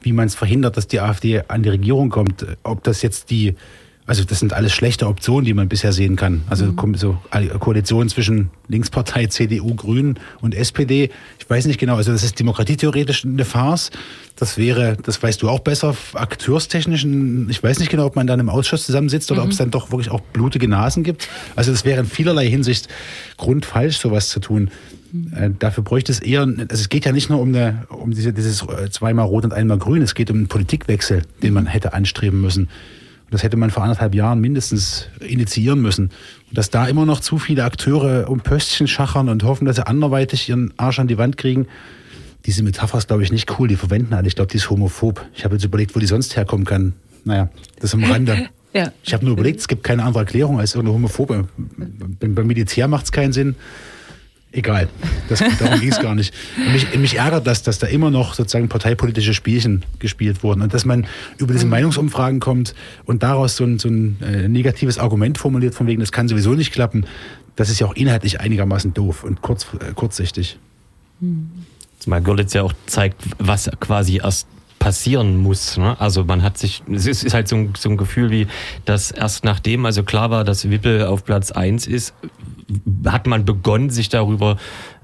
wie 0.01 0.13
man 0.13 0.27
es 0.27 0.35
verhindert, 0.35 0.77
dass 0.77 0.87
die 0.87 0.99
AfD 0.99 1.41
an 1.47 1.63
die 1.63 1.69
Regierung 1.69 2.09
kommt. 2.09 2.45
Ob 2.63 2.83
das 2.83 3.01
jetzt 3.01 3.29
die, 3.31 3.55
also 4.07 4.23
das 4.23 4.39
sind 4.39 4.53
alles 4.53 4.71
schlechte 4.71 5.05
Optionen, 5.05 5.43
die 5.43 5.53
man 5.53 5.67
bisher 5.67 5.91
sehen 5.91 6.15
kann. 6.15 6.43
Also 6.49 6.71
kommt 6.71 6.97
so 6.97 7.17
Koalition 7.59 8.07
zwischen 8.07 8.49
Linkspartei, 8.69 9.27
CDU, 9.27 9.75
Grünen 9.75 10.17
und 10.39 10.55
SPD. 10.55 11.09
Ich 11.39 11.49
weiß 11.49 11.65
nicht 11.65 11.77
genau, 11.77 11.97
also 11.97 12.13
das 12.13 12.23
ist 12.23 12.39
demokratietheoretisch 12.39 13.25
eine 13.25 13.43
Farce. 13.43 13.91
Das 14.37 14.57
wäre, 14.57 14.95
das 15.03 15.21
weißt 15.21 15.41
du 15.41 15.49
auch 15.49 15.59
besser, 15.59 15.93
akteurstechnisch, 16.13 17.05
ich 17.49 17.61
weiß 17.61 17.79
nicht 17.79 17.89
genau, 17.89 18.05
ob 18.05 18.15
man 18.15 18.27
dann 18.27 18.39
im 18.39 18.49
Ausschuss 18.49 18.85
zusammensitzt 18.85 19.29
oder 19.31 19.43
ob 19.43 19.49
es 19.49 19.57
dann 19.57 19.71
doch 19.71 19.91
wirklich 19.91 20.09
auch 20.09 20.21
blutige 20.21 20.69
Nasen 20.69 21.03
gibt. 21.03 21.27
Also 21.57 21.71
das 21.71 21.83
wäre 21.83 21.99
in 21.99 22.05
vielerlei 22.05 22.47
Hinsicht 22.47 22.87
grundfalsch, 23.35 23.97
sowas 23.97 24.29
zu 24.29 24.39
tun. 24.39 24.71
Äh, 25.35 25.49
dafür 25.59 25.83
bräuchte 25.83 26.13
es 26.13 26.21
eher, 26.21 26.43
also 26.43 26.65
es 26.69 26.87
geht 26.87 27.03
ja 27.03 27.11
nicht 27.11 27.29
nur 27.29 27.41
um, 27.41 27.49
eine, 27.49 27.87
um 27.89 28.11
diese, 28.11 28.31
dieses 28.31 28.61
äh, 28.61 28.89
zweimal 28.89 29.25
rot 29.25 29.43
und 29.43 29.53
einmal 29.53 29.77
grün, 29.77 30.01
es 30.01 30.15
geht 30.15 30.31
um 30.31 30.37
einen 30.37 30.47
Politikwechsel, 30.47 31.23
den 31.43 31.53
man 31.53 31.65
hätte 31.65 31.93
anstreben 31.93 32.39
müssen. 32.39 32.69
Und 33.27 33.33
das 33.33 33.43
hätte 33.43 33.57
man 33.57 33.71
vor 33.71 33.83
anderthalb 33.83 34.15
Jahren 34.15 34.39
mindestens 34.39 35.07
initiieren 35.19 35.81
müssen. 35.81 36.11
Und 36.47 36.57
dass 36.57 36.69
da 36.69 36.87
immer 36.87 37.05
noch 37.05 37.19
zu 37.19 37.37
viele 37.37 37.65
Akteure 37.65 38.29
um 38.29 38.39
Pöstchen 38.39 38.87
schachern 38.87 39.27
und 39.27 39.43
hoffen, 39.43 39.65
dass 39.65 39.75
sie 39.75 39.85
anderweitig 39.85 40.47
ihren 40.47 40.73
Arsch 40.77 40.99
an 40.99 41.07
die 41.07 41.17
Wand 41.17 41.35
kriegen, 41.35 41.67
diese 42.45 42.63
Metapher 42.63 42.97
ist, 42.97 43.09
glaube 43.09 43.23
ich, 43.23 43.31
nicht 43.33 43.59
cool. 43.59 43.67
Die 43.67 43.75
verwenden 43.75 44.13
alle. 44.13 44.27
Ich 44.27 44.35
glaube, 44.35 44.49
die 44.49 44.55
ist 44.55 44.69
homophob. 44.69 45.25
Ich 45.35 45.43
habe 45.43 45.55
jetzt 45.55 45.65
überlegt, 45.65 45.93
wo 45.93 45.99
die 45.99 46.05
sonst 46.05 46.37
herkommen 46.37 46.65
kann. 46.65 46.93
Naja, 47.25 47.49
das 47.79 47.93
am 47.93 48.03
Rande. 48.03 48.49
Ja. 48.73 48.91
Ich 49.01 49.13
habe 49.13 49.25
nur 49.25 49.33
überlegt, 49.33 49.61
es 49.61 49.67
gibt 49.67 49.83
keine 49.83 50.03
andere 50.03 50.19
Erklärung 50.19 50.59
als 50.59 50.75
irgendeine 50.75 50.97
homophobe. 50.97 51.47
Beim 51.57 52.35
beim 52.35 52.45
Militär 52.45 52.87
macht 52.87 53.05
es 53.05 53.11
keinen 53.11 53.31
Sinn. 53.31 53.55
Egal, 54.57 54.89
das, 55.29 55.43
darum 55.59 55.79
ging 55.79 55.91
es 55.91 56.01
gar 56.01 56.15
nicht. 56.15 56.33
Mich, 56.73 56.97
mich 56.97 57.15
ärgert 57.19 57.45
das, 57.45 57.61
dass 57.61 57.77
da 57.77 57.85
immer 57.85 58.09
noch 58.09 58.33
sozusagen 58.33 58.69
parteipolitische 58.69 59.35
Spielchen 59.35 59.85
gespielt 59.99 60.41
wurden 60.41 60.63
und 60.63 60.73
dass 60.73 60.83
man 60.83 61.05
über 61.37 61.53
diese 61.53 61.67
Meinungsumfragen 61.67 62.39
kommt 62.39 62.73
und 63.05 63.21
daraus 63.21 63.55
so 63.55 63.65
ein, 63.65 63.77
so 63.77 63.87
ein 63.87 64.17
äh, 64.23 64.47
negatives 64.47 64.97
Argument 64.97 65.37
formuliert, 65.37 65.75
von 65.75 65.85
wegen, 65.85 65.99
das 65.99 66.11
kann 66.11 66.27
sowieso 66.27 66.55
nicht 66.55 66.73
klappen. 66.73 67.05
Das 67.55 67.69
ist 67.69 67.77
ja 67.77 67.85
auch 67.85 67.93
inhaltlich 67.93 68.39
einigermaßen 68.39 68.95
doof 68.95 69.23
und 69.23 69.43
kurz, 69.43 69.67
äh, 69.79 69.93
kurzsichtig. 69.93 70.57
Zumal 71.99 72.23
Görlitz 72.23 72.53
ja 72.53 72.63
auch 72.63 72.73
zeigt, 72.87 73.21
was 73.37 73.69
quasi 73.79 74.21
erst 74.23 74.47
passieren 74.79 75.37
muss. 75.37 75.77
Ne? 75.77 75.99
Also 76.01 76.23
man 76.23 76.41
hat 76.41 76.57
sich, 76.57 76.81
es 76.91 77.05
ist, 77.05 77.23
ist 77.23 77.35
halt 77.35 77.47
so 77.47 77.57
ein, 77.57 77.73
so 77.77 77.89
ein 77.89 77.97
Gefühl 77.97 78.31
wie, 78.31 78.47
dass 78.85 79.11
erst 79.11 79.43
nachdem 79.43 79.85
also 79.85 80.01
klar 80.01 80.31
war, 80.31 80.43
dass 80.43 80.67
Wippel 80.67 81.05
auf 81.05 81.23
Platz 81.25 81.51
eins 81.51 81.85
ist, 81.85 82.15
hat 83.05 83.27
man 83.27 83.45
begonnen, 83.45 83.89
sich 83.89 84.09
darüber 84.09 84.57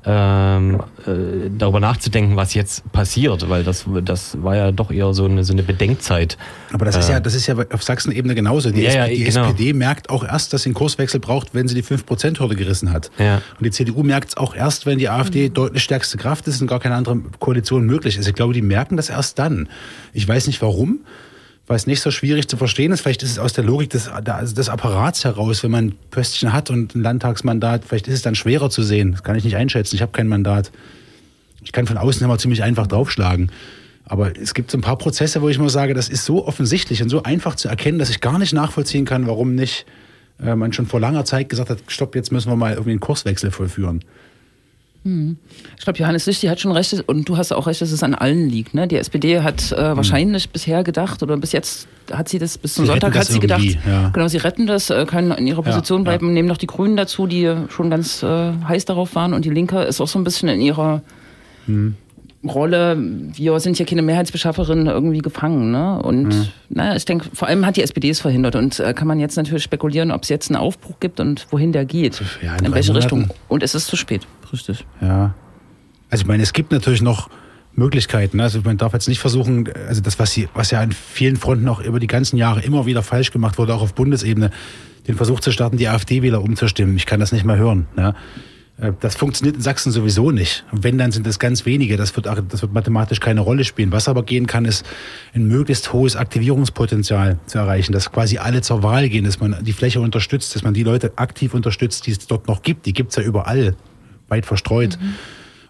ähm, 0.05 0.81
äh, 1.05 1.49
darüber 1.57 1.79
nachzudenken, 1.79 2.35
was 2.35 2.53
jetzt 2.53 2.91
passiert, 2.91 3.49
weil 3.49 3.63
das, 3.63 3.85
das 4.03 4.41
war 4.43 4.55
ja 4.55 4.71
doch 4.71 4.91
eher 4.91 5.13
so 5.13 5.25
eine, 5.25 5.43
so 5.43 5.53
eine 5.53 5.63
Bedenkzeit. 5.63 6.37
Aber 6.73 6.83
das 6.83 6.97
ist 6.97 7.09
ja, 7.09 7.19
das 7.21 7.35
ist 7.35 7.47
ja 7.47 7.55
auf 7.71 7.83
Sachsenebene 7.83 8.35
genauso. 8.35 8.71
Die, 8.71 8.81
Ja, 8.81 8.91
ja, 8.91 9.05
SP, 9.07 9.15
die 9.15 9.23
genau. 9.23 9.45
SPD 9.45 9.73
merkt 9.73 10.09
auch 10.09 10.25
erst, 10.25 10.51
dass 10.51 10.63
sie 10.63 10.69
einen 10.69 10.73
Kurswechsel 10.73 11.19
braucht, 11.21 11.55
wenn 11.55 11.67
sie 11.67 11.75
die 11.75 11.83
5%-Hürde 11.83 12.55
gerissen 12.55 12.91
hat. 12.91 13.11
Ja. 13.17 13.35
Und 13.57 13.63
die 13.63 13.71
CDU 13.71 14.03
merkt 14.03 14.29
es 14.29 14.37
auch 14.37 14.55
erst, 14.55 14.85
wenn 14.85 14.97
die 14.97 15.07
AfD 15.07 15.49
deutlich 15.49 15.83
stärkste 15.83 16.17
Kraft 16.17 16.47
ist 16.47 16.61
und 16.61 16.67
gar 16.67 16.79
keine 16.79 16.95
andere 16.95 17.19
Koalition 17.39 17.85
möglich 17.85 18.17
ist. 18.17 18.27
Ich 18.27 18.35
glaube, 18.35 18.53
die 18.53 18.61
merken 18.61 18.97
das 18.97 19.09
erst 19.09 19.39
dann. 19.39 19.69
Ich 20.11 20.27
weiß 20.27 20.47
nicht 20.47 20.61
warum, 20.61 20.99
weil 21.67 21.77
es 21.77 21.87
nicht 21.87 22.01
so 22.01 22.11
schwierig 22.11 22.47
zu 22.47 22.57
verstehen 22.57 22.91
ist. 22.91 23.01
Vielleicht 23.01 23.23
ist 23.23 23.31
es 23.31 23.39
aus 23.39 23.53
der 23.53 23.63
Logik 23.63 23.89
des, 23.89 24.09
des 24.53 24.69
Apparats 24.69 25.23
heraus, 25.23 25.63
wenn 25.63 25.71
man 25.71 25.85
ein 25.87 25.95
Pöstchen 26.11 26.51
hat 26.51 26.69
und 26.69 26.95
ein 26.95 27.01
Landtagsmandat, 27.01 27.85
vielleicht 27.85 28.07
ist 28.07 28.15
es 28.15 28.21
dann 28.21 28.35
schwerer 28.35 28.69
zu 28.69 28.83
sehen. 28.83 29.13
Das 29.13 29.23
kann 29.23 29.35
ich 29.35 29.43
nicht 29.43 29.55
einschätzen. 29.55 29.95
Ich 29.95 30.01
habe 30.01 30.11
kein 30.11 30.27
Mandat. 30.27 30.71
Ich 31.63 31.71
kann 31.71 31.87
von 31.87 31.97
außen 31.97 32.23
immer 32.23 32.37
ziemlich 32.37 32.63
einfach 32.63 32.87
draufschlagen. 32.87 33.51
Aber 34.05 34.37
es 34.37 34.53
gibt 34.53 34.69
so 34.69 34.77
ein 34.77 34.81
paar 34.81 34.97
Prozesse, 34.97 35.41
wo 35.41 35.47
ich 35.47 35.57
mal 35.57 35.69
sage, 35.69 35.93
das 35.93 36.09
ist 36.09 36.25
so 36.25 36.45
offensichtlich 36.45 37.01
und 37.01 37.07
so 37.07 37.23
einfach 37.23 37.55
zu 37.55 37.69
erkennen, 37.69 37.99
dass 37.99 38.09
ich 38.09 38.19
gar 38.19 38.37
nicht 38.37 38.51
nachvollziehen 38.51 39.05
kann, 39.05 39.27
warum 39.27 39.55
nicht 39.55 39.85
äh, 40.43 40.55
man 40.55 40.73
schon 40.73 40.85
vor 40.85 40.99
langer 40.99 41.23
Zeit 41.23 41.47
gesagt 41.47 41.69
hat, 41.69 41.79
stopp, 41.87 42.15
jetzt 42.15 42.31
müssen 42.31 42.51
wir 42.51 42.57
mal 42.57 42.71
irgendwie 42.71 42.91
einen 42.91 42.99
Kurswechsel 42.99 43.51
vollführen. 43.51 44.03
Ich 45.05 45.83
glaube, 45.83 45.99
Johannes 45.99 46.25
Lichti 46.25 46.47
hat 46.47 46.59
schon 46.61 46.71
recht 46.71 47.03
und 47.07 47.27
du 47.27 47.35
hast 47.35 47.51
auch 47.51 47.67
recht, 47.67 47.81
dass 47.81 47.91
es 47.91 48.03
an 48.03 48.15
allen 48.15 48.49
liegt. 48.49 48.73
Ne? 48.73 48.87
Die 48.87 48.95
SPD 48.95 49.41
hat 49.41 49.71
äh, 49.73 49.97
wahrscheinlich 49.97 50.49
bisher 50.49 50.83
gedacht 50.83 51.21
oder 51.21 51.35
bis 51.35 51.51
jetzt 51.51 51.87
hat 52.11 52.29
sie 52.29 52.39
das, 52.39 52.57
bis 52.57 52.75
zum 52.75 52.85
Sie 52.85 52.91
Sonntag 52.91 53.15
hat 53.15 53.27
sie 53.27 53.39
gedacht, 53.39 53.63
ja. 53.85 54.09
genau, 54.09 54.27
sie 54.27 54.37
retten 54.37 54.65
das, 54.65 54.89
äh, 54.89 55.05
können 55.05 55.31
in 55.31 55.47
ihrer 55.47 55.61
Position 55.61 55.99
ja. 55.99 56.03
bleiben, 56.03 56.33
nehmen 56.33 56.47
noch 56.47 56.57
die 56.57 56.67
Grünen 56.67 56.95
dazu, 56.95 57.27
die 57.27 57.53
schon 57.69 57.89
ganz 57.89 58.23
äh, 58.23 58.53
heiß 58.67 58.85
darauf 58.85 59.15
waren 59.15 59.33
und 59.33 59.43
die 59.43 59.49
Linke 59.49 59.81
ist 59.83 59.99
auch 59.99 60.07
so 60.07 60.19
ein 60.19 60.23
bisschen 60.23 60.47
in 60.49 60.61
ihrer 60.61 61.01
Hm. 61.65 61.95
Rolle, 62.47 62.97
wir 62.99 63.59
sind 63.59 63.79
ja 63.79 63.85
keine 63.85 64.01
Mehrheitsbeschafferin 64.01 64.85
irgendwie 64.87 65.19
gefangen. 65.19 65.71
Ne? 65.71 66.01
Und 66.01 66.33
Hm. 66.33 66.47
naja, 66.69 66.95
ich 66.95 67.05
denke, 67.05 67.29
vor 67.33 67.47
allem 67.47 67.65
hat 67.65 67.77
die 67.77 67.81
SPD 67.83 68.09
es 68.09 68.19
verhindert 68.19 68.55
und 68.55 68.79
äh, 68.79 68.93
kann 68.93 69.07
man 69.07 69.19
jetzt 69.19 69.37
natürlich 69.37 69.63
spekulieren, 69.63 70.11
ob 70.11 70.23
es 70.23 70.29
jetzt 70.29 70.49
einen 70.49 70.57
Aufbruch 70.57 70.99
gibt 70.99 71.19
und 71.19 71.47
wohin 71.51 71.71
der 71.71 71.85
geht. 71.85 72.21
Ja, 72.41 72.55
in 72.57 72.65
in 72.65 72.73
welche 72.73 72.91
Monaten. 72.93 73.15
Richtung. 73.15 73.37
Und 73.47 73.63
es 73.63 73.75
ist 73.75 73.87
zu 73.87 73.95
spät. 73.95 74.27
Richtig. 74.51 74.85
Ja. 75.01 75.33
Also 76.09 76.23
ich 76.23 76.27
meine, 76.27 76.43
es 76.43 76.53
gibt 76.53 76.71
natürlich 76.71 77.01
noch 77.01 77.29
Möglichkeiten. 77.75 78.37
ne? 78.37 78.43
Also 78.43 78.59
man 78.63 78.77
darf 78.77 78.93
jetzt 78.93 79.07
nicht 79.07 79.19
versuchen, 79.19 79.67
also 79.87 80.01
das, 80.01 80.19
was, 80.19 80.31
sie, 80.31 80.47
was 80.53 80.69
ja 80.69 80.79
an 80.81 80.91
vielen 80.91 81.37
Fronten 81.37 81.67
auch 81.67 81.79
über 81.81 81.99
die 81.99 82.07
ganzen 82.07 82.37
Jahre 82.37 82.61
immer 82.61 82.85
wieder 82.85 83.01
falsch 83.01 83.31
gemacht 83.31 83.57
wurde, 83.57 83.73
auch 83.73 83.81
auf 83.81 83.93
Bundesebene, 83.95 84.51
den 85.07 85.15
Versuch 85.15 85.39
zu 85.39 85.51
starten, 85.51 85.77
die 85.77 85.87
AfD-Wähler 85.87 86.41
umzustimmen. 86.41 86.95
Ich 86.97 87.05
kann 87.05 87.19
das 87.19 87.31
nicht 87.31 87.45
mehr 87.45 87.57
hören. 87.57 87.87
Ne? 87.95 88.13
Äh, 88.77 88.91
Das 88.99 89.15
funktioniert 89.15 89.55
in 89.55 89.61
Sachsen 89.61 89.91
sowieso 89.91 90.31
nicht. 90.31 90.65
Wenn, 90.71 90.97
dann 90.97 91.11
sind 91.11 91.25
das 91.27 91.39
ganz 91.39 91.65
wenige. 91.65 91.97
Das 91.97 92.15
wird, 92.15 92.25
das 92.25 92.61
wird 92.61 92.73
mathematisch 92.73 93.19
keine 93.19 93.41
Rolle 93.41 93.63
spielen. 93.63 93.91
Was 93.91 94.07
aber 94.07 94.23
gehen 94.23 94.47
kann, 94.47 94.65
ist 94.65 94.85
ein 95.33 95.47
möglichst 95.47 95.93
hohes 95.93 96.15
Aktivierungspotenzial 96.15 97.39
zu 97.45 97.57
erreichen, 97.57 97.93
dass 97.93 98.11
quasi 98.11 98.37
alle 98.37 98.61
zur 98.61 98.83
Wahl 98.83 99.09
gehen, 99.09 99.25
dass 99.25 99.39
man 99.39 99.63
die 99.63 99.73
Fläche 99.73 100.01
unterstützt, 100.01 100.55
dass 100.55 100.63
man 100.63 100.73
die 100.73 100.83
Leute 100.83 101.13
aktiv 101.17 101.53
unterstützt, 101.53 102.07
die 102.07 102.11
es 102.11 102.25
dort 102.27 102.47
noch 102.47 102.61
gibt. 102.61 102.85
Die 102.85 102.93
gibt's 102.93 103.15
ja 103.15 103.23
überall, 103.23 103.75
weit 104.27 104.45
verstreut. 104.45 104.97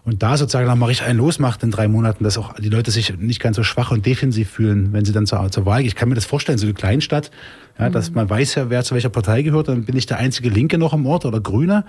Und 0.04 0.22
da 0.22 0.36
sozusagen 0.36 0.66
nochmal 0.66 0.90
richtig 0.90 1.06
einen 1.06 1.18
losmacht 1.18 1.62
in 1.62 1.70
drei 1.70 1.88
Monaten, 1.88 2.24
dass 2.24 2.36
auch 2.36 2.54
die 2.56 2.68
Leute 2.68 2.90
sich 2.90 3.16
nicht 3.16 3.40
ganz 3.40 3.56
so 3.56 3.62
schwach 3.62 3.90
und 3.90 4.04
defensiv 4.04 4.50
fühlen, 4.50 4.92
wenn 4.92 5.06
sie 5.06 5.12
dann 5.12 5.26
zur, 5.26 5.50
zur 5.50 5.64
Wahl 5.64 5.78
gehen. 5.78 5.86
Ich 5.86 5.94
kann 5.94 6.10
mir 6.10 6.14
das 6.14 6.26
vorstellen, 6.26 6.58
so 6.58 6.66
eine 6.66 6.74
Kleinstadt, 6.74 7.30
ja, 7.78 7.88
dass 7.88 8.12
man 8.12 8.28
weiß 8.28 8.54
ja, 8.56 8.68
wer 8.68 8.84
zu 8.84 8.94
welcher 8.94 9.08
Partei 9.08 9.42
gehört, 9.42 9.68
dann 9.68 9.84
bin 9.84 9.96
ich 9.96 10.04
der 10.04 10.18
einzige 10.18 10.50
Linke 10.50 10.76
noch 10.76 10.92
im 10.92 11.06
Ort 11.06 11.24
oder 11.24 11.40
Grüne. 11.40 11.86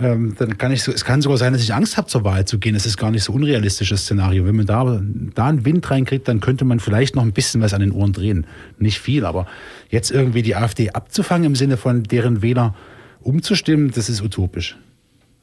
Ähm, 0.00 0.36
dann 0.38 0.56
kann 0.56 0.70
ich 0.70 0.84
so, 0.84 0.92
es 0.92 1.04
kann 1.04 1.20
sogar 1.20 1.36
sein, 1.36 1.52
dass 1.52 1.60
ich 1.60 1.74
Angst 1.74 1.96
habe, 1.96 2.06
zur 2.06 2.22
Wahl 2.22 2.44
zu 2.44 2.60
gehen. 2.60 2.74
Das 2.74 2.86
ist 2.86 2.96
gar 2.96 3.10
nicht 3.10 3.24
so 3.24 3.32
unrealistisches 3.32 4.02
Szenario. 4.02 4.46
Wenn 4.46 4.54
man 4.54 4.66
da, 4.66 5.02
da 5.34 5.46
einen 5.46 5.64
Wind 5.64 5.90
reinkriegt, 5.90 6.28
dann 6.28 6.38
könnte 6.40 6.64
man 6.64 6.78
vielleicht 6.78 7.16
noch 7.16 7.24
ein 7.24 7.32
bisschen 7.32 7.60
was 7.60 7.74
an 7.74 7.80
den 7.80 7.90
Ohren 7.90 8.12
drehen. 8.12 8.46
Nicht 8.78 9.00
viel, 9.00 9.26
aber 9.26 9.46
jetzt 9.90 10.12
irgendwie 10.12 10.42
die 10.42 10.54
AfD 10.54 10.90
abzufangen 10.90 11.44
im 11.44 11.56
Sinne 11.56 11.76
von 11.76 12.04
deren 12.04 12.40
Wähler 12.40 12.76
umzustimmen, 13.20 13.90
das 13.90 14.08
ist 14.08 14.22
utopisch. 14.22 14.76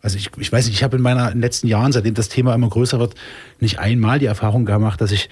Also 0.06 0.20
ich, 0.20 0.30
ich 0.38 0.52
weiß 0.52 0.68
nicht, 0.68 0.76
ich 0.76 0.84
habe 0.84 0.98
in 0.98 1.02
meiner 1.02 1.30
in 1.30 1.38
den 1.38 1.41
letzten 1.41 1.65
Jahren, 1.65 1.91
seitdem 1.91 2.13
das 2.13 2.30
Thema 2.30 2.54
immer 2.54 2.70
größer 2.70 3.00
wird, 3.00 3.15
nicht 3.60 3.80
einmal 3.80 4.20
die 4.20 4.28
Erfahrung 4.28 4.63
gemacht, 4.63 5.02
dass 5.02 5.12
ich 5.12 5.30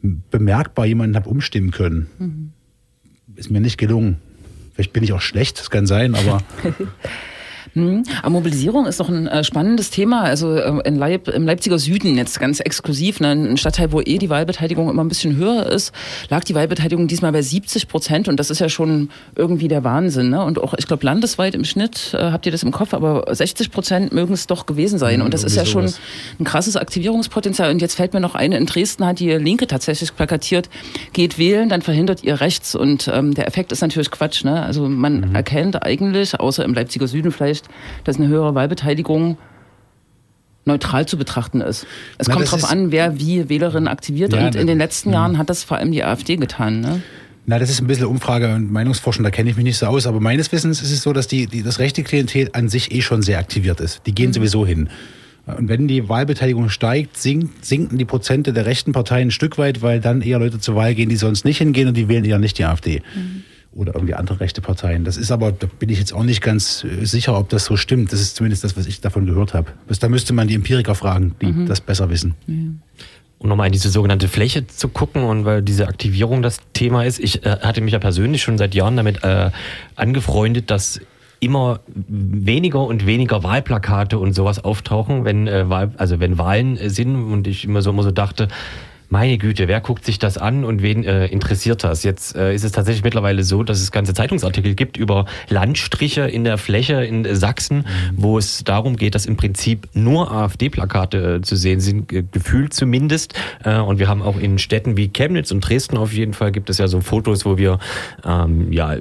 bemerkbar 0.00 0.86
jemanden 0.86 1.16
habe 1.16 1.28
umstimmen 1.28 1.70
können. 1.70 2.54
Ist 3.34 3.50
mir 3.50 3.60
nicht 3.60 3.76
gelungen. 3.76 4.16
Vielleicht 4.72 4.94
bin 4.94 5.04
ich 5.04 5.12
auch 5.12 5.20
schlecht, 5.20 5.60
das 5.60 5.68
kann 5.68 5.86
sein, 5.86 6.14
aber 6.14 6.38
Mhm. 7.76 8.04
Aber 8.22 8.30
Mobilisierung 8.30 8.86
ist 8.86 9.00
doch 9.00 9.10
ein 9.10 9.26
äh, 9.26 9.44
spannendes 9.44 9.90
Thema. 9.90 10.22
Also 10.22 10.54
äh, 10.54 10.90
Leip, 10.90 11.28
im 11.28 11.44
Leipziger 11.44 11.78
Süden 11.78 12.16
jetzt 12.16 12.40
ganz 12.40 12.60
exklusiv, 12.60 13.20
ne, 13.20 13.32
ein 13.32 13.56
Stadtteil, 13.58 13.92
wo 13.92 14.00
eh 14.00 14.16
die 14.16 14.30
Wahlbeteiligung 14.30 14.88
immer 14.88 15.04
ein 15.04 15.08
bisschen 15.08 15.36
höher 15.36 15.66
ist, 15.66 15.92
lag 16.30 16.42
die 16.44 16.54
Wahlbeteiligung 16.54 17.06
diesmal 17.06 17.32
bei 17.32 17.42
70 17.42 17.88
Prozent 17.88 18.28
und 18.28 18.40
das 18.40 18.50
ist 18.50 18.60
ja 18.60 18.70
schon 18.70 19.10
irgendwie 19.34 19.68
der 19.68 19.84
Wahnsinn. 19.84 20.30
Ne? 20.30 20.42
Und 20.42 20.58
auch, 20.58 20.72
ich 20.74 20.86
glaube, 20.86 21.04
landesweit 21.04 21.54
im 21.54 21.64
Schnitt 21.64 22.14
äh, 22.14 22.30
habt 22.30 22.46
ihr 22.46 22.52
das 22.52 22.62
im 22.62 22.72
Kopf, 22.72 22.94
aber 22.94 23.24
60 23.34 23.70
Prozent 23.70 24.12
mögen 24.12 24.32
es 24.32 24.46
doch 24.46 24.64
gewesen 24.64 24.98
sein. 24.98 25.20
Und 25.20 25.34
das 25.34 25.44
ist 25.44 25.54
ja 25.54 25.66
schon 25.66 25.92
ein 26.40 26.44
krasses 26.44 26.76
Aktivierungspotenzial. 26.76 27.70
Und 27.70 27.82
jetzt 27.82 27.94
fällt 27.94 28.14
mir 28.14 28.20
noch 28.20 28.34
eine, 28.34 28.56
in 28.56 28.64
Dresden 28.64 29.04
hat 29.04 29.20
die 29.20 29.32
Linke 29.32 29.66
tatsächlich 29.66 30.16
plakatiert, 30.16 30.70
geht 31.12 31.36
wählen, 31.36 31.68
dann 31.68 31.82
verhindert 31.82 32.24
ihr 32.24 32.40
rechts. 32.40 32.74
Und 32.74 33.10
ähm, 33.12 33.34
der 33.34 33.46
Effekt 33.46 33.70
ist 33.70 33.82
natürlich 33.82 34.10
Quatsch. 34.10 34.44
Ne? 34.44 34.62
Also 34.62 34.88
man 34.88 35.34
erkennt 35.34 35.82
eigentlich, 35.82 36.40
außer 36.40 36.64
im 36.64 36.72
Leipziger 36.72 37.06
Süden 37.06 37.32
vielleicht, 37.32 37.65
dass 38.04 38.16
eine 38.16 38.28
höhere 38.28 38.54
Wahlbeteiligung 38.54 39.38
neutral 40.64 41.06
zu 41.06 41.16
betrachten 41.16 41.60
ist. 41.60 41.86
Es 42.18 42.28
Na, 42.28 42.34
kommt 42.34 42.46
darauf 42.46 42.68
an, 42.68 42.90
wer 42.90 43.18
wie 43.18 43.48
Wählerinnen 43.48 43.88
aktiviert. 43.88 44.32
Ja, 44.32 44.46
und 44.46 44.56
in 44.56 44.66
den 44.66 44.78
letzten 44.78 45.12
Jahren 45.12 45.38
hat 45.38 45.48
das 45.48 45.64
vor 45.64 45.76
allem 45.78 45.92
die 45.92 46.02
AfD 46.02 46.36
getan. 46.36 46.80
Ne? 46.80 47.02
Na, 47.46 47.60
das 47.60 47.70
ist 47.70 47.80
ein 47.80 47.86
bisschen 47.86 48.06
Umfrage 48.06 48.52
und 48.52 48.72
Meinungsforschung, 48.72 49.22
da 49.22 49.30
kenne 49.30 49.48
ich 49.48 49.56
mich 49.56 49.64
nicht 49.64 49.78
so 49.78 49.86
aus. 49.86 50.08
Aber 50.08 50.20
meines 50.20 50.50
Wissens 50.50 50.82
ist 50.82 50.90
es 50.90 51.02
so, 51.02 51.12
dass 51.12 51.28
die, 51.28 51.46
die, 51.46 51.62
das 51.62 51.78
rechte 51.78 52.02
Klientel 52.02 52.50
an 52.52 52.68
sich 52.68 52.92
eh 52.92 53.00
schon 53.02 53.22
sehr 53.22 53.38
aktiviert 53.38 53.80
ist. 53.80 54.02
Die 54.06 54.14
gehen 54.14 54.32
sowieso 54.32 54.66
hin. 54.66 54.88
Und 55.46 55.68
wenn 55.68 55.86
die 55.86 56.08
Wahlbeteiligung 56.08 56.70
steigt, 56.70 57.16
sinkt, 57.16 57.64
sinken 57.64 57.98
die 57.98 58.04
Prozente 58.04 58.52
der 58.52 58.66
rechten 58.66 58.90
Parteien 58.90 59.28
ein 59.28 59.30
Stück 59.30 59.58
weit, 59.58 59.80
weil 59.80 60.00
dann 60.00 60.20
eher 60.22 60.40
Leute 60.40 60.58
zur 60.58 60.74
Wahl 60.74 60.96
gehen, 60.96 61.08
die 61.08 61.14
sonst 61.14 61.44
nicht 61.44 61.58
hingehen 61.58 61.86
und 61.86 61.96
die 61.96 62.08
wählen 62.08 62.24
eher 62.24 62.40
nicht 62.40 62.58
die 62.58 62.64
AfD. 62.64 63.00
Oder 63.76 63.94
irgendwie 63.94 64.14
andere 64.14 64.40
rechte 64.40 64.62
Parteien. 64.62 65.04
Das 65.04 65.18
ist 65.18 65.30
aber, 65.30 65.52
da 65.52 65.66
bin 65.78 65.90
ich 65.90 65.98
jetzt 65.98 66.14
auch 66.14 66.22
nicht 66.22 66.40
ganz 66.40 66.82
äh, 66.84 67.04
sicher, 67.04 67.38
ob 67.38 67.50
das 67.50 67.66
so 67.66 67.76
stimmt. 67.76 68.12
Das 68.12 68.20
ist 68.20 68.34
zumindest 68.34 68.64
das, 68.64 68.76
was 68.76 68.86
ich 68.86 69.00
davon 69.00 69.26
gehört 69.26 69.52
habe. 69.52 69.72
Da 70.00 70.08
müsste 70.08 70.32
man 70.32 70.48
die 70.48 70.54
Empiriker 70.54 70.94
fragen, 70.94 71.34
die 71.42 71.66
das 71.66 71.80
besser 71.80 72.08
wissen. 72.10 72.34
um 73.38 73.48
nochmal 73.48 73.66
in 73.66 73.72
diese 73.72 73.90
sogenannte 73.90 74.28
Fläche 74.28 74.66
zu 74.66 74.88
gucken 74.88 75.22
und 75.22 75.44
weil 75.44 75.62
diese 75.62 75.88
Aktivierung 75.88 76.42
das 76.42 76.58
Thema 76.72 77.04
ist. 77.04 77.18
Ich 77.18 77.44
äh, 77.44 77.58
hatte 77.60 77.80
mich 77.80 77.92
ja 77.92 77.98
persönlich 77.98 78.42
schon 78.42 78.58
seit 78.58 78.74
Jahren 78.74 78.96
damit 78.96 79.22
äh, 79.24 79.50
angefreundet, 79.94 80.70
dass 80.70 81.00
immer 81.38 81.80
weniger 81.94 82.80
und 82.80 83.06
weniger 83.06 83.42
Wahlplakate 83.42 84.18
und 84.18 84.32
sowas 84.32 84.64
auftauchen, 84.64 85.24
wenn 85.24 85.46
äh, 85.46 85.68
Wahl, 85.68 85.92
also 85.98 86.18
wenn 86.18 86.38
Wahlen 86.38 86.78
äh, 86.78 86.88
sind 86.88 87.14
und 87.30 87.46
ich 87.46 87.64
immer 87.64 87.82
so 87.82 87.90
immer 87.90 88.02
so 88.02 88.10
dachte, 88.10 88.48
meine 89.08 89.38
Güte, 89.38 89.68
wer 89.68 89.80
guckt 89.80 90.04
sich 90.04 90.18
das 90.18 90.38
an 90.38 90.64
und 90.64 90.82
wen 90.82 91.04
äh, 91.04 91.26
interessiert 91.26 91.84
das? 91.84 92.02
Jetzt 92.02 92.36
äh, 92.36 92.54
ist 92.54 92.64
es 92.64 92.72
tatsächlich 92.72 93.04
mittlerweile 93.04 93.42
so, 93.44 93.62
dass 93.62 93.80
es 93.80 93.92
ganze 93.92 94.14
Zeitungsartikel 94.14 94.74
gibt 94.74 94.96
über 94.96 95.26
Landstriche 95.48 96.22
in 96.22 96.44
der 96.44 96.58
Fläche 96.58 97.04
in 97.04 97.24
äh, 97.24 97.36
Sachsen, 97.36 97.86
wo 98.14 98.38
es 98.38 98.64
darum 98.64 98.96
geht, 98.96 99.14
dass 99.14 99.26
im 99.26 99.36
Prinzip 99.36 99.88
nur 99.94 100.32
AfD-Plakate 100.32 101.36
äh, 101.36 101.40
zu 101.42 101.56
sehen 101.56 101.80
sind, 101.80 102.08
ge- 102.08 102.24
gefühlt 102.30 102.74
zumindest. 102.74 103.34
Äh, 103.64 103.78
und 103.78 103.98
wir 103.98 104.08
haben 104.08 104.22
auch 104.22 104.38
in 104.38 104.58
Städten 104.58 104.96
wie 104.96 105.08
Chemnitz 105.08 105.50
und 105.52 105.60
Dresden 105.60 105.96
auf 105.96 106.12
jeden 106.12 106.32
Fall 106.32 106.52
gibt 106.52 106.70
es 106.70 106.78
ja 106.78 106.88
so 106.88 107.00
Fotos, 107.00 107.44
wo 107.44 107.58
wir 107.58 107.78
ähm, 108.24 108.72
ja 108.72 108.94
äh, 108.94 109.00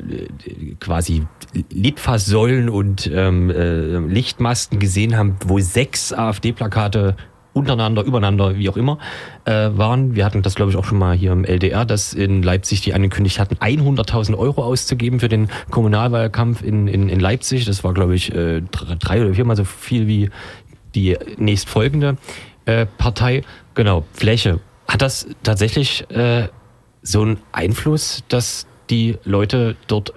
quasi 0.80 1.24
Litfaßsäulen 1.72 2.70
und 2.70 3.10
ähm, 3.14 3.50
äh, 3.50 3.98
Lichtmasten 4.00 4.80
gesehen 4.80 5.18
haben, 5.18 5.38
wo 5.46 5.60
sechs 5.60 6.14
AfD-Plakate 6.14 7.16
untereinander, 7.56 8.04
übereinander, 8.04 8.58
wie 8.58 8.68
auch 8.70 8.76
immer, 8.76 9.00
äh, 9.46 9.70
waren. 9.74 10.14
Wir 10.16 10.26
hatten 10.26 10.42
das, 10.42 10.56
glaube 10.56 10.72
ich, 10.72 10.78
auch 10.78 10.84
schon 10.84 10.98
mal 10.98 11.16
hier 11.16 11.32
im 11.32 11.46
LDR, 11.46 11.86
dass 11.86 12.14
in 12.14 12.44
Leipzig 12.44 12.82
die 12.82 12.94
angekündigt 12.94 13.40
hatten, 13.40 13.56
100.000 13.56 14.38
Euro 14.38 14.64
auszugeben 14.64 15.22
für 15.22 15.30
den 15.30 15.48
Kommunalwahlkampf 15.72 16.62
in, 16.62 16.88
in, 16.88 17.08
in 17.08 17.20
Leipzig. 17.20 17.66
Das 17.66 17.84
war, 17.84 17.94
glaube 17.94 18.14
ich, 18.14 18.34
äh, 18.36 18.62
dr- 18.62 18.98
drei 18.98 19.22
oder 19.22 19.34
viermal 19.34 19.56
so 19.56 19.64
viel 19.64 20.06
wie 20.08 20.30
die 20.96 21.18
nächstfolgende 21.38 22.18
äh, 22.66 22.86
Partei. 22.98 23.44
Genau, 23.74 24.04
Fläche. 24.12 24.60
Hat 24.88 25.02
das 25.02 25.26
tatsächlich 25.44 26.10
äh, 26.12 26.50
so 27.02 27.22
einen 27.22 27.38
Einfluss, 27.54 28.24
dass 28.28 28.68
die 28.90 29.18
Leute 29.24 29.78
dort 29.88 30.14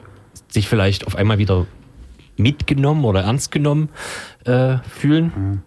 sich 0.48 0.68
vielleicht 0.68 1.06
auf 1.06 1.14
einmal 1.14 1.38
wieder 1.38 1.66
mitgenommen 2.36 3.04
oder 3.04 3.22
ernst 3.22 3.52
genommen 3.52 3.90
äh, 4.44 4.78
fühlen? 4.88 5.62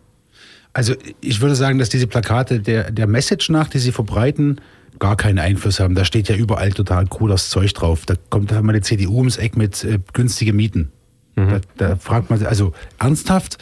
Also 0.74 0.94
ich 1.20 1.42
würde 1.42 1.56
sagen, 1.56 1.80
dass 1.80 1.90
diese 1.90 2.08
Plakate 2.08 2.60
der, 2.60 2.92
der 2.92 3.08
Message 3.08 3.50
nach, 3.50 3.68
die 3.68 3.80
sie 3.80 3.92
verbreiten, 3.92 4.62
gar 5.00 5.18
keinen 5.18 5.40
Einfluss 5.40 5.80
haben. 5.80 5.96
Da 5.96 6.06
steht 6.06 6.30
ja 6.30 6.36
überall 6.36 6.72
total 6.72 7.08
cooles 7.08 7.50
Zeug 7.50 7.74
drauf. 7.74 8.06
Da 8.06 8.14
kommt 8.30 8.52
da 8.52 8.62
mal 8.62 8.74
die 8.74 8.82
CDU 8.82 9.18
ums 9.18 9.38
Eck 9.38 9.58
mit 9.58 9.84
äh, 9.84 10.00
günstige 10.14 10.54
Mieten. 10.54 10.92
Da, 11.36 11.62
da 11.78 11.96
fragt 11.96 12.30
man 12.30 12.40
sich, 12.40 12.48
also 12.48 12.74
ernsthaft, 13.00 13.58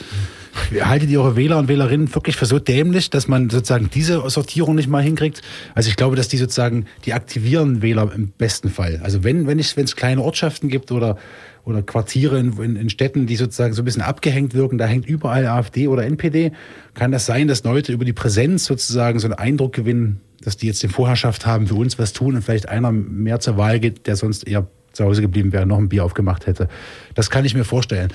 haltet 0.82 1.10
ihr 1.10 1.22
eure 1.22 1.36
Wähler 1.36 1.58
und 1.58 1.68
Wählerinnen 1.68 2.14
wirklich 2.14 2.36
für 2.36 2.46
so 2.46 2.60
dämlich, 2.60 3.10
dass 3.10 3.28
man 3.28 3.50
sozusagen 3.50 3.90
diese 3.94 4.30
Sortierung 4.30 4.76
nicht 4.76 4.88
mal 4.88 5.04
hinkriegt? 5.04 5.42
Also 5.76 5.90
ich 5.90 5.96
glaube, 5.96 6.16
dass 6.16 6.28
die 6.28 6.38
sozusagen, 6.38 6.86
die 7.06 7.14
aktivieren 7.14 7.82
Wähler 7.82 8.12
im 8.14 8.30
besten 8.30 8.70
Fall. 8.70 9.00
Also 9.04 9.24
wenn, 9.24 9.48
wenn 9.48 9.60
es 9.60 9.76
wenn 9.78 9.86
es 9.86 9.96
kleine 9.96 10.22
Ortschaften 10.22 10.70
gibt 10.70 10.92
oder, 10.92 11.18
oder 11.66 11.82
Quartiere 11.82 12.40
in, 12.40 12.58
in, 12.62 12.76
in 12.76 12.90
Städten, 12.90 13.28
die 13.28 13.36
sozusagen 13.36 13.74
so 13.74 13.82
ein 13.82 13.86
bisschen 13.86 14.02
abgehängt 14.02 14.54
wirken, 14.54 14.78
da 14.78 14.86
hängt 14.86 15.08
überall 15.08 15.46
AfD 15.48 15.88
oder 15.88 16.04
NPD, 16.04 16.52
kann 16.94 17.12
das 17.12 17.26
sein, 17.26 17.48
dass 17.48 17.64
Leute 17.64 17.92
über 17.92 18.06
die 18.06 18.14
Präsenz 18.14 18.66
sozusagen 18.66 19.20
so 19.20 19.28
einen 19.28 19.36
Eindruck 19.36 19.74
gewinnen, 19.74 20.22
dass 20.42 20.58
die 20.58 20.68
jetzt 20.68 20.82
die 20.84 20.88
Vorherrschaft 20.88 21.46
haben, 21.46 21.68
für 21.68 21.76
uns 21.76 22.00
was 22.00 22.14
tun 22.14 22.36
und 22.36 22.42
vielleicht 22.42 22.70
einer 22.70 22.92
mehr 22.92 23.40
zur 23.40 23.58
Wahl 23.58 23.80
geht, 23.80 24.08
der 24.08 24.16
sonst 24.16 24.48
eher 24.48 24.68
zu 24.94 25.06
Hause 25.06 25.22
geblieben 25.22 25.52
wäre, 25.52 25.66
noch 25.66 25.78
ein 25.78 25.90
Bier 25.90 26.04
aufgemacht 26.04 26.48
hätte. 26.48 26.68
Das 27.16 27.30
kann 27.30 27.46
ich 27.46 27.54
mir 27.54 27.64
vorstellen, 27.64 28.12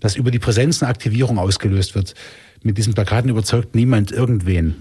dass 0.00 0.16
über 0.16 0.30
die 0.30 0.38
Präsenz 0.38 0.82
eine 0.82 0.90
Aktivierung 0.90 1.38
ausgelöst 1.38 1.94
wird. 1.94 2.14
Mit 2.62 2.78
diesen 2.78 2.94
Plakaten 2.94 3.30
überzeugt 3.30 3.74
niemand 3.74 4.12
irgendwen 4.12 4.74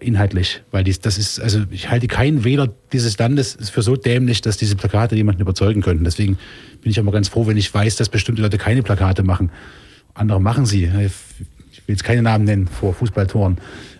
inhaltlich, 0.00 0.62
weil 0.70 0.84
dies, 0.84 1.00
das 1.00 1.18
ist, 1.18 1.40
also 1.40 1.62
ich 1.70 1.90
halte 1.90 2.06
keinen 2.06 2.44
Wähler 2.44 2.72
dieses 2.92 3.18
Landes 3.18 3.56
für 3.72 3.82
so 3.82 3.96
dämlich, 3.96 4.40
dass 4.40 4.56
diese 4.56 4.76
Plakate 4.76 5.16
jemanden 5.16 5.42
überzeugen 5.42 5.82
könnten. 5.82 6.04
Deswegen 6.04 6.38
bin 6.80 6.90
ich 6.92 6.98
immer 6.98 7.12
ganz 7.12 7.28
froh, 7.28 7.46
wenn 7.46 7.56
ich 7.56 7.72
weiß, 7.72 7.96
dass 7.96 8.08
bestimmte 8.08 8.42
Leute 8.42 8.58
keine 8.58 8.82
Plakate 8.82 9.22
machen. 9.22 9.50
Andere 10.14 10.40
machen 10.40 10.66
sie. 10.66 10.84
Ich 10.84 11.88
will 11.88 11.94
jetzt 11.94 12.04
keine 12.04 12.22
Namen 12.22 12.44
nennen 12.44 12.68
vor 12.68 12.94
Fußballtoren. 12.94 13.58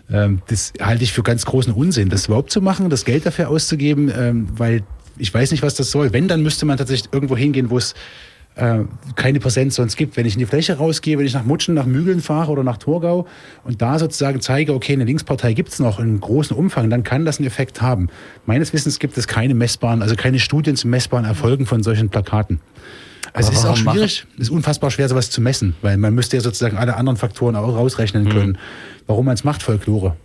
Ähm, 0.09 0.41
das 0.47 0.73
halte 0.81 1.03
ich 1.03 1.13
für 1.13 1.23
ganz 1.23 1.45
großen 1.45 1.73
Unsinn, 1.73 2.09
das 2.09 2.27
überhaupt 2.27 2.51
zu 2.51 2.61
machen, 2.61 2.89
das 2.89 3.05
Geld 3.05 3.25
dafür 3.25 3.49
auszugeben, 3.49 4.11
ähm, 4.15 4.47
weil 4.57 4.83
ich 5.17 5.33
weiß 5.33 5.51
nicht, 5.51 5.63
was 5.63 5.75
das 5.75 5.91
soll. 5.91 6.13
Wenn, 6.13 6.27
dann 6.27 6.41
müsste 6.41 6.65
man 6.65 6.77
tatsächlich 6.77 7.13
irgendwo 7.13 7.37
hingehen, 7.37 7.69
wo 7.69 7.77
es 7.77 7.93
äh, 8.55 8.79
keine 9.15 9.39
Präsenz 9.39 9.75
sonst 9.75 9.95
gibt. 9.95 10.17
Wenn 10.17 10.25
ich 10.25 10.33
in 10.33 10.39
die 10.39 10.45
Fläche 10.45 10.77
rausgehe, 10.77 11.17
wenn 11.17 11.25
ich 11.25 11.33
nach 11.33 11.45
Mutschen, 11.45 11.73
nach 11.73 11.85
Mügeln 11.85 12.21
fahre 12.21 12.51
oder 12.51 12.63
nach 12.63 12.77
Torgau 12.77 13.27
und 13.63 13.81
da 13.81 13.97
sozusagen 13.97 14.41
zeige, 14.41 14.73
okay, 14.73 14.93
eine 14.93 15.05
Linkspartei 15.05 15.53
gibt 15.53 15.69
es 15.69 15.79
noch 15.79 15.99
in 15.99 16.19
großem 16.19 16.57
Umfang, 16.57 16.89
dann 16.89 17.03
kann 17.03 17.25
das 17.25 17.39
einen 17.39 17.47
Effekt 17.47 17.81
haben. 17.81 18.09
Meines 18.45 18.73
Wissens 18.73 18.99
gibt 18.99 19.17
es 19.17 19.27
keine 19.27 19.53
messbaren, 19.53 20.01
also 20.01 20.15
keine 20.15 20.39
Studien 20.39 20.75
zu 20.75 20.87
messbaren 20.87 21.25
Erfolgen 21.25 21.65
von 21.65 21.81
solchen 21.81 22.09
Plakaten. 22.09 22.59
Also 23.33 23.51
es 23.53 23.59
ist 23.59 23.65
auch 23.65 23.77
schwierig, 23.77 24.25
es 24.35 24.43
ist 24.43 24.49
unfassbar 24.49 24.91
schwer, 24.91 25.07
sowas 25.07 25.29
zu 25.29 25.39
messen, 25.39 25.75
weil 25.81 25.95
man 25.95 26.13
müsste 26.13 26.35
ja 26.35 26.41
sozusagen 26.41 26.75
alle 26.75 26.97
anderen 26.97 27.15
Faktoren 27.15 27.55
auch 27.55 27.75
rausrechnen 27.75 28.27
können. 28.27 28.57
Warum 29.07 29.25
man 29.25 29.35
es 29.35 29.45
macht, 29.45 29.63
Folklore. 29.63 30.17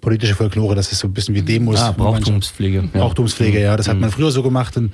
Politische 0.00 0.34
Folklore, 0.34 0.74
das 0.74 0.90
ist 0.92 1.00
so 1.00 1.08
ein 1.08 1.12
bisschen 1.12 1.34
wie 1.34 1.42
Demos. 1.42 1.78
Ah, 1.78 1.92
Brauchtumspflege. 1.92 2.88
Ja. 2.94 3.00
Brauchtumspflege, 3.00 3.60
ja, 3.60 3.76
das 3.76 3.86
hat 3.88 3.98
man 3.98 4.10
früher 4.10 4.30
so 4.30 4.42
gemacht 4.42 4.76
und 4.78 4.92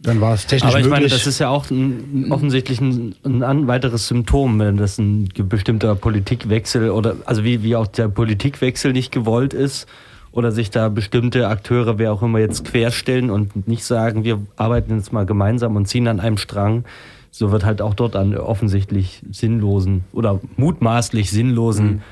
dann 0.00 0.20
war 0.20 0.34
es 0.34 0.46
technisch 0.46 0.70
Aber 0.70 0.80
ich 0.80 0.84
möglich. 0.84 1.00
meine, 1.00 1.08
das 1.08 1.26
ist 1.26 1.38
ja 1.38 1.48
auch 1.48 1.70
ein, 1.70 2.30
offensichtlich 2.30 2.78
ein, 2.80 3.14
ein 3.24 3.66
weiteres 3.66 4.06
Symptom, 4.06 4.58
wenn 4.58 4.76
das 4.76 4.98
ein 4.98 5.28
bestimmter 5.34 5.94
Politikwechsel 5.94 6.90
oder 6.90 7.16
also 7.24 7.42
wie, 7.42 7.62
wie 7.62 7.74
auch 7.74 7.86
der 7.86 8.08
Politikwechsel 8.08 8.92
nicht 8.92 9.12
gewollt 9.12 9.54
ist 9.54 9.86
oder 10.30 10.52
sich 10.52 10.70
da 10.70 10.90
bestimmte 10.90 11.48
Akteure, 11.48 11.96
wer 11.96 12.12
auch 12.12 12.22
immer 12.22 12.40
jetzt 12.40 12.66
querstellen 12.66 13.30
und 13.30 13.66
nicht 13.66 13.84
sagen, 13.84 14.24
wir 14.24 14.42
arbeiten 14.56 14.94
jetzt 14.94 15.12
mal 15.12 15.24
gemeinsam 15.24 15.74
und 15.74 15.86
ziehen 15.86 16.06
an 16.06 16.20
einem 16.20 16.36
Strang. 16.36 16.84
So 17.30 17.50
wird 17.50 17.64
halt 17.64 17.80
auch 17.80 17.94
dort 17.94 18.14
an 18.14 18.36
offensichtlich 18.36 19.22
sinnlosen 19.30 20.04
oder 20.12 20.38
mutmaßlich 20.56 21.30
sinnlosen 21.30 22.02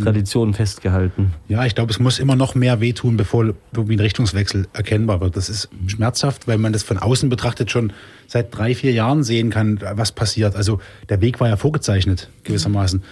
Traditionen 0.00 0.54
festgehalten. 0.54 1.32
Ja, 1.48 1.64
ich 1.66 1.74
glaube, 1.74 1.90
es 1.90 1.98
muss 1.98 2.18
immer 2.18 2.36
noch 2.36 2.54
mehr 2.54 2.80
wehtun, 2.80 3.16
bevor 3.16 3.54
irgendwie 3.72 3.96
ein 3.96 4.00
Richtungswechsel 4.00 4.66
erkennbar 4.72 5.20
wird. 5.20 5.36
Das 5.36 5.48
ist 5.48 5.68
schmerzhaft, 5.86 6.48
weil 6.48 6.58
man 6.58 6.72
das 6.72 6.82
von 6.82 6.98
außen 6.98 7.28
betrachtet 7.28 7.70
schon 7.70 7.92
seit 8.26 8.56
drei, 8.56 8.74
vier 8.74 8.92
Jahren 8.92 9.22
sehen 9.22 9.50
kann, 9.50 9.80
was 9.94 10.12
passiert. 10.12 10.56
Also 10.56 10.80
der 11.08 11.20
Weg 11.20 11.40
war 11.40 11.48
ja 11.48 11.56
vorgezeichnet, 11.56 12.30
gewissermaßen. 12.44 13.02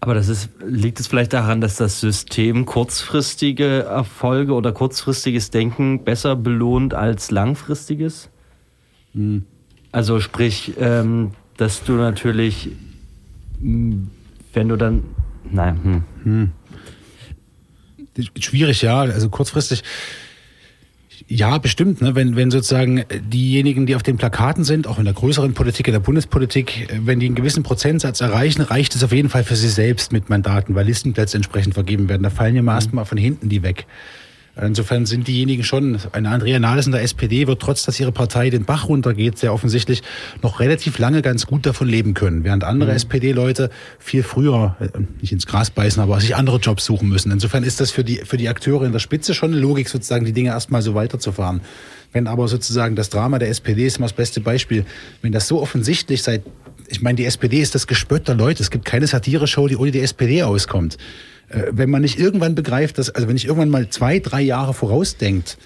Aber 0.00 0.14
das 0.14 0.28
ist, 0.28 0.50
liegt 0.64 1.00
es 1.00 1.06
vielleicht 1.06 1.32
daran, 1.32 1.60
dass 1.60 1.76
das 1.76 2.00
System 2.00 2.66
kurzfristige 2.66 3.84
Erfolge 3.84 4.52
oder 4.52 4.72
kurzfristiges 4.72 5.50
Denken 5.50 6.04
besser 6.04 6.36
belohnt 6.36 6.94
als 6.94 7.30
langfristiges? 7.30 8.28
Also 9.92 10.20
sprich, 10.20 10.74
ähm, 10.78 11.32
dass 11.56 11.82
du 11.82 11.92
natürlich, 11.94 12.70
mh, 13.60 13.96
wenn 14.52 14.68
du 14.68 14.76
dann, 14.76 15.02
nein, 15.50 16.04
hm. 16.24 16.52
Schwierig, 18.38 18.82
ja. 18.82 19.00
Also 19.00 19.28
kurzfristig. 19.28 19.82
Ja, 21.28 21.58
bestimmt. 21.58 22.00
Ne? 22.02 22.14
Wenn, 22.14 22.36
wenn 22.36 22.50
sozusagen 22.50 23.04
diejenigen, 23.20 23.86
die 23.86 23.96
auf 23.96 24.02
den 24.02 24.16
Plakaten 24.16 24.64
sind, 24.64 24.86
auch 24.86 24.98
in 24.98 25.04
der 25.04 25.14
größeren 25.14 25.54
Politik, 25.54 25.88
in 25.88 25.92
der 25.92 26.00
Bundespolitik, 26.00 26.88
wenn 27.00 27.20
die 27.20 27.26
einen 27.26 27.34
gewissen 27.34 27.62
Prozentsatz 27.62 28.20
erreichen, 28.20 28.62
reicht 28.62 28.94
es 28.94 29.02
auf 29.02 29.12
jeden 29.12 29.28
Fall 29.28 29.42
für 29.42 29.56
sie 29.56 29.68
selbst 29.68 30.12
mit 30.12 30.30
Mandaten, 30.30 30.74
weil 30.74 30.86
Listenplätze 30.86 31.36
entsprechend 31.36 31.74
vergeben 31.74 32.08
werden. 32.08 32.22
Da 32.22 32.30
fallen 32.30 32.54
ja 32.54 32.62
mal 32.62 32.74
erstmal 32.74 33.04
von 33.06 33.18
hinten 33.18 33.48
die 33.48 33.62
weg. 33.62 33.86
Insofern 34.58 35.04
sind 35.04 35.28
diejenigen 35.28 35.64
schon, 35.64 35.98
eine 36.12 36.30
Andrea 36.30 36.58
Nahles 36.58 36.86
in 36.86 36.92
der 36.92 37.02
SPD 37.02 37.46
wird 37.46 37.60
trotz, 37.60 37.82
dass 37.82 38.00
ihre 38.00 38.10
Partei 38.10 38.48
den 38.48 38.64
Bach 38.64 38.88
runtergeht, 38.88 39.36
sehr 39.36 39.52
offensichtlich 39.52 40.02
noch 40.42 40.60
relativ 40.60 40.98
lange 40.98 41.20
ganz 41.20 41.46
gut 41.46 41.66
davon 41.66 41.88
leben 41.88 42.14
können, 42.14 42.42
während 42.42 42.64
andere 42.64 42.92
SPD-Leute 42.92 43.68
viel 43.98 44.22
früher, 44.22 44.76
äh, 44.80 44.88
nicht 45.20 45.32
ins 45.32 45.46
Gras 45.46 45.70
beißen, 45.70 46.02
aber 46.02 46.18
sich 46.20 46.36
andere 46.36 46.56
Jobs 46.56 46.86
suchen 46.86 47.10
müssen. 47.10 47.30
Insofern 47.30 47.64
ist 47.64 47.80
das 47.80 47.90
für 47.90 48.02
die, 48.02 48.22
für 48.24 48.38
die 48.38 48.48
Akteure 48.48 48.84
in 48.84 48.92
der 48.92 48.98
Spitze 48.98 49.34
schon 49.34 49.52
eine 49.52 49.60
Logik, 49.60 49.90
sozusagen 49.90 50.24
die 50.24 50.32
Dinge 50.32 50.50
erstmal 50.50 50.80
so 50.80 50.94
weiterzufahren. 50.94 51.60
Wenn 52.12 52.26
aber 52.26 52.48
sozusagen 52.48 52.96
das 52.96 53.10
Drama 53.10 53.38
der 53.38 53.50
SPD 53.50 53.84
ist 53.84 53.98
immer 53.98 54.06
das 54.06 54.14
beste 54.14 54.40
Beispiel, 54.40 54.86
wenn 55.20 55.32
das 55.32 55.48
so 55.48 55.60
offensichtlich 55.60 56.22
seit, 56.22 56.42
ich 56.88 57.02
meine, 57.02 57.16
die 57.16 57.26
SPD 57.26 57.60
ist 57.60 57.74
das 57.74 57.86
Gespött 57.86 58.26
der 58.26 58.36
Leute, 58.36 58.62
es 58.62 58.70
gibt 58.70 58.86
keine 58.86 59.06
Satire-Show, 59.06 59.68
die 59.68 59.76
ohne 59.76 59.90
die 59.90 60.00
SPD 60.00 60.42
auskommt 60.44 60.96
wenn 61.48 61.90
man 61.90 62.02
nicht 62.02 62.18
irgendwann 62.18 62.54
begreift, 62.54 62.98
dass, 62.98 63.10
also 63.10 63.28
wenn 63.28 63.36
ich 63.36 63.46
irgendwann 63.46 63.70
mal 63.70 63.88
zwei, 63.88 64.18
drei 64.18 64.42
Jahre 64.42 64.74
vorausdenkt, 64.74 65.58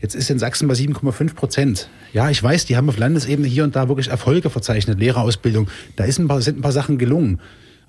jetzt 0.00 0.14
ist 0.14 0.30
in 0.30 0.38
Sachsen 0.38 0.68
bei 0.68 0.74
7,5 0.74 1.34
Prozent. 1.34 1.88
Ja, 2.12 2.30
ich 2.30 2.42
weiß, 2.42 2.64
die 2.66 2.76
haben 2.76 2.88
auf 2.88 2.98
Landesebene 2.98 3.46
hier 3.46 3.64
und 3.64 3.76
da 3.76 3.88
wirklich 3.88 4.08
Erfolge 4.08 4.50
verzeichnet, 4.50 4.98
Lehrerausbildung. 4.98 5.68
Da 5.96 6.04
ist 6.04 6.18
ein 6.18 6.28
paar, 6.28 6.40
sind 6.40 6.58
ein 6.58 6.62
paar 6.62 6.72
Sachen 6.72 6.98
gelungen. 6.98 7.40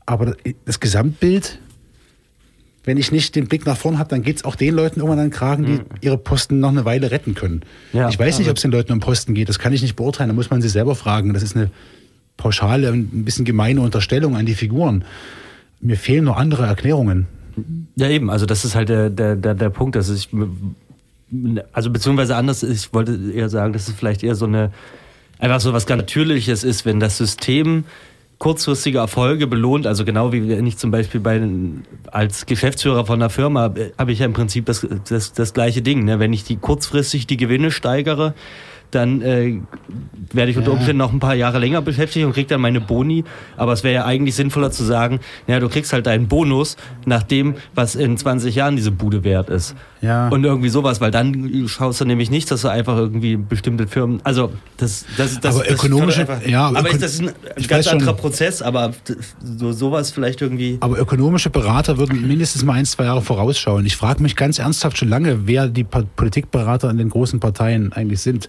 Aber 0.05 0.35
das 0.65 0.79
Gesamtbild, 0.79 1.59
wenn 2.83 2.97
ich 2.97 3.11
nicht 3.11 3.35
den 3.35 3.47
Blick 3.47 3.65
nach 3.65 3.77
vorn 3.77 3.99
habe, 3.99 4.09
dann 4.09 4.23
geht 4.23 4.37
es 4.37 4.45
auch 4.45 4.55
den 4.55 4.73
Leuten 4.73 5.01
irgendwann 5.01 5.19
an 5.19 5.25
den 5.25 5.33
Kragen, 5.33 5.65
die 5.65 6.05
ihre 6.05 6.17
Posten 6.17 6.59
noch 6.59 6.69
eine 6.69 6.85
Weile 6.85 7.11
retten 7.11 7.35
können. 7.35 7.61
Ja, 7.91 8.07
ich 8.07 8.17
weiß 8.17 8.39
nicht, 8.39 8.49
ob 8.49 8.55
es 8.55 8.61
den 8.61 8.71
Leuten 8.71 8.93
um 8.93 9.01
Posten 9.01 9.33
geht. 9.33 9.49
Das 9.49 9.59
kann 9.59 9.73
ich 9.73 9.81
nicht 9.81 9.97
beurteilen. 9.97 10.29
Da 10.29 10.33
muss 10.33 10.49
man 10.49 10.61
sie 10.61 10.69
selber 10.69 10.95
fragen. 10.95 11.33
Das 11.33 11.43
ist 11.43 11.55
eine 11.55 11.69
pauschale, 12.37 12.89
ein 12.89 13.25
bisschen 13.25 13.43
gemeine 13.43 13.81
Unterstellung 13.81 14.37
an 14.37 14.45
die 14.45 14.55
Figuren. 14.55 15.03
Mir 15.81 15.97
fehlen 15.97 16.23
nur 16.23 16.37
andere 16.37 16.65
Erklärungen. 16.65 17.27
Ja, 17.95 18.09
eben, 18.09 18.29
also 18.29 18.45
das 18.45 18.65
ist 18.65 18.75
halt 18.75 18.89
der, 18.89 19.09
der, 19.09 19.35
der, 19.35 19.55
der 19.55 19.69
Punkt, 19.69 19.95
dass 19.95 20.09
ich, 20.09 20.29
also 21.73 21.89
beziehungsweise 21.89 22.35
anders, 22.35 22.63
ich 22.63 22.93
wollte 22.93 23.19
eher 23.33 23.49
sagen, 23.49 23.73
dass 23.73 23.87
es 23.87 23.95
vielleicht 23.95 24.23
eher 24.23 24.35
so 24.35 24.45
eine, 24.45 24.71
einfach 25.39 25.59
so 25.59 25.73
was 25.73 25.85
ganz 25.85 26.01
Natürliches 26.01 26.63
ist, 26.63 26.85
wenn 26.85 26.99
das 26.99 27.17
System 27.17 27.85
kurzfristige 28.39 28.99
Erfolge 28.99 29.47
belohnt, 29.47 29.87
also 29.87 30.05
genau 30.05 30.31
wie 30.31 30.47
wenn 30.47 30.67
ich 30.67 30.77
zum 30.77 30.91
Beispiel 30.91 31.19
bei, 31.19 31.41
als 32.11 32.45
Geschäftsführer 32.45 33.05
von 33.05 33.19
einer 33.19 33.31
Firma 33.31 33.73
habe 33.97 34.11
ich 34.11 34.19
ja 34.19 34.25
im 34.25 34.33
Prinzip 34.33 34.65
das, 34.65 34.85
das, 35.09 35.33
das 35.33 35.53
gleiche 35.53 35.81
Ding. 35.81 36.05
Ne? 36.05 36.19
Wenn 36.19 36.33
ich 36.33 36.43
die 36.43 36.57
kurzfristig 36.57 37.25
die 37.25 37.37
Gewinne 37.37 37.71
steigere, 37.71 38.35
dann 38.91 39.21
äh, 39.21 39.59
werde 40.31 40.51
ich 40.51 40.57
unter. 40.57 40.71
Umständen 40.71 40.97
noch 40.97 41.11
ein 41.11 41.19
paar 41.19 41.35
Jahre 41.35 41.59
länger 41.59 41.81
beschäftigt 41.81 42.25
und 42.25 42.33
kriege 42.33 42.47
dann 42.47 42.61
meine 42.61 42.81
Boni. 42.81 43.23
Aber 43.55 43.73
es 43.73 43.83
wäre 43.83 43.95
ja 43.95 44.05
eigentlich 44.05 44.35
sinnvoller 44.35 44.71
zu 44.71 44.83
sagen, 44.83 45.19
ja, 45.47 45.59
du 45.59 45.69
kriegst 45.69 45.93
halt 45.93 46.05
deinen 46.05 46.27
Bonus 46.27 46.77
nach 47.05 47.23
dem, 47.23 47.55
was 47.73 47.95
in 47.95 48.17
20 48.17 48.55
Jahren 48.55 48.75
diese 48.75 48.91
Bude 48.91 49.23
wert 49.23 49.49
ist. 49.49 49.75
Ja. 50.01 50.27
Und 50.29 50.43
irgendwie 50.43 50.69
sowas, 50.69 51.01
weil 51.01 51.09
dann 51.11 51.65
schaust 51.67 52.01
du 52.01 52.05
nämlich 52.05 52.29
nicht, 52.29 52.51
dass 52.51 52.61
du 52.61 52.67
einfach 52.67 52.97
irgendwie 52.97 53.35
bestimmte 53.37 53.87
Firmen, 53.87 54.19
also 54.23 54.51
das, 54.77 55.05
das, 55.17 55.39
das 55.39 55.55
Aber 55.55 55.63
das 55.65 55.73
ökonomische- 55.73 56.21
einfach, 56.21 56.45
ja, 56.45 56.67
aber 56.67 56.79
ökon- 56.81 56.93
ist 56.93 57.01
das 57.03 57.13
ist 57.15 57.21
ein 57.21 57.31
ich 57.55 57.67
ganz 57.67 57.85
weiß 57.85 57.91
schon. 57.91 58.01
anderer 58.01 58.13
Prozess, 58.17 58.61
aber 58.61 58.91
so 59.43 59.71
sowas 59.71 60.11
vielleicht 60.11 60.41
irgendwie. 60.41 60.77
Aber 60.81 60.99
ökonomische 60.99 61.49
Berater 61.49 61.97
würden 61.97 62.27
mindestens 62.27 62.63
mal 62.63 62.73
ein, 62.73 62.85
zwei 62.85 63.05
Jahre 63.05 63.21
vorausschauen. 63.21 63.85
Ich 63.85 63.95
frage 63.97 64.21
mich 64.21 64.35
ganz 64.35 64.59
ernsthaft 64.59 64.97
schon 64.97 65.09
lange, 65.09 65.47
wer 65.47 65.67
die 65.67 65.83
Pa- 65.83 66.03
Politikberater 66.15 66.89
in 66.91 66.97
den 66.97 67.09
großen 67.09 67.39
Parteien 67.39 67.91
eigentlich 67.93 68.21
sind. 68.21 68.47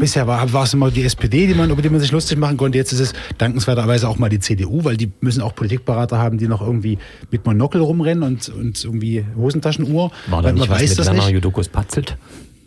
Bisher 0.00 0.26
war, 0.26 0.52
war 0.52 0.64
es 0.64 0.74
immer 0.74 0.90
die 0.90 1.02
SPD, 1.04 1.46
die 1.46 1.54
man, 1.54 1.70
über 1.70 1.80
die 1.82 1.88
man 1.88 2.00
sich 2.00 2.10
lustig 2.12 2.38
machen 2.38 2.56
konnte. 2.56 2.78
Jetzt 2.78 2.92
ist 2.92 3.00
es 3.00 3.12
dankenswerterweise 3.38 4.08
auch 4.08 4.18
mal 4.18 4.28
die 4.28 4.40
CDU, 4.40 4.84
weil 4.84 4.96
die 4.96 5.10
müssen 5.20 5.40
auch 5.42 5.54
Politikberater 5.54 6.18
haben, 6.18 6.38
die 6.38 6.48
noch 6.48 6.60
irgendwie 6.60 6.98
mit 7.30 7.44
Monokel 7.46 7.80
rumrennen 7.80 8.22
und, 8.24 8.48
und 8.48 8.84
irgendwie 8.84 9.24
Hosentaschenuhr. 9.36 10.10
War 10.28 10.42
da 10.42 10.52
nicht 10.52 10.68
was 10.68 10.80
weiß 10.84 10.90
mit 10.90 10.98
das 11.00 11.06
Werner 11.06 11.24
nicht. 11.24 11.32
Judokus 11.34 11.68
Patzelt? 11.68 12.16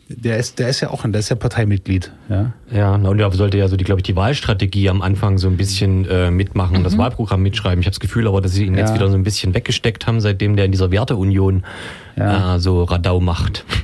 Der 0.09 0.37
ist, 0.37 0.57
der 0.57 0.69
ist 0.69 0.79
ja 0.79 0.89
auch, 0.89 1.03
der 1.05 1.19
ist 1.19 1.27
ja 1.27 1.35
Parteimitglied. 1.35 2.13
Ja. 2.29 2.53
Ja, 2.71 2.95
und 2.95 3.19
er 3.19 3.29
sollte 3.33 3.57
ja 3.57 3.67
so, 3.67 3.75
die, 3.75 3.83
glaube 3.83 3.99
ich, 3.99 4.03
die 4.03 4.15
Wahlstrategie 4.15 4.89
am 4.89 5.01
Anfang 5.01 5.37
so 5.37 5.49
ein 5.49 5.57
bisschen 5.57 6.05
äh, 6.05 6.31
mitmachen 6.31 6.77
und 6.77 6.83
das 6.85 6.97
Wahlprogramm 6.97 7.41
mitschreiben. 7.41 7.81
Ich 7.81 7.87
habe 7.87 7.91
das 7.91 7.99
Gefühl 7.99 8.25
aber, 8.25 8.39
dass 8.39 8.53
sie 8.53 8.65
ihn 8.65 8.75
jetzt 8.77 8.89
Ja. 8.91 8.95
wieder 8.95 9.09
so 9.09 9.15
ein 9.15 9.23
bisschen 9.23 9.53
weggesteckt 9.53 10.07
haben, 10.07 10.21
seitdem 10.21 10.55
der 10.55 10.63
in 10.63 10.71
dieser 10.71 10.91
Werteunion 10.91 11.65
Ja. 12.15 12.55
äh, 12.55 12.59
so 12.59 12.83
Radau 12.83 13.19
macht. 13.19 13.65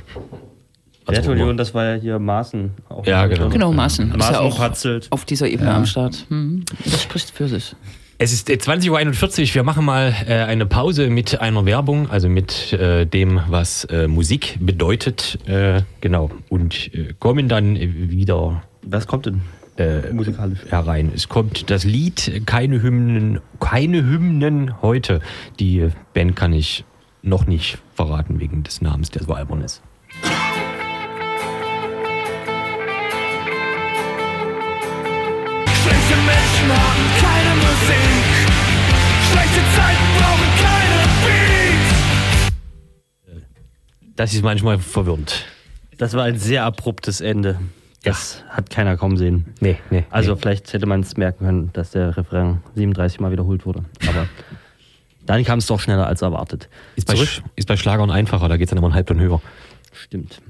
Also, 1.06 1.20
Wertunion, 1.20 1.58
das 1.58 1.74
war 1.74 1.84
ja 1.84 1.94
hier 2.00 2.18
Maßen. 2.18 2.70
Auch 2.88 3.04
Ja, 3.04 3.26
genau. 3.26 3.50
Genau, 3.50 3.72
Maßen. 3.74 4.06
Ist 4.06 4.12
ja 4.12 4.16
Maßen 4.16 4.36
auch 4.36 4.56
patzelt. 4.56 5.06
auf 5.10 5.26
dieser 5.26 5.46
Ebene 5.48 5.70
am 5.74 5.84
Start. 5.84 6.24
Hm. 6.30 6.64
Das 6.82 7.02
spricht 7.02 7.30
für 7.30 7.46
sich. 7.46 7.76
Es 8.18 8.32
ist 8.32 8.48
äh, 8.48 8.54
20.41 8.54 9.40
Uhr. 9.48 9.54
Wir 9.54 9.62
machen 9.64 9.84
mal 9.84 10.14
äh, 10.26 10.34
eine 10.34 10.66
Pause 10.66 11.10
mit 11.10 11.40
einer 11.40 11.66
Werbung, 11.66 12.10
also 12.10 12.28
mit 12.28 12.72
äh, 12.72 13.06
dem, 13.06 13.40
was 13.48 13.84
äh, 13.86 14.06
Musik 14.06 14.56
bedeutet. 14.60 15.38
Äh, 15.46 15.82
genau. 16.00 16.30
Und 16.48 16.94
äh, 16.94 17.14
kommen 17.18 17.48
dann 17.48 17.76
äh, 17.76 17.88
wieder 18.10 18.62
Was 18.82 19.06
kommt 19.06 19.26
denn? 19.26 19.40
äh, 19.76 20.12
Musikalisch. 20.12 20.60
herein. 20.70 21.10
Es 21.12 21.28
kommt 21.28 21.68
das 21.70 21.82
Lied 21.82 22.42
Keine 22.46 22.80
Hymnen, 22.82 23.40
keine 23.58 24.04
Hymnen 24.04 24.80
heute. 24.82 25.20
Die 25.58 25.88
Band 26.12 26.36
kann 26.36 26.52
ich 26.52 26.84
noch 27.22 27.46
nicht 27.46 27.78
verraten 27.94 28.38
wegen 28.38 28.62
des 28.62 28.80
Namens, 28.80 29.10
der 29.10 29.24
so 29.24 29.32
albern 29.32 29.62
ist. 29.62 29.82
Musik. 37.74 37.96
Schlechte 39.32 39.60
Zeiten 39.74 40.06
brauchen 40.18 40.50
keine 40.62 40.98
Beats. 41.24 42.52
Das 44.16 44.32
ist 44.34 44.42
manchmal 44.44 44.78
verwirrend. 44.78 45.44
Das 45.98 46.14
war 46.14 46.24
ein 46.24 46.38
sehr 46.38 46.64
abruptes 46.64 47.20
Ende. 47.20 47.58
Das 48.04 48.44
hat 48.48 48.70
keiner 48.70 48.96
kommen 48.96 49.16
sehen. 49.16 49.54
Nee, 49.60 49.78
nee. 49.90 50.04
Also 50.10 50.34
nee. 50.34 50.40
vielleicht 50.40 50.72
hätte 50.72 50.86
man 50.86 51.00
es 51.00 51.16
merken 51.16 51.46
können, 51.46 51.70
dass 51.72 51.90
der 51.90 52.16
Refrain 52.16 52.60
37 52.74 53.18
Mal 53.20 53.32
wiederholt 53.32 53.64
wurde. 53.66 53.84
Aber 54.06 54.28
dann 55.26 55.42
kam 55.44 55.58
es 55.58 55.66
doch 55.66 55.80
schneller 55.80 56.06
als 56.06 56.22
erwartet. 56.22 56.68
ist, 56.96 57.06
bei, 57.08 57.14
Zurück, 57.14 57.28
Sch- 57.28 57.42
ist 57.56 57.66
bei 57.66 57.76
Schlagern 57.76 58.10
einfacher, 58.10 58.48
da 58.48 58.56
geht 58.56 58.66
es 58.66 58.70
dann 58.70 58.78
immer 58.78 58.88
einen 58.88 58.94
Halbton 58.94 59.18
höher. 59.20 59.40
stimmt. 59.92 60.40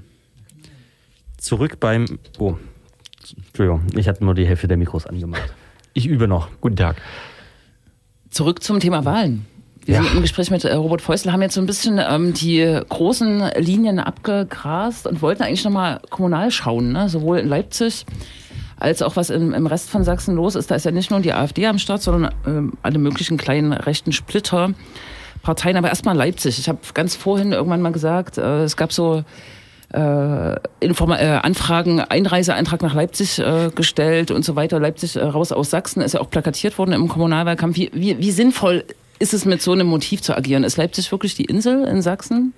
Zurück 1.37 1.79
beim. 1.79 2.05
Oh, 2.39 2.57
Entschuldigung, 3.47 3.85
ich 3.95 4.07
hatte 4.07 4.23
nur 4.25 4.35
die 4.35 4.45
Hälfte 4.47 4.67
der 4.67 4.77
Mikros 4.77 5.05
angemacht. 5.07 5.53
Ich 5.97 6.07
übe 6.07 6.27
noch. 6.27 6.49
Guten 6.59 6.75
Tag. 6.75 6.97
Zurück 8.29 8.61
zum 8.61 8.81
Thema 8.81 9.05
Wahlen. 9.05 9.45
Wir 9.85 9.95
Ja. 9.95 10.03
sind 10.03 10.15
im 10.15 10.21
Gespräch 10.23 10.51
mit 10.51 10.65
äh, 10.65 10.73
Robert 10.73 11.01
Feusel, 11.01 11.31
haben 11.31 11.41
jetzt 11.41 11.53
so 11.55 11.61
ein 11.61 11.67
bisschen 11.67 12.01
ähm, 12.05 12.33
die 12.33 12.79
großen 12.89 13.51
Linien 13.57 13.99
abgegrast 13.99 15.07
und 15.07 15.21
wollten 15.21 15.43
eigentlich 15.43 15.63
nochmal 15.63 16.01
kommunal 16.09 16.51
schauen, 16.51 16.91
ne? 16.91 17.07
sowohl 17.07 17.37
in 17.39 17.47
Leipzig 17.47 18.05
als 18.77 19.01
auch 19.01 19.15
was 19.15 19.29
im, 19.29 19.53
im 19.53 19.67
Rest 19.67 19.89
von 19.89 20.03
Sachsen 20.03 20.35
los 20.35 20.55
ist. 20.55 20.69
Da 20.69 20.75
ist 20.75 20.83
ja 20.83 20.91
nicht 20.91 21.11
nur 21.11 21.21
die 21.21 21.31
AfD 21.31 21.65
am 21.65 21.79
Start, 21.79 22.01
sondern 22.01 22.33
ähm, 22.45 22.73
alle 22.81 22.99
möglichen 22.99 23.37
kleinen 23.37 23.71
rechten 23.71 24.11
Splitter. 24.11 24.71
Parteien, 25.43 25.77
aber 25.77 25.87
erstmal 25.89 26.17
Leipzig. 26.17 26.59
Ich 26.59 26.67
habe 26.67 26.79
ganz 26.93 27.15
vorhin 27.15 27.53
irgendwann 27.53 27.81
mal 27.81 27.91
gesagt, 27.93 28.37
äh, 28.37 28.63
es 28.63 28.75
gab 28.75 28.91
so 28.91 29.23
äh, 29.93 30.55
Informa 30.79 31.17
äh, 31.17 31.39
Anfragen, 31.43 31.99
Einreiseantrag 31.99 32.81
nach 32.81 32.93
Leipzig 32.93 33.39
äh, 33.39 33.69
gestellt 33.73 34.31
und 34.31 34.43
so 34.43 34.55
weiter. 34.55 34.79
Leipzig 34.79 35.15
äh, 35.15 35.23
raus 35.23 35.51
aus 35.51 35.69
Sachsen 35.69 36.01
ist 36.01 36.13
ja 36.13 36.21
auch 36.21 36.29
plakatiert 36.29 36.77
worden 36.77 36.93
im 36.93 37.07
Kommunalwahlkampf. 37.07 37.77
Wie, 37.77 37.91
wie, 37.93 38.17
wie 38.19 38.31
sinnvoll 38.31 38.83
ist 39.19 39.33
es 39.33 39.45
mit 39.45 39.61
so 39.61 39.71
einem 39.71 39.87
Motiv 39.87 40.21
zu 40.21 40.35
agieren? 40.35 40.63
Ist 40.63 40.77
Leipzig 40.77 41.11
wirklich 41.11 41.35
die 41.35 41.45
Insel 41.45 41.85
in 41.85 42.01
Sachsen? 42.01 42.53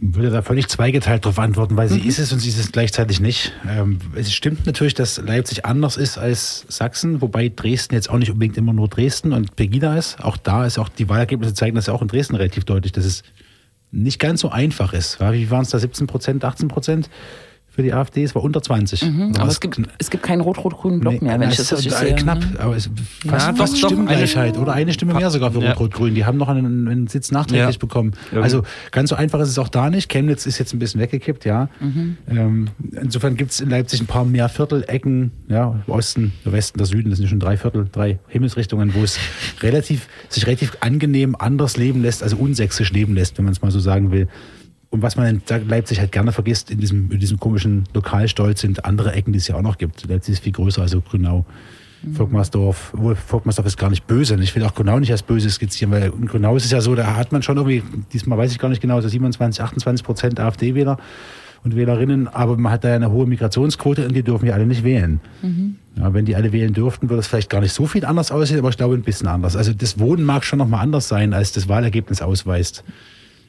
würde 0.00 0.30
da 0.30 0.42
völlig 0.42 0.68
zweigeteilt 0.68 1.24
darauf 1.24 1.38
antworten, 1.38 1.76
weil 1.76 1.88
sie 1.88 2.00
ist 2.00 2.18
es 2.18 2.32
und 2.32 2.40
sie 2.40 2.48
ist 2.48 2.58
es 2.58 2.72
gleichzeitig 2.72 3.20
nicht. 3.20 3.52
Ähm, 3.68 3.98
es 4.14 4.32
stimmt 4.32 4.66
natürlich, 4.66 4.94
dass 4.94 5.18
Leipzig 5.18 5.64
anders 5.64 5.96
ist 5.96 6.18
als 6.18 6.66
Sachsen, 6.68 7.20
wobei 7.20 7.48
Dresden 7.54 7.94
jetzt 7.94 8.10
auch 8.10 8.18
nicht 8.18 8.30
unbedingt 8.30 8.56
immer 8.56 8.72
nur 8.72 8.88
Dresden 8.88 9.32
und 9.32 9.56
Pegida 9.56 9.96
ist. 9.96 10.22
Auch 10.22 10.36
da 10.36 10.66
ist 10.66 10.78
auch 10.78 10.88
die 10.88 11.08
Wahlergebnisse 11.08 11.54
zeigen 11.54 11.76
das 11.76 11.86
ja 11.86 11.92
auch 11.92 12.02
in 12.02 12.08
Dresden 12.08 12.36
relativ 12.36 12.64
deutlich, 12.64 12.92
dass 12.92 13.04
es 13.04 13.22
nicht 13.90 14.18
ganz 14.18 14.40
so 14.40 14.50
einfach 14.50 14.92
ist. 14.92 15.20
Wie 15.20 15.50
waren 15.50 15.62
es 15.62 15.70
da? 15.70 15.78
17 15.78 16.06
Prozent, 16.06 16.44
18 16.44 16.68
Prozent 16.68 17.10
für 17.76 17.82
die 17.82 17.92
AfD? 17.92 18.24
Es 18.24 18.34
war 18.34 18.42
unter 18.42 18.60
20. 18.62 19.00
Da 19.34 19.40
Aber 19.42 19.50
es 19.50 19.60
gibt, 19.60 19.80
es 19.98 20.10
gibt 20.10 20.22
keinen 20.24 20.40
rot-rot-grünen 20.40 20.98
Block 21.00 21.22
mehr, 21.22 21.38
wenn 21.38 21.50
ich 21.50 21.56
das 21.56 21.70
ist 21.70 21.78
richtig 21.78 21.92
sehe. 21.92 22.14
knapp, 22.16 22.40
ne? 22.40 22.46
aber 22.58 22.74
es 22.74 22.90
fast, 23.26 23.46
Ja, 23.48 23.54
fast 23.54 23.78
Stimmengleichheit 23.78 24.56
oder 24.58 24.72
eine 24.72 24.92
Stimme 24.92 25.12
mehr 25.14 25.30
sogar 25.30 25.52
für 25.52 25.60
Ja. 25.60 25.70
Rot-Rot-Grün. 25.72 26.14
Die 26.14 26.24
haben 26.24 26.38
noch 26.38 26.48
einen, 26.48 26.88
einen 26.88 27.06
Sitz 27.06 27.30
nachträglich 27.30 27.76
Ja. 27.76 27.78
bekommen. 27.78 28.12
Also 28.34 28.62
ganz 28.90 29.10
so 29.10 29.16
einfach 29.16 29.38
ist 29.40 29.50
es 29.50 29.58
auch 29.58 29.68
da 29.68 29.90
nicht. 29.90 30.10
Chemnitz 30.10 30.46
ist 30.46 30.58
jetzt 30.58 30.72
ein 30.72 30.78
bisschen 30.78 31.00
weggekippt, 31.00 31.44
ja. 31.44 31.68
Mhm. 31.80 32.16
Ähm, 32.28 32.68
insofern 33.00 33.36
gibt 33.36 33.50
es 33.52 33.60
in 33.60 33.68
Leipzig 33.70 34.00
ein 34.00 34.06
paar 34.06 34.24
mehr 34.24 34.48
Viertelecken, 34.48 35.30
ja, 35.48 35.78
Osten, 35.86 36.32
der 36.44 36.52
Westen, 36.52 36.78
der 36.78 36.86
Süden, 36.86 37.10
das 37.10 37.18
sind 37.18 37.28
schon 37.28 37.40
drei 37.40 37.56
Viertel, 37.56 37.86
drei 37.92 38.18
Himmelsrichtungen, 38.28 38.94
wo 38.94 39.02
es 39.02 39.18
relativ, 39.60 40.08
sich 40.30 40.46
relativ 40.46 40.78
angenehm 40.80 41.36
anders 41.38 41.76
leben 41.76 42.00
lässt, 42.02 42.22
also 42.22 42.36
unsächsisch 42.36 42.90
leben 42.92 43.14
lässt, 43.14 43.36
wenn 43.36 43.44
man 43.44 43.52
es 43.52 43.60
mal 43.60 43.70
so 43.70 43.80
sagen 43.80 44.10
will. 44.12 44.28
Und 44.90 45.02
was 45.02 45.16
man 45.16 45.26
in 45.26 45.68
Leipzig 45.68 46.00
halt 46.00 46.12
gerne 46.12 46.32
vergisst, 46.32 46.70
in 46.70 46.78
diesem, 46.78 47.10
in 47.10 47.18
diesem 47.18 47.38
komischen 47.38 47.84
Lokalstolz 47.92 48.60
sind 48.60 48.84
andere 48.84 49.12
Ecken, 49.12 49.32
die 49.32 49.38
es 49.38 49.48
ja 49.48 49.56
auch 49.56 49.62
noch 49.62 49.78
gibt. 49.78 50.08
Leipzig 50.08 50.34
ist 50.34 50.44
viel 50.44 50.52
größer, 50.52 50.82
also 50.82 51.00
Grünau, 51.00 51.44
Volkmarsdorf. 52.12 52.92
Obwohl 52.94 53.16
Volkmarsdorf 53.16 53.66
ist 53.66 53.76
gar 53.76 53.90
nicht 53.90 54.06
böse. 54.06 54.34
Und 54.34 54.42
ich 54.42 54.54
will 54.54 54.62
auch 54.62 54.74
Grünau 54.74 54.98
nicht 54.98 55.10
als 55.10 55.22
böse 55.22 55.50
skizzieren, 55.50 55.92
weil 55.92 56.12
in 56.16 56.26
Grünau 56.26 56.56
ist 56.56 56.64
es 56.64 56.70
ja 56.70 56.80
so, 56.80 56.94
da 56.94 57.16
hat 57.16 57.32
man 57.32 57.42
schon 57.42 57.56
irgendwie, 57.56 57.82
diesmal 58.12 58.38
weiß 58.38 58.52
ich 58.52 58.58
gar 58.58 58.68
nicht 58.68 58.80
genau, 58.80 59.00
so 59.00 59.08
27, 59.08 59.62
28 59.62 60.04
Prozent 60.04 60.40
AfD-Wähler 60.40 60.98
und 61.64 61.74
Wählerinnen, 61.74 62.28
aber 62.28 62.56
man 62.56 62.70
hat 62.70 62.84
da 62.84 62.90
ja 62.90 62.94
eine 62.94 63.10
hohe 63.10 63.26
Migrationsquote 63.26 64.06
und 64.06 64.14
die 64.14 64.22
dürfen 64.22 64.46
ja 64.46 64.54
alle 64.54 64.66
nicht 64.66 64.84
wählen. 64.84 65.20
Ja, 65.96 66.14
wenn 66.14 66.24
die 66.24 66.36
alle 66.36 66.52
wählen 66.52 66.72
dürften, 66.72 67.10
würde 67.10 67.20
es 67.20 67.26
vielleicht 67.26 67.50
gar 67.50 67.60
nicht 67.60 67.72
so 67.72 67.86
viel 67.86 68.04
anders 68.04 68.30
aussehen, 68.30 68.58
aber 68.60 68.68
ich 68.68 68.76
glaube 68.76 68.94
ein 68.94 69.02
bisschen 69.02 69.26
anders. 69.26 69.56
Also 69.56 69.72
das 69.72 69.98
Wohnen 69.98 70.24
mag 70.24 70.44
schon 70.44 70.60
nochmal 70.60 70.82
anders 70.82 71.08
sein, 71.08 71.34
als 71.34 71.52
das 71.52 71.68
Wahlergebnis 71.68 72.22
ausweist. 72.22 72.84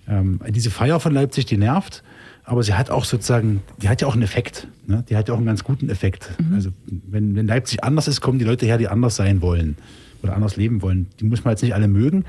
Ähm, 0.08 0.39
diese 0.49 0.70
Feier 0.72 0.99
von 0.99 1.14
Leipzig, 1.14 1.45
die 1.45 1.58
nervt, 1.58 2.03
aber 2.45 2.64
sie 2.64 2.74
hat 2.76 2.89
auch 2.89 3.03
sozusagen, 3.05 3.62
die 3.82 3.89
hat 3.89 4.01
ja 4.01 4.08
auch 4.08 4.14
einen 4.14 4.24
Effekt. 4.24 4.68
Ne? 4.88 5.03
Die 5.10 5.18
hat 5.18 5.28
ja 5.28 5.34
auch 5.34 5.38
einen 5.38 5.45
ganz 5.47 5.64
guten 5.64 5.89
Effekt. 5.89 6.30
Also 6.53 6.70
wenn, 6.88 7.36
wenn 7.36 7.45
Leipzig 7.47 7.84
anders 7.84 8.08
ist, 8.08 8.22
kommen 8.22 8.39
die 8.39 8.45
Leute 8.45 8.66
her, 8.66 8.78
die 8.78 8.88
anders 8.88 9.16
sein 9.18 9.41
wollen 9.41 9.76
oder 10.24 10.34
anders 10.36 10.55
leben 10.55 10.82
wollen. 10.82 11.08
Die 11.20 11.26
muss 11.26 11.43
man 11.43 11.51
jetzt 11.51 11.62
nicht 11.62 11.74
alle 11.76 11.88
mögen. 11.89 12.24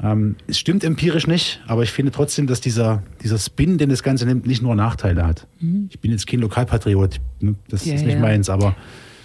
Ähm, 0.00 0.36
es 0.46 0.60
stimmt 0.60 0.84
empirisch 0.84 1.26
nicht, 1.26 1.60
aber 1.66 1.82
ich 1.82 1.90
finde 1.90 2.12
trotzdem, 2.12 2.46
dass 2.46 2.60
dieser, 2.60 3.02
dieser 3.24 3.36
Spin, 3.36 3.78
den 3.78 3.88
das 3.90 4.04
Ganze 4.04 4.26
nimmt, 4.26 4.46
nicht 4.46 4.62
nur 4.62 4.76
Nachteile 4.76 5.26
hat. 5.26 5.48
Ich 5.90 5.98
bin 5.98 6.12
jetzt 6.12 6.28
kein 6.28 6.38
Lokalpatriot, 6.38 7.16
ne? 7.40 7.56
das 7.68 7.84
Ja, 7.84 7.94
ist 7.94 8.04
nicht 8.04 8.14
ja. 8.14 8.20
meins, 8.20 8.48
aber 8.48 8.76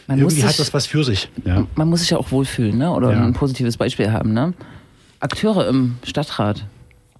Man 0.08 0.18
irgendwie 0.18 0.38
muss 0.38 0.44
hat 0.46 0.50
sich- 0.54 0.58
das 0.66 0.74
was 0.74 0.88
für 0.88 1.04
sich. 1.04 1.30
Ja. 1.46 1.68
Man 1.76 1.90
muss 1.90 2.00
sich 2.00 2.10
ja 2.10 2.18
auch 2.18 2.32
wohlfühlen, 2.32 2.76
ne? 2.80 2.90
oder 2.92 3.10
ein 3.12 3.34
positives 3.34 3.78
Beispiel 3.78 4.12
haben. 4.12 4.34
Ne? 4.34 4.56
Akteure 5.20 5.68
im 5.70 5.98
Stadtrat. 6.04 6.66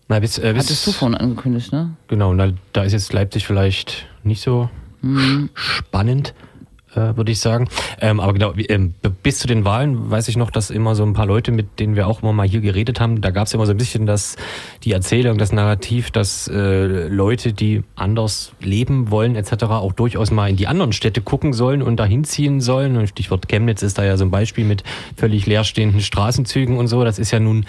Na, 0.08 0.20
bis, 0.20 0.38
äh, 0.38 0.54
bis, 0.54 0.66
Hattest 0.66 0.88
du 0.88 0.92
vorhin 0.92 1.16
angekündigt, 1.18 1.72
ne? 1.72 1.96
Genau, 2.08 2.34
na, 2.34 2.52
da 2.74 2.84
ist 2.84 2.94
jetzt 2.94 3.14
Leipzig 3.14 3.46
vielleicht 3.48 4.06
nicht 4.24 4.42
so 4.42 4.70
Mhm. 5.02 5.50
spannend, 5.54 6.34
äh, 6.94 7.16
würde 7.18 7.32
ich 7.32 7.40
sagen. 7.40 7.68
Ähm, 8.00 8.20
aber 8.20 8.34
genau, 8.34 8.56
wie, 8.56 8.66
ähm, 8.68 8.94
bis 9.24 9.40
zu 9.40 9.48
den 9.48 9.66
Wahlen 9.66 10.10
weiß 10.12 10.28
ich 10.28 10.38
noch, 10.38 10.52
dass 10.52 10.70
immer 10.70 10.96
so 10.96 11.04
ein 11.04 11.14
paar 11.14 11.26
Leute, 11.26 11.52
mit 11.52 11.80
denen 11.80 11.96
wir 11.96 12.08
auch 12.08 12.22
immer 12.22 12.32
mal 12.34 12.48
hier 12.48 12.62
geredet 12.62 13.00
haben, 13.00 13.20
da 13.22 13.32
gab 13.32 13.48
es 13.48 13.54
immer 13.54 13.66
so 13.66 13.72
ein 13.72 13.78
bisschen 13.78 14.06
das, 14.06 14.36
die 14.84 14.92
Erzählung, 14.92 15.38
das 15.38 15.52
Narrativ, 15.52 16.12
dass 16.12 16.48
äh, 16.48 17.08
Leute, 17.08 17.52
die 17.54 17.84
anders 17.96 18.52
leben 18.62 19.10
wollen 19.10 19.36
etc., 19.36 19.64
auch 19.64 19.94
durchaus 19.94 20.32
mal 20.32 20.50
in 20.50 20.56
die 20.58 20.68
anderen 20.68 20.94
Städte 20.94 21.22
gucken 21.22 21.54
sollen 21.54 21.82
und 21.82 21.98
dahin 21.98 22.24
ziehen 22.24 22.62
sollen. 22.62 22.96
Und 22.98 23.08
Stichwort 23.08 23.48
Chemnitz 23.50 23.82
ist 23.84 23.98
da 23.98 24.04
ja 24.06 24.16
so 24.16 24.26
ein 24.26 24.32
Beispiel 24.32 24.64
mit 24.66 24.84
völlig 25.18 25.46
leerstehenden 25.48 26.02
Straßenzügen 26.02 26.78
und 26.78 26.88
so. 26.88 27.04
Das 27.04 27.20
ist 27.20 27.32
ja 27.32 27.40
nun 27.40 27.66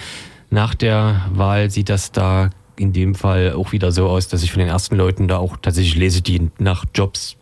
nach 0.54 0.74
der 0.74 1.26
Wahl 1.32 1.70
sieht 1.70 1.88
das 1.88 2.12
da 2.12 2.50
in 2.76 2.92
dem 2.92 3.14
Fall 3.14 3.52
auch 3.52 3.72
wieder 3.72 3.92
so 3.92 4.06
aus, 4.08 4.28
dass 4.28 4.42
ich 4.42 4.50
von 4.52 4.60
den 4.60 4.68
ersten 4.68 4.96
Leuten 4.96 5.28
da 5.28 5.36
auch 5.36 5.56
tatsächlich 5.60 5.96
lese, 5.96 6.22
die 6.22 6.50
nach 6.58 6.84
Jobs 6.94 7.36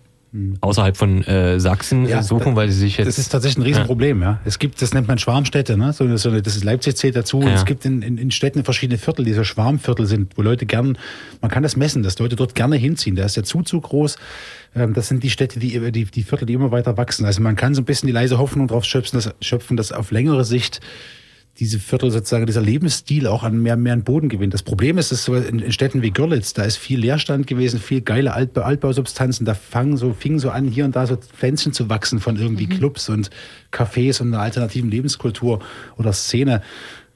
außerhalb 0.63 0.97
von 0.97 1.23
äh, 1.25 1.61
Sachsen 1.61 2.07
Ja, 2.09 2.23
suchen, 2.23 2.57
weil 2.57 2.71
sie 2.71 2.79
sich 2.79 2.97
jetzt. 2.97 3.07
Das 3.07 3.19
ist 3.19 3.29
tatsächlich 3.29 3.59
ein 3.59 3.69
Riesenproblem, 3.69 4.23
ja. 4.23 4.41
Es 4.47 4.59
gibt, 4.59 4.81
das 4.81 4.95
nennt 4.95 5.07
man 5.07 5.19
Schwarmstädte, 5.19 5.77
ne? 5.77 5.93
So, 5.93 6.17
so, 6.17 6.41
das 6.41 6.57
ist 6.57 6.65
Leipzig 6.65 6.97
zählt 6.97 7.17
dazu. 7.17 7.39
Und 7.41 7.49
Ja. 7.49 7.55
es 7.55 7.67
gibt 7.67 7.85
in, 7.85 8.01
in, 8.01 8.17
in 8.17 8.31
Städten 8.31 8.65
verschiedene 8.65 8.97
Viertel, 8.99 9.27
die 9.27 9.35
so 9.35 9.45
Schwarmviertel 9.45 10.07
sind, 10.07 10.39
wo 10.39 10.43
Leute 10.43 10.65
gern, 10.65 10.97
man 11.43 11.51
kann 11.51 11.63
das 11.63 11.77
messen, 11.77 12.03
dass 12.03 12.19
Leute 12.19 12.35
dort 12.37 12.55
gerne 12.55 12.77
hinziehen. 12.77 13.15
Da 13.15 13.27
ist 13.27 13.37
der 13.37 13.45
Zuzug 13.45 13.85
groß. 13.85 14.17
Ähm, 14.75 14.95
Das 14.95 15.09
sind 15.09 15.23
die 15.23 15.29
Städte, 15.29 15.61
die, 15.61 15.79
die, 15.93 16.05
die 16.07 16.23
Viertel, 16.23 16.47
die 16.47 16.55
immer 16.55 16.71
weiter 16.71 16.97
wachsen. 16.97 17.27
Also 17.27 17.43
man 17.43 17.55
kann 17.55 17.75
so 17.75 17.83
ein 17.83 17.85
bisschen 17.85 18.07
die 18.07 18.15
leise 18.15 18.39
Hoffnung 18.39 18.69
drauf 18.69 18.87
schöpfen, 18.87 19.19
dass, 19.19 19.35
schöpfen, 19.43 19.77
dass 19.77 19.93
auf 19.93 20.13
längere 20.13 20.47
Sicht 20.47 20.81
diese 21.59 21.78
Viertel 21.78 22.11
sozusagen, 22.11 22.46
dieser 22.46 22.62
Lebensstil 22.62 23.26
auch 23.26 23.42
an 23.42 23.62
mehr, 23.62 23.76
mehr 23.76 23.92
an 23.92 24.05
Boden 24.05 24.30
gewinnt. 24.30 24.55
Das 24.55 24.62
Problem 24.62 24.96
ist, 24.96 25.12
dass 25.12 25.24
so 25.24 25.34
in, 25.34 25.59
in 25.59 25.72
Städten 25.72 26.00
wie 26.00 26.11
Görlitz, 26.11 26.55
da 26.55 26.62
ist 26.62 26.78
viel 26.78 26.98
Leerstand 26.98 27.46
gewesen, 27.46 27.78
viel 27.78 28.00
geile 28.00 28.32
Altbau, 28.32 28.62
Altbausubstanzen, 28.62 29.44
da 29.44 29.55
fangen 29.55 29.98
so, 29.98 30.14
fingen 30.14 30.38
so 30.38 30.50
an, 30.50 30.66
hier 30.66 30.86
und 30.86 30.96
da 30.96 31.07
so 31.07 31.16
Pflänzchen 31.16 31.74
zu 31.74 31.90
wachsen 31.90 32.20
von 32.20 32.36
irgendwie 32.36 32.66
Clubs 32.66 33.11
und 33.11 33.30
Cafés 33.70 34.22
und 34.22 34.28
einer 34.28 34.42
alternativen 34.42 34.90
Lebenskultur 34.90 35.61
oder 35.98 36.12
Szene. 36.14 36.62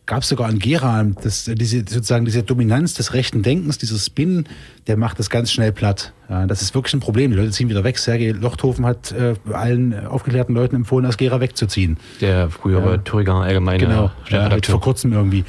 Gab 0.07 0.23
es 0.23 0.29
sogar 0.29 0.49
in 0.49 0.61
Gera, 0.61 1.05
das, 1.23 1.51
diese, 1.53 1.79
sozusagen 1.79 2.25
diese 2.25 2.45
Dominanz 2.45 2.95
des 2.95 3.13
rechten 3.13 3.43
Denkens, 3.43 3.77
dieser 3.79 3.99
Spin, 3.99 4.47
der 4.87 4.97
macht 4.97 5.19
das 5.19 5.31
ganz 5.31 5.51
schnell 5.51 5.73
platt. 5.73 6.13
Ja, 6.29 6.47
das 6.47 6.63
ist 6.63 6.77
wirklich 6.77 6.95
ein 6.95 7.01
Problem. 7.01 7.33
Die 7.33 7.37
Leute 7.37 7.51
ziehen 7.51 7.69
wieder 7.69 7.83
weg. 7.83 7.99
Sergei 7.99 8.31
Lochthofen 8.31 8.87
hat 8.87 9.11
äh, 9.11 9.35
allen 9.53 10.07
aufgeklärten 10.07 10.55
Leuten 10.55 10.77
empfohlen, 10.77 11.07
aus 11.07 11.17
Gera 11.17 11.41
wegzuziehen. 11.41 11.97
der 12.21 12.51
frühere 12.51 12.93
Ja. 12.93 12.97
Thüringer 12.99 13.35
allgemeine 13.43 13.79
Genau, 13.79 14.11
ja, 14.29 14.49
vor 14.63 14.81
kurzem 14.81 15.13
irgendwie. 15.13 15.45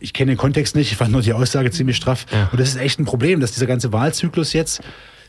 Ich 0.00 0.12
kenne 0.12 0.32
den 0.32 0.38
Kontext 0.38 0.74
nicht, 0.74 0.90
ich 0.90 0.96
fand 0.96 1.12
nur 1.12 1.22
die 1.22 1.32
Aussage 1.32 1.70
ziemlich 1.70 1.96
straff. 1.96 2.26
Ja. 2.32 2.48
Und 2.50 2.58
das 2.58 2.70
ist 2.70 2.76
echt 2.80 2.98
ein 2.98 3.04
Problem, 3.04 3.38
dass 3.38 3.52
dieser 3.52 3.66
ganze 3.66 3.92
Wahlzyklus 3.92 4.54
jetzt 4.54 4.80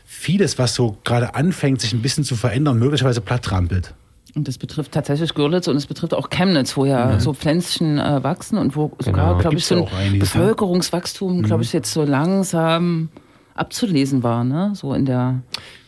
vieles, 0.04 0.58
was 0.58 0.74
so 0.74 0.98
gerade 1.04 1.34
anfängt, 1.36 1.80
sich 1.80 1.92
ein 1.92 2.02
bisschen 2.02 2.24
zu 2.24 2.34
verändern, 2.34 2.78
möglicherweise 2.80 3.20
platt 3.20 3.44
trampelt. 3.44 3.94
Und 4.34 4.48
das 4.48 4.56
betrifft 4.56 4.92
tatsächlich 4.92 5.34
Görlitz 5.34 5.68
und 5.68 5.76
es 5.76 5.86
betrifft 5.86 6.14
auch 6.14 6.30
Chemnitz, 6.30 6.76
wo 6.76 6.86
ja 6.86 7.20
so 7.20 7.34
Pflänzchen 7.34 7.98
äh, 7.98 8.24
wachsen 8.24 8.56
und 8.56 8.74
wo 8.76 8.92
sogar, 8.98 9.28
Genau, 9.28 9.38
glaube 9.38 9.56
ich, 9.56 9.66
so 9.66 9.86
ein 9.86 9.92
einiges, 9.94 10.34
ne? 10.34 10.40
Bevölkerungswachstum, 10.40 11.42
glaube 11.42 11.62
ich, 11.62 11.72
jetzt 11.74 11.92
so 11.92 12.02
langsam 12.04 13.10
abzulesen 13.54 14.22
war, 14.22 14.44
ne? 14.44 14.72
So 14.74 14.94
in 14.94 15.04
der 15.04 15.42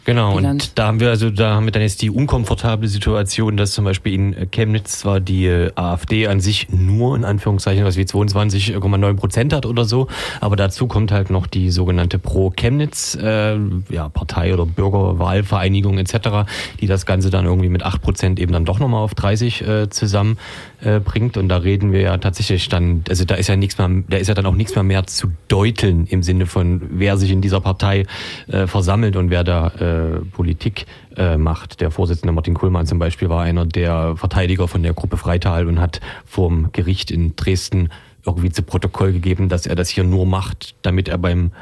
Genau, 0.04 0.36
Bilanz. 0.36 0.66
und 0.66 0.78
da 0.78 0.86
haben 0.86 1.00
wir 1.00 1.08
also, 1.08 1.30
da 1.30 1.54
haben 1.54 1.64
wir 1.64 1.72
dann 1.72 1.82
jetzt 1.82 2.02
die 2.02 2.10
unkomfortable 2.10 2.88
Situation, 2.88 3.56
dass 3.56 3.72
zum 3.72 3.84
Beispiel 3.84 4.12
in 4.12 4.34
äh, 4.34 4.46
Chemnitz 4.46 4.98
zwar 4.98 5.20
die 5.20 5.46
äh, 5.46 5.70
AfD 5.74 6.26
an 6.26 6.40
sich 6.40 6.68
nur 6.70 7.16
in 7.16 7.24
Anführungszeichen 7.24 7.84
was 7.84 7.96
wie 7.96 8.02
22,9 8.02 9.14
Prozent 9.14 9.52
hat 9.54 9.64
oder 9.64 9.84
so, 9.84 10.08
aber 10.40 10.56
dazu 10.56 10.86
kommt 10.86 11.10
halt 11.10 11.30
noch 11.30 11.46
die 11.46 11.70
sogenannte 11.70 12.18
Pro 12.18 12.50
Chemnitz 12.50 13.14
äh, 13.14 13.56
ja, 13.88 14.08
Partei 14.10 14.52
oder 14.52 14.66
Bürgerwahlvereinigung 14.66 15.98
etc., 15.98 16.50
die 16.80 16.86
das 16.86 17.06
Ganze 17.06 17.30
dann 17.30 17.46
irgendwie 17.46 17.70
mit 17.70 17.82
8 17.82 18.02
Prozent 18.02 18.40
eben 18.40 18.52
dann 18.52 18.66
doch 18.66 18.78
nochmal 18.78 19.02
auf 19.02 19.14
30 19.14 19.66
äh, 19.66 19.88
zusammen 19.88 20.36
äh, 20.84 21.00
bringt. 21.00 21.36
Und 21.36 21.48
da 21.48 21.58
reden 21.58 21.92
wir 21.92 22.00
ja 22.00 22.18
tatsächlich 22.18 22.68
dann, 22.68 23.04
also 23.08 23.24
da 23.24 23.34
ist 23.34 23.48
ja 23.48 23.56
nichts 23.56 23.78
mehr, 23.78 23.90
da 24.08 24.16
ist 24.16 24.28
ja 24.28 24.34
dann 24.34 24.46
auch 24.46 24.54
nichts 24.54 24.74
mehr 24.74 24.84
mehr 24.84 25.06
zu 25.06 25.32
deuteln 25.48 26.06
im 26.06 26.22
Sinne 26.22 26.46
von, 26.46 26.82
wer 26.90 27.16
sich 27.16 27.30
in 27.30 27.40
dieser 27.40 27.60
Partei 27.60 28.04
äh, 28.48 28.66
versammelt 28.66 29.16
und 29.16 29.30
wer 29.30 29.44
da 29.44 29.68
äh, 29.68 30.20
Politik 30.32 30.86
äh, 31.16 31.36
macht. 31.36 31.80
Der 31.80 31.90
Vorsitzende 31.90 32.32
Martin 32.32 32.54
Kuhlmann 32.54 32.86
zum 32.86 32.98
Beispiel 32.98 33.28
war 33.28 33.42
einer 33.42 33.66
der 33.66 34.16
Verteidiger 34.16 34.68
von 34.68 34.82
der 34.82 34.94
Gruppe 34.94 35.16
Freital 35.16 35.66
und 35.66 35.80
hat 35.80 36.00
vorm 36.24 36.70
Gericht 36.72 37.10
in 37.10 37.36
Dresden 37.36 37.88
irgendwie 38.26 38.50
zu 38.50 38.62
Protokoll 38.62 39.12
gegeben, 39.12 39.48
dass 39.48 39.66
er 39.66 39.74
das 39.74 39.88
hier 39.88 40.04
nur 40.04 40.26
macht, 40.26 40.74
damit 40.82 41.08
er 41.08 41.18
beim 41.18 41.52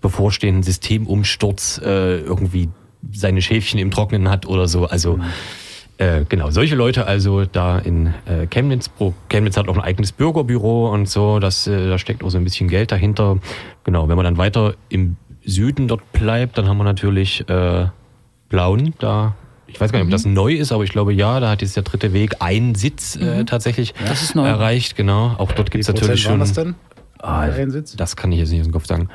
bevorstehenden 0.00 0.62
Systemumsturz 0.62 1.80
äh, 1.84 2.18
irgendwie 2.18 2.68
seine 3.12 3.42
Schäfchen 3.42 3.78
im 3.80 3.90
Trocknen 3.90 4.28
hat 4.28 4.46
oder 4.46 4.68
so. 4.68 4.86
Also 4.86 5.18
äh, 5.98 6.24
genau, 6.28 6.50
solche 6.50 6.74
Leute 6.74 7.06
also 7.06 7.44
da 7.44 7.78
in 7.78 8.08
äh, 8.26 8.46
Chemnitz. 8.48 8.88
Pro, 8.88 9.14
Chemnitz 9.28 9.56
hat 9.56 9.68
auch 9.68 9.76
ein 9.76 9.82
eigenes 9.82 10.12
Bürgerbüro 10.12 10.90
und 10.90 11.08
so, 11.08 11.38
das, 11.38 11.66
äh, 11.66 11.88
da 11.88 11.98
steckt 11.98 12.24
auch 12.24 12.30
so 12.30 12.38
ein 12.38 12.44
bisschen 12.44 12.68
Geld 12.68 12.92
dahinter. 12.92 13.38
Genau, 13.84 14.08
wenn 14.08 14.16
man 14.16 14.24
dann 14.24 14.36
weiter 14.38 14.74
im 14.88 15.16
Süden 15.44 15.88
dort 15.88 16.12
bleibt, 16.12 16.58
dann 16.58 16.68
haben 16.68 16.78
wir 16.78 16.84
natürlich 16.84 17.48
äh, 17.48 17.86
Blauen, 18.48 18.94
da 18.98 19.34
ich 19.66 19.80
weiß 19.80 19.90
gar 19.90 19.98
nicht, 20.00 20.06
ob 20.06 20.12
das 20.12 20.26
neu 20.26 20.52
ist, 20.52 20.70
aber 20.70 20.84
ich 20.84 20.90
glaube 20.90 21.14
ja, 21.14 21.40
da 21.40 21.48
hat 21.50 21.62
jetzt 21.62 21.76
der 21.76 21.82
dritte 21.82 22.12
Weg 22.12 22.36
einen 22.40 22.74
Sitz 22.74 23.16
äh, 23.16 23.44
tatsächlich 23.44 23.94
Das 24.06 24.22
ist 24.22 24.34
neu. 24.34 24.46
erreicht, 24.46 24.96
genau. 24.96 25.34
Auch 25.38 25.52
dort 25.52 25.70
gibt 25.70 25.82
es 25.82 25.88
natürlich 25.88 26.08
Prozent 26.08 26.20
schon. 26.20 26.30
waren 26.32 26.40
das 26.40 26.52
dann? 26.52 26.74
Ah, 27.18 27.48
das 27.96 28.16
kann 28.16 28.32
ich 28.32 28.38
jetzt 28.40 28.50
nicht 28.50 28.60
aus 28.60 28.66
dem 28.66 28.72
Kopf 28.72 28.86
sagen. 28.86 29.08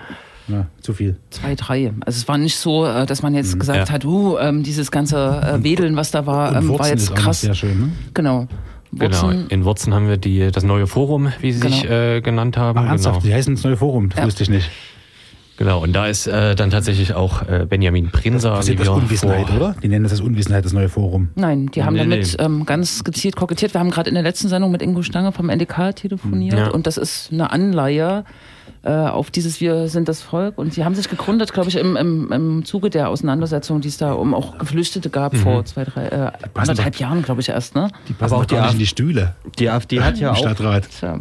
Ja, 0.48 0.68
zu 0.82 0.94
viel. 0.94 1.18
Zwei, 1.30 1.56
drei. 1.56 1.92
Also 2.06 2.18
es 2.18 2.28
war 2.28 2.38
nicht 2.38 2.56
so, 2.58 2.86
äh, 2.86 3.06
dass 3.06 3.22
man 3.22 3.34
jetzt 3.36 3.60
gesagt 3.60 3.80
Mhm. 3.80 3.86
Ja. 3.86 3.92
hat, 3.92 4.06
uh, 4.06 4.38
dieses 4.62 4.92
ganze 4.92 5.18
äh, 5.60 5.64
Wedeln, 5.64 5.96
was 5.96 6.12
da 6.12 6.26
war, 6.26 6.52
Und 6.52 6.58
ähm, 6.58 6.80
war 6.80 6.88
jetzt 6.88 7.04
ist 7.10 7.16
krass. 7.16 7.42
sehr 7.42 7.54
schön, 7.54 7.80
ne? 7.80 7.90
Genau. 8.14 8.48
Genau. 8.94 9.22
Wurzen, 9.22 9.48
In 9.50 9.66
Wurzen 9.66 9.94
haben 9.94 10.08
wir 10.08 10.16
die, 10.18 10.50
das 10.52 10.64
neue 10.64 10.88
Forum, 10.88 11.32
wie 11.42 11.52
sie 11.52 11.60
sich 11.60 11.82
Genau. 11.84 11.94
äh, 11.94 12.22
genannt 12.22 12.56
haben. 12.58 12.78
Ach, 12.78 12.84
genau. 12.84 12.92
ernsthaft, 12.94 13.24
die 13.26 13.34
heißen 13.34 13.56
das 13.56 13.64
neue 13.66 13.76
Forum, 13.76 14.08
das 14.10 14.20
Ja. 14.20 14.26
wusste 14.26 14.44
ich 14.44 14.50
nicht. 14.50 14.70
genau. 15.58 15.82
Und 15.84 15.92
da 15.94 16.08
ist 16.08 16.26
äh, 16.28 16.56
dann 16.56 16.70
tatsächlich 16.70 17.14
auch 17.14 17.42
äh, 17.50 17.66
Benjamin 17.68 18.10
Prinzer. 18.12 18.52
Das 18.52 18.68
ist 18.68 18.72
wie 18.72 18.76
das 18.78 18.88
Unwissenheit, 18.88 19.48
vor- 19.48 19.58
oder? 19.58 19.76
Die 19.84 19.90
nennen 19.90 20.04
das 20.04 20.12
das 20.14 20.22
Unwissenheit, 20.22 20.64
das 20.64 20.72
neue 20.72 20.88
Forum. 20.88 21.30
Nein, 21.36 21.66
die 21.74 21.84
haben 21.84 21.96
Nee, 21.96 22.00
damit 22.00 22.38
nee. 22.40 22.46
Ähm, 22.46 22.66
ganz 22.66 23.04
gezielt 23.04 23.36
kokettiert. 23.36 23.74
Wir 23.74 23.80
haben 23.82 23.90
gerade 23.92 24.08
in 24.10 24.14
der 24.14 24.24
letzten 24.24 24.48
Sendung 24.48 24.72
mit 24.72 24.82
Ingo 24.82 25.02
Stange 25.02 25.34
vom 25.34 25.50
NDK 25.50 25.92
telefoniert 25.94 26.58
Ja. 26.58 26.70
und 26.70 26.88
das 26.88 26.96
ist 26.98 27.34
eine 27.34 27.52
Anleihe 27.52 28.24
äh, 28.84 28.92
auf 28.92 29.32
dieses 29.32 29.60
Wir 29.62 29.88
sind 29.88 30.08
das 30.08 30.22
Volk. 30.22 30.58
Und 30.58 30.74
sie 30.74 30.84
haben 30.86 30.96
sich 30.96 31.10
gegründet, 31.10 31.54
glaube 31.54 31.70
ich, 31.70 31.76
im, 31.78 31.96
im, 31.96 32.32
im 32.32 32.66
Zuge 32.66 32.90
der 32.90 33.10
Auseinandersetzung, 33.10 33.82
die 33.82 33.88
es 33.90 33.98
da 33.98 34.14
um 34.14 34.34
auch 34.34 34.58
Geflüchtete 34.58 35.10
gab 35.10 35.34
Mhm. 35.34 35.38
vor 35.38 35.66
zwei, 35.66 35.84
drei, 35.84 36.06
äh, 36.08 36.32
anderthalb 36.54 36.96
Jahren, 36.98 37.22
glaube 37.24 37.42
ich, 37.42 37.50
erst. 37.50 37.76
Ne? 37.76 37.90
Die 38.08 38.14
passen 38.14 38.34
auch 38.34 38.40
auch 38.42 38.46
die 38.46 38.56
gar 38.56 38.64
nicht 38.66 38.74
in 38.74 38.80
die 38.80 38.88
Stühle 38.88 39.36
Die 39.60 39.70
AfD 39.70 40.02
hat 40.02 40.18
ja 40.18 40.30
im 40.30 40.36
auch 40.36 40.40
Stadtrat. 40.40 40.88
Tja. 41.00 41.20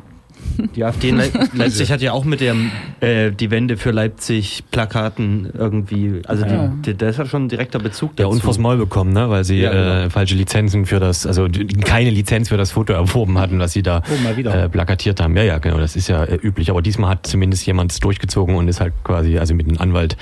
Die 0.74 0.84
AfD 0.84 1.10
in 1.10 1.16
Le 1.18 1.30
Leipzig 1.54 1.90
hat 1.92 2.00
ja 2.02 2.12
auch 2.12 2.24
mit 2.24 2.40
dem 2.40 2.70
äh, 3.00 3.30
die 3.30 3.50
Wende 3.50 3.76
für 3.76 3.90
Leipzig 3.90 4.64
Plakaten 4.70 5.50
irgendwie, 5.56 6.22
also 6.26 6.44
Ja. 6.46 6.68
die, 6.68 6.82
die, 6.92 6.96
da 6.96 7.08
ist 7.08 7.18
ja 7.18 7.26
schon 7.26 7.44
ein 7.44 7.48
direkter 7.48 7.78
Bezug 7.78 8.10
Ja, 8.18 8.24
dazu. 8.24 8.30
und 8.30 8.42
vors 8.42 8.58
Maul 8.58 8.76
bekommen, 8.78 9.12
ne? 9.12 9.28
weil 9.30 9.44
sie 9.44 9.58
Ja, 9.60 9.70
genau. 9.70 10.06
äh, 10.06 10.10
falsche 10.10 10.34
Lizenzen 10.34 10.86
für 10.86 11.00
das, 11.00 11.26
also 11.26 11.48
die- 11.48 11.66
keine 11.66 12.10
Lizenz 12.10 12.48
für 12.48 12.56
das 12.56 12.70
Foto 12.72 12.92
erworben 12.92 13.38
hatten, 13.38 13.58
was 13.58 13.72
sie 13.72 13.82
da 13.82 14.02
Oh, 14.10 14.48
äh, 14.48 14.68
plakatiert 14.68 15.20
haben. 15.20 15.36
Ja, 15.36 15.42
ja, 15.42 15.58
genau, 15.58 15.78
das 15.78 15.96
ist 15.96 16.08
ja 16.08 16.24
äh, 16.24 16.36
üblich. 16.36 16.70
Aber 16.70 16.82
diesmal 16.82 17.10
hat 17.10 17.26
zumindest 17.26 17.66
jemand 17.66 17.92
es 17.92 18.00
durchgezogen 18.00 18.54
und 18.56 18.68
ist 18.68 18.80
halt 18.80 18.92
quasi, 19.04 19.38
also 19.38 19.54
mit 19.54 19.68
einem 19.68 19.78
Anwalt 19.78 20.16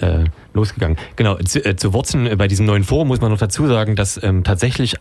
äh, 0.00 0.24
losgegangen. 0.54 0.96
Genau, 1.16 1.36
zu, 1.36 1.64
äh, 1.64 1.76
zu 1.76 1.92
Wurzeln 1.92 2.26
äh, 2.26 2.36
bei 2.36 2.48
diesem 2.48 2.66
neuen 2.66 2.84
Forum 2.84 3.08
muss 3.08 3.20
man 3.20 3.30
noch 3.30 3.38
dazu 3.38 3.66
sagen, 3.66 3.96
dass 3.96 4.22
ähm, 4.22 4.44
tatsächlich 4.44 4.96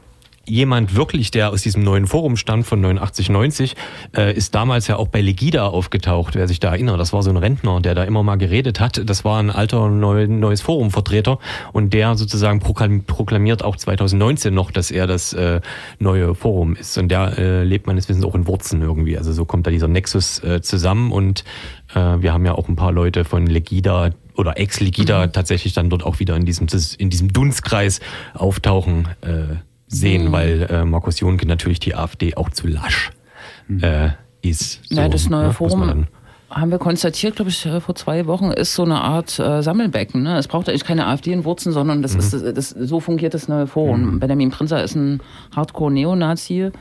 jemand 0.50 0.96
wirklich, 0.96 1.32
der 1.32 1.52
aus 1.52 1.62
diesem 1.62 1.84
neuen 1.84 2.08
Forum 2.08 2.36
stammt 2.36 2.66
von 2.66 2.82
89, 2.82 3.30
90, 3.30 3.76
äh, 4.16 4.34
ist 4.36 4.56
damals 4.56 4.88
ja 4.88 4.98
auch 4.98 5.08
bei 5.08 5.22
Legida 5.22 5.68
aufgetaucht, 5.68 6.36
wer 6.36 6.48
sich 6.48 6.60
da 6.60 6.72
erinnert. 6.72 7.00
Das 7.00 7.14
war 7.14 7.24
so 7.24 7.30
ein 7.30 7.38
Rentner, 7.38 7.80
der 7.82 7.96
da 7.96 8.04
immer 8.04 8.24
mal 8.24 8.38
geredet 8.38 8.80
hat. 8.80 9.02
Das 9.10 9.24
war 9.24 9.40
ein 9.40 9.50
alter 9.52 9.90
neu, 9.90 10.28
neues 10.28 10.62
Forumvertreter 10.62 11.40
und 11.72 11.94
der 11.94 12.16
sozusagen 12.16 12.60
proklam- 12.60 13.04
proklamiert 13.04 13.64
auch 13.64 13.76
2019 13.76 14.54
noch, 14.54 14.72
dass 14.72 14.92
er 14.92 15.08
das 15.08 15.34
äh, 15.34 15.62
neue 16.00 16.36
Forum 16.36 16.76
ist. 16.76 16.98
Und 16.98 17.10
der 17.10 17.38
äh, 17.38 17.64
lebt 17.64 17.88
meines 17.88 18.10
Wissens 18.10 18.26
auch 18.26 18.36
in 18.36 18.48
Wurzen 18.48 18.82
irgendwie. 18.82 19.18
Also 19.18 19.32
so 19.34 19.46
kommt 19.46 19.68
da 19.68 19.72
dieser 19.72 19.88
Nexus 19.88 20.44
äh, 20.44 20.62
zusammen 20.62 21.12
und 21.12 21.44
äh, 21.94 22.00
wir 22.20 22.34
haben 22.34 22.46
ja 22.46 22.54
auch 22.54 22.68
ein 22.68 22.76
paar 22.76 22.92
Leute 22.92 23.24
von 23.26 23.46
Legida 23.46 24.12
oder 24.36 24.58
Ex-Legida 24.58 25.28
tatsächlich 25.28 25.74
dann 25.74 25.90
dort 25.90 26.04
auch 26.04 26.20
wieder 26.20 26.36
in 26.36 26.46
diesem, 26.46 26.68
in 26.98 27.10
diesem 27.10 27.34
Dunstkreis 27.34 28.00
auftauchen 28.34 29.10
äh, 29.22 29.58
sehen, 29.90 30.32
weil 30.32 30.68
äh, 30.70 30.86
Markus 30.86 31.20
Jonke 31.20 31.46
natürlich 31.46 31.80
die 31.80 31.96
AfD 31.96 32.36
auch 32.36 32.50
zu 32.50 32.68
lasch 32.68 33.12
äh, 33.82 34.10
ist. 34.42 34.82
Ja, 34.90 35.04
So, 35.04 35.10
das 35.10 35.30
neue 35.30 35.48
ne, 35.48 35.54
Forum 35.54 36.08
haben 36.50 36.72
wir 36.72 36.80
konstatiert, 36.80 37.36
glaube 37.36 37.52
ich, 37.52 37.66
äh, 37.66 37.80
vor 37.80 37.96
zwei 37.96 38.26
Wochen, 38.26 38.52
ist 38.52 38.74
so 38.74 38.84
eine 38.84 39.02
Art 39.02 39.38
äh, 39.40 39.62
Sammelbecken. 39.62 40.24
Ne? 40.24 40.38
Es 40.38 40.48
braucht 40.48 40.68
eigentlich 40.68 40.84
keine 40.84 41.06
AfD 41.08 41.32
in 41.32 41.46
Wurzen, 41.46 41.72
sondern 41.72 42.02
das 42.02 42.16
ist 42.16 42.34
das, 42.34 42.70
so 42.70 43.00
fungiert 43.00 43.34
das 43.34 43.48
neue 43.48 43.68
Forum. 43.68 44.20
Benjamin 44.20 44.50
Prinzer 44.50 44.84
ist 44.84 44.96
ein 44.96 45.22
Hardcore-Neonazi. 45.56 46.72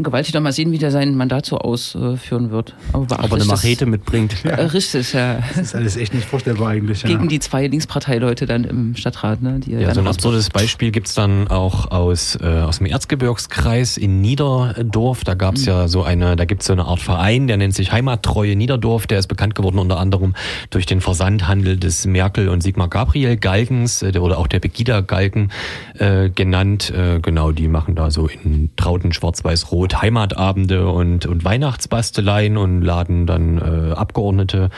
Gewaltig 0.00 0.32
doch 0.32 0.40
mal 0.40 0.52
sehen, 0.52 0.70
wie 0.70 0.78
der 0.78 0.92
sein 0.92 1.16
Mandat 1.16 1.44
so 1.44 1.58
ausführen 1.58 2.52
wird. 2.52 2.72
Aber 2.92 3.02
ob 3.02 3.10
er 3.10 3.34
eine 3.34 3.44
Machete 3.46 3.84
mitbringt. 3.84 4.44
Äh, 4.44 4.62
richtig, 4.62 5.12
ja. 5.12 5.40
Das 5.56 5.58
ist 5.58 5.74
alles 5.74 5.96
echt 5.96 6.14
nicht 6.14 6.28
vorstellbar 6.28 6.68
eigentlich. 6.68 7.02
Ja. 7.02 7.08
Gegen 7.08 7.26
die 7.26 7.40
zwei 7.40 7.66
Linksparteileute 7.66 8.46
dann 8.46 8.62
im 8.62 8.94
Stadtrat, 8.94 9.42
ne? 9.42 9.58
Die 9.58 9.72
Ja, 9.72 9.80
dann 9.80 9.94
so 9.94 10.00
ein 10.02 10.06
absurdes 10.06 10.50
Beispiel 10.50 10.92
gibt's 10.92 11.14
dann 11.14 11.48
auch 11.48 11.90
aus, 11.90 12.38
äh, 12.40 12.46
aus 12.46 12.78
dem 12.78 12.86
Erzgebirgskreis 12.86 13.96
in 13.96 14.20
Niederdorf. 14.20 15.24
Da 15.24 15.34
gab's 15.34 15.64
ja 15.64 15.88
so 15.88 16.04
eine, 16.04 16.36
da 16.36 16.44
gibt's 16.44 16.66
so 16.66 16.72
eine 16.72 16.84
Art 16.84 17.00
Verein, 17.00 17.48
der 17.48 17.56
nennt 17.56 17.74
sich 17.74 17.90
Heimattreue 17.90 18.54
Niederdorf. 18.54 19.08
Der 19.08 19.18
ist 19.18 19.26
bekannt 19.26 19.56
geworden 19.56 19.80
unter 19.80 19.98
anderem 19.98 20.34
durch 20.70 20.86
den 20.86 21.00
Versandhandel 21.00 21.76
des 21.76 22.06
Merkel 22.06 22.48
und 22.48 22.62
Sigmar 22.62 22.88
Gabriel 22.88 23.36
Galgens. 23.36 24.02
Äh, 24.02 24.12
der 24.12 24.22
wurde 24.22 24.38
auch 24.38 24.46
der 24.46 24.60
Begida 24.60 25.00
Galgen 25.00 25.50
äh, 25.98 26.30
genannt. 26.30 26.90
Äh, 26.90 27.18
genau, 27.18 27.50
die 27.50 27.66
machen 27.66 27.96
da 27.96 28.12
so 28.12 28.28
in 28.28 28.70
Trauten 28.76 29.12
schwarz-weiß-rot 29.12 29.87
Heimatabende 29.94 30.88
und, 30.88 31.26
und 31.26 31.44
Weihnachtsbasteleien 31.44 32.56
und 32.56 32.82
laden 32.82 33.26
dann 33.26 33.58
äh, 33.58 33.92
Abgeordnete 33.92 34.70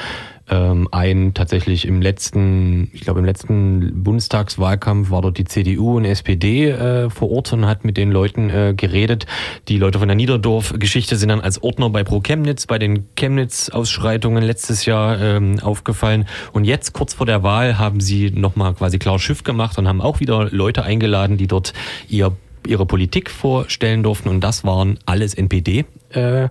ähm, 0.51 0.89
ein. 0.91 1.33
Tatsächlich 1.35 1.87
im 1.87 2.03
letzten, 2.03 2.91
ich 2.93 3.03
glaube 3.03 3.21
im 3.21 3.25
letzten 3.25 4.03
Bundestagswahlkampf 4.03 5.11
war 5.11 5.23
dort 5.23 5.39
die 5.39 5.45
CDU 5.45 5.97
und 5.97 6.05
SPD 6.05 6.71
äh, 6.71 7.11
vor 7.11 7.31
Ort 7.31 7.53
und 7.53 7.67
hat 7.67 7.85
mit 7.85 7.97
den 7.97 8.11
Leuten 8.11 8.51
äh, 8.51 8.75
geredet. 8.77 9.27
Die 9.69 9.79
Leute 9.79 9.99
von 9.99 10.09
der 10.09 10.17
Niederdorf-Geschichte 10.17 11.17
sind 11.17 11.29
dann 11.29 11.41
als 11.41 11.63
Ordner 11.63 11.91
bei 11.91 12.05
Pro 12.05 12.21
Chemnitz, 12.21 12.67
bei 12.67 12.79
den 12.79 13.09
Chemnitz-Ausschreitungen 13.17 14.43
letztes 14.43 14.85
Jahr 14.85 15.21
ähm, 15.21 15.61
aufgefallen. 15.61 16.27
Und 16.53 16.65
jetzt, 16.65 16.93
kurz 16.93 17.15
vor 17.15 17.27
der 17.27 17.43
Wahl, 17.43 17.79
haben 17.79 18.01
sie 18.01 18.31
nochmal 18.31 18.75
quasi 18.75 18.99
klar 18.99 19.19
Schiff 19.19 19.45
gemacht 19.45 19.79
und 19.79 19.89
haben 19.89 20.01
auch 20.01 20.21
wieder 20.21 20.49
Leute 20.51 20.83
eingeladen, 20.83 21.37
die 21.37 21.47
dort 21.47 21.73
ihr 22.09 22.33
ihre 22.67 22.87
Politik 22.87 23.31
vorstellen 23.31 24.03
durften 24.03 24.29
und 24.29 24.41
das 24.41 24.65
waren 24.65 24.99
alles 25.07 25.35
NPD. 25.35 25.85
Äh, 26.11 26.49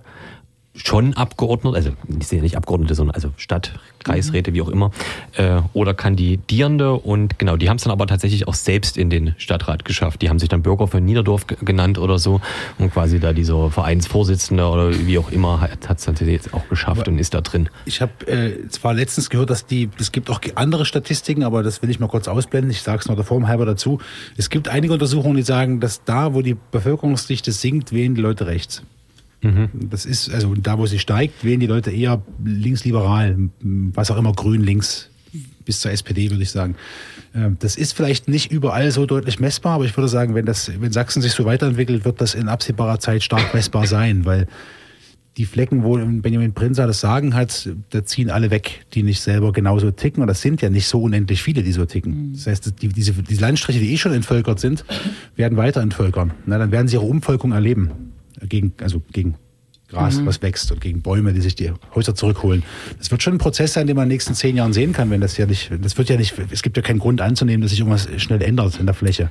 schon 0.84 1.14
Abgeordnete, 1.14 1.76
also 1.76 1.90
die 2.08 2.24
sind 2.24 2.38
ja 2.38 2.42
nicht 2.42 2.56
Abgeordnete, 2.56 2.94
sondern 2.94 3.14
also 3.14 3.30
Stadt, 3.36 3.72
Kreisräte, 4.02 4.54
wie 4.54 4.62
auch 4.62 4.68
immer, 4.68 4.90
äh, 5.36 5.60
oder 5.72 5.94
Kandidierende 5.94 6.94
und 6.94 7.38
genau, 7.38 7.56
die 7.56 7.68
haben 7.68 7.76
es 7.76 7.84
dann 7.84 7.92
aber 7.92 8.06
tatsächlich 8.06 8.48
auch 8.48 8.54
selbst 8.54 8.96
in 8.96 9.10
den 9.10 9.34
Stadtrat 9.38 9.84
geschafft. 9.84 10.22
Die 10.22 10.28
haben 10.30 10.38
sich 10.38 10.48
dann 10.48 10.62
Bürger 10.62 10.86
von 10.86 11.04
Niederdorf 11.04 11.46
ge- 11.46 11.58
genannt 11.60 11.98
oder 11.98 12.18
so 12.18 12.40
und 12.78 12.92
quasi 12.92 13.20
da 13.20 13.32
dieser 13.32 13.70
Vereinsvorsitzende 13.70 14.66
oder 14.66 15.06
wie 15.06 15.18
auch 15.18 15.30
immer 15.30 15.60
hat 15.60 15.70
es 15.80 16.04
tatsächlich 16.04 16.34
jetzt 16.34 16.54
auch 16.54 16.68
geschafft 16.68 17.08
und 17.08 17.18
ist 17.18 17.34
da 17.34 17.40
drin. 17.40 17.68
Ich 17.84 18.00
habe 18.00 18.26
äh, 18.26 18.68
zwar 18.68 18.94
letztens 18.94 19.30
gehört, 19.30 19.50
dass 19.50 19.66
die, 19.66 19.90
es 19.98 20.12
gibt 20.12 20.30
auch 20.30 20.40
andere 20.54 20.86
Statistiken, 20.86 21.42
aber 21.44 21.62
das 21.62 21.82
will 21.82 21.90
ich 21.90 22.00
mal 22.00 22.08
kurz 22.08 22.26
ausblenden. 22.28 22.70
Ich 22.70 22.82
sage 22.82 23.00
es 23.00 23.06
nur 23.06 23.16
der 23.16 23.24
Form 23.24 23.48
halber 23.48 23.66
dazu. 23.66 24.00
Es 24.36 24.48
gibt 24.50 24.68
einige 24.68 24.92
Untersuchungen, 24.92 25.36
die 25.36 25.42
sagen, 25.42 25.80
dass 25.80 26.04
da, 26.04 26.34
wo 26.34 26.42
die 26.42 26.56
Bevölkerungsdichte 26.70 27.52
sinkt, 27.52 27.92
wählen 27.92 28.14
die 28.14 28.20
Leute 28.20 28.46
rechts. 28.46 28.82
Das 29.72 30.04
ist, 30.06 30.32
also 30.32 30.54
da, 30.54 30.78
wo 30.78 30.86
sie 30.86 30.98
steigt, 30.98 31.44
wählen 31.44 31.60
die 31.60 31.66
Leute 31.66 31.90
eher 31.90 32.22
linksliberal, 32.44 33.36
was 33.60 34.10
auch 34.10 34.16
immer, 34.18 34.32
grün, 34.32 34.62
links, 34.62 35.10
bis 35.64 35.80
zur 35.80 35.92
SPD, 35.92 36.30
würde 36.30 36.42
ich 36.42 36.50
sagen. 36.50 36.74
Ähm, 37.34 37.56
Das 37.60 37.76
ist 37.76 37.92
vielleicht 37.92 38.28
nicht 38.28 38.50
überall 38.50 38.90
so 38.90 39.06
deutlich 39.06 39.38
messbar, 39.40 39.74
aber 39.74 39.84
ich 39.84 39.96
würde 39.96 40.08
sagen, 40.08 40.34
wenn, 40.34 40.46
das, 40.46 40.70
wenn 40.80 40.92
Sachsen 40.92 41.22
sich 41.22 41.32
so 41.32 41.44
weiterentwickelt, 41.44 42.04
wird 42.04 42.20
das 42.20 42.34
in 42.34 42.48
absehbarer 42.48 42.98
Zeit 42.98 43.22
stark 43.22 43.54
messbar 43.54 43.86
sein, 43.86 44.24
weil 44.24 44.46
die 45.36 45.44
Flecken, 45.44 45.84
wo 45.84 45.96
Benjamin 45.96 46.52
Prinzer 46.52 46.86
das 46.86 47.00
Sagen 47.00 47.34
hat, 47.34 47.68
da 47.90 48.04
ziehen 48.04 48.30
alle 48.30 48.50
weg, 48.50 48.84
die 48.92 49.02
nicht 49.04 49.20
selber 49.20 49.52
genauso 49.52 49.90
ticken. 49.92 50.22
Und 50.22 50.26
das 50.26 50.42
sind 50.42 50.60
ja 50.60 50.68
nicht 50.70 50.86
so 50.86 51.00
unendlich 51.00 51.42
viele, 51.42 51.62
die 51.62 51.72
so 51.72 51.84
ticken. 51.86 52.32
Das 52.34 52.46
heißt, 52.48 52.82
die, 52.82 52.88
diese, 52.88 53.12
diese 53.12 53.40
Landstriche, 53.40 53.78
die 53.78 53.92
eh 53.92 53.96
schon 53.96 54.12
entvölkert 54.12 54.58
sind, 54.58 54.84
werden 55.36 55.56
weiter 55.56 55.80
entvölkern. 55.80 56.32
Na, 56.46 56.58
dann 56.58 56.72
werden 56.72 56.88
sie 56.88 56.96
ihre 56.96 57.06
Umvolkung 57.06 57.52
erleben. 57.52 58.09
Gegen, 58.48 58.72
also 58.80 59.02
gegen 59.12 59.36
Gras, 59.90 60.24
was 60.24 60.40
wächst 60.40 60.70
und 60.70 60.80
gegen 60.80 61.02
Bäume, 61.02 61.32
die 61.32 61.40
sich 61.40 61.56
die 61.56 61.72
Häuser 61.94 62.14
zurückholen. 62.14 62.62
Das 62.98 63.10
wird 63.10 63.22
schon 63.22 63.34
ein 63.34 63.38
Prozess 63.38 63.72
sein, 63.72 63.86
den 63.86 63.96
man 63.96 64.04
in 64.04 64.08
den 64.08 64.14
nächsten 64.14 64.34
zehn 64.34 64.56
Jahren 64.56 64.72
sehen 64.72 64.92
kann, 64.92 65.10
wenn 65.10 65.20
das 65.20 65.36
ja 65.36 65.46
nicht, 65.46 65.70
das 65.82 65.98
wird 65.98 66.08
ja 66.08 66.16
nicht, 66.16 66.34
es 66.50 66.62
gibt 66.62 66.76
ja 66.76 66.82
keinen 66.82 67.00
Grund 67.00 67.20
anzunehmen, 67.20 67.62
dass 67.62 67.72
sich 67.72 67.80
irgendwas 67.80 68.08
schnell 68.22 68.40
ändert 68.40 68.78
in 68.78 68.86
der 68.86 68.94
Fläche. 68.94 69.30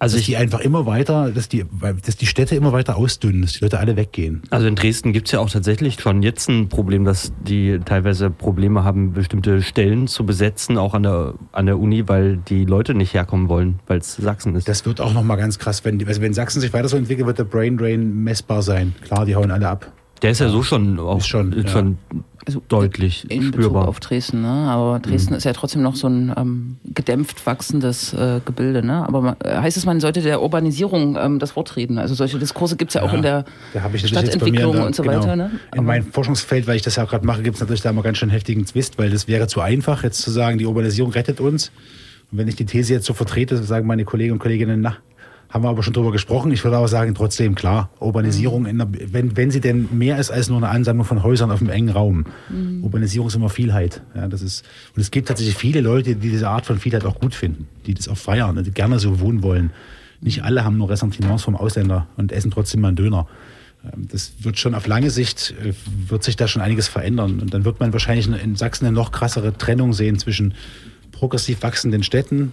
Also 0.00 0.16
dass 0.16 0.20
ich- 0.22 0.26
die 0.26 0.36
einfach 0.36 0.58
immer 0.60 0.86
weiter, 0.86 1.30
dass 1.30 1.48
die, 1.48 1.64
dass 2.04 2.16
die 2.16 2.26
Städte 2.26 2.56
immer 2.56 2.72
weiter 2.72 2.96
ausdünnen, 2.96 3.42
dass 3.42 3.52
die 3.52 3.60
Leute 3.60 3.78
alle 3.78 3.94
weggehen. 3.96 4.42
Also 4.50 4.66
in 4.66 4.74
Dresden 4.74 5.12
gibt 5.12 5.28
es 5.28 5.32
ja 5.32 5.38
auch 5.38 5.48
tatsächlich 5.50 6.00
schon 6.00 6.22
jetzt 6.22 6.48
ein 6.48 6.68
Problem, 6.68 7.04
dass 7.04 7.32
die 7.46 7.78
teilweise 7.84 8.30
Probleme 8.30 8.82
haben, 8.82 9.12
bestimmte 9.12 9.62
Stellen 9.62 10.08
zu 10.08 10.26
besetzen, 10.26 10.78
auch 10.78 10.94
an 10.94 11.04
der, 11.04 11.34
an 11.52 11.66
der 11.66 11.78
Uni, 11.78 12.08
weil 12.08 12.38
die 12.38 12.64
Leute 12.64 12.94
nicht 12.94 13.14
herkommen 13.14 13.48
wollen, 13.48 13.78
weil 13.86 13.98
es 13.98 14.16
Sachsen 14.16 14.56
ist. 14.56 14.66
Das 14.66 14.84
wird 14.86 15.00
auch 15.00 15.12
nochmal 15.12 15.36
ganz 15.36 15.58
krass, 15.58 15.84
wenn, 15.84 16.04
also 16.08 16.20
wenn 16.22 16.32
Sachsen 16.34 16.60
sich 16.60 16.72
weiter 16.72 16.88
so 16.88 16.96
entwickelt, 16.96 17.26
wird 17.26 17.38
der 17.38 17.44
Brain 17.44 17.76
Drain 17.78 18.24
messbar 18.24 18.62
sein. 18.62 18.94
Klar, 19.04 19.26
die 19.26 19.36
hauen 19.36 19.50
alle 19.50 19.68
ab. 19.68 19.92
Der 20.22 20.30
ist 20.32 20.40
ja 20.40 20.48
so 20.50 20.62
schon 20.62 20.98
auch 20.98 21.18
Ist 21.18 21.28
schon, 21.28 21.52
ist 21.52 21.64
ja. 21.66 21.70
schon 21.70 21.98
Also 22.46 22.62
deutlich 22.68 23.30
in 23.30 23.50
Bezug 23.50 23.54
spürbar. 23.54 23.88
auf 23.88 24.00
Dresden, 24.00 24.42
ne? 24.42 24.48
Aber 24.48 24.98
Dresden 24.98 25.34
ist 25.34 25.44
ja 25.44 25.52
trotzdem 25.52 25.82
noch 25.82 25.94
so 25.94 26.08
ein 26.08 26.32
ähm, 26.36 26.76
gedämpft 26.84 27.44
wachsendes 27.44 28.14
äh, 28.14 28.40
Gebilde, 28.44 28.84
ne? 28.84 29.06
Aber 29.06 29.20
man, 29.20 29.36
äh, 29.44 29.56
heißt 29.56 29.76
es, 29.76 29.84
man 29.84 30.00
sollte 30.00 30.22
der 30.22 30.40
Urbanisierung 30.40 31.16
ähm, 31.20 31.38
das 31.38 31.54
Wort 31.56 31.76
reden. 31.76 31.98
Also 31.98 32.14
solche 32.14 32.38
Diskurse 32.38 32.76
gibt 32.76 32.90
es 32.90 32.94
ja, 32.94 33.02
auch 33.02 33.10
Ja, 33.10 33.16
in 33.16 33.22
der 33.22 33.44
Stadtentwicklung 33.96 34.72
der- 34.72 34.86
und 34.86 34.94
so 34.94 35.02
genau, 35.02 35.18
weiter, 35.18 35.36
ne? 35.36 35.50
In 35.74 35.84
meinem 35.84 36.10
Forschungsfeld, 36.10 36.66
weil 36.66 36.76
ich 36.76 36.82
das 36.82 36.96
ja 36.96 37.04
auch 37.04 37.10
gerade 37.10 37.26
mache, 37.26 37.42
gibt 37.42 37.56
es 37.56 37.60
natürlich 37.60 37.82
da 37.82 37.90
immer 37.90 38.02
ganz 38.02 38.18
schön 38.18 38.30
heftigen 38.30 38.64
Zwist, 38.64 38.98
weil 38.98 39.10
das 39.10 39.28
wäre 39.28 39.46
zu 39.46 39.60
einfach, 39.60 40.02
jetzt 40.02 40.22
zu 40.22 40.30
sagen, 40.30 40.56
die 40.58 40.66
Urbanisierung 40.66 41.12
rettet 41.12 41.40
uns. 41.40 41.70
Und 42.32 42.38
wenn 42.38 42.48
ich 42.48 42.56
die 42.56 42.64
These 42.64 42.94
jetzt 42.94 43.06
so 43.06 43.12
vertrete, 43.12 43.56
sagen 43.58 43.86
meine 43.86 44.04
Kollegen 44.04 44.32
und 44.32 44.38
Kolleginnen, 44.38 44.80
na, 44.80 44.96
haben 45.50 45.64
wir 45.64 45.68
aber 45.68 45.82
schon 45.82 45.92
drüber 45.92 46.12
gesprochen. 46.12 46.52
Ich 46.52 46.62
würde 46.64 46.76
aber 46.76 46.88
sagen, 46.88 47.14
trotzdem, 47.14 47.56
klar, 47.56 47.90
Urbanisierung, 47.98 48.66
in 48.66 48.78
der, 48.78 48.88
wenn, 48.90 49.36
wenn 49.36 49.50
sie 49.50 49.60
denn 49.60 49.88
mehr 49.90 50.18
ist 50.18 50.30
als 50.30 50.48
nur 50.48 50.58
eine 50.58 50.68
Ansammlung 50.68 51.04
von 51.04 51.22
Häusern 51.22 51.50
auf 51.50 51.60
einem 51.60 51.70
engen 51.70 51.90
Raum. 51.90 52.26
Urbanisierung 52.82 53.26
ist 53.28 53.34
immer 53.34 53.48
Vielheit. 53.50 54.00
Ja, 54.14 54.28
das 54.28 54.42
ist, 54.42 54.64
und 54.94 55.02
es 55.02 55.10
gibt 55.10 55.28
tatsächlich 55.28 55.56
viele 55.56 55.80
Leute, 55.80 56.14
die 56.14 56.30
diese 56.30 56.48
Art 56.48 56.66
von 56.66 56.78
Vielheit 56.78 57.04
auch 57.04 57.18
gut 57.18 57.34
finden, 57.34 57.66
die 57.86 57.94
das 57.94 58.08
auch 58.08 58.16
feiern, 58.16 58.62
die 58.62 58.70
gerne 58.70 59.00
so 59.00 59.18
wohnen 59.18 59.42
wollen. 59.42 59.70
Nicht 60.20 60.44
alle 60.44 60.64
haben 60.64 60.76
nur 60.76 60.88
Ressentiments 60.90 61.42
vom 61.42 61.56
Ausländer 61.56 62.06
und 62.16 62.30
essen 62.30 62.50
trotzdem 62.50 62.82
mal 62.82 62.88
einen 62.88 62.96
Döner. 62.96 63.26
Ähm, 63.84 64.06
Das 64.12 64.32
wird 64.40 64.58
schon 64.58 64.74
auf 64.74 64.86
lange 64.86 65.10
Sicht, 65.10 65.54
äh, 65.64 65.72
wird 66.08 66.22
sich 66.22 66.36
da 66.36 66.46
schon 66.46 66.62
einiges 66.62 66.88
verändern. 66.88 67.40
Und 67.40 67.54
dann 67.54 67.64
wird 67.64 67.80
man 67.80 67.92
wahrscheinlich 67.92 68.28
in 68.28 68.54
Sachsen 68.54 68.86
eine 68.86 68.94
noch 68.94 69.12
krassere 69.12 69.56
Trennung 69.56 69.94
sehen 69.94 70.18
zwischen 70.18 70.54
progressiv 71.10 71.62
wachsenden 71.62 72.02
Städten, 72.02 72.52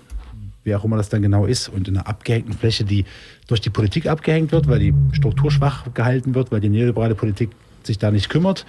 wer 0.68 0.78
auch 0.78 0.84
immer 0.84 0.97
das 0.97 1.09
dann 1.09 1.22
genau 1.22 1.45
ist, 1.45 1.70
und 1.70 1.88
einer 1.88 2.07
abgehängten 2.07 2.53
Fläche, 2.53 2.84
die 2.84 3.05
durch 3.47 3.61
die 3.61 3.70
Politik 3.70 4.05
abgehängt 4.05 4.51
wird, 4.51 4.68
weil 4.68 4.80
die 4.80 4.93
strukturschwach 5.13 5.93
gehalten 5.93 6.36
wird, 6.36 6.51
weil 6.51 6.59
die 6.59 6.70
neoliberale 6.70 7.15
Politik 7.15 7.49
sich 7.84 7.97
da 7.97 8.11
nicht 8.11 8.30
kümmert 8.30 8.65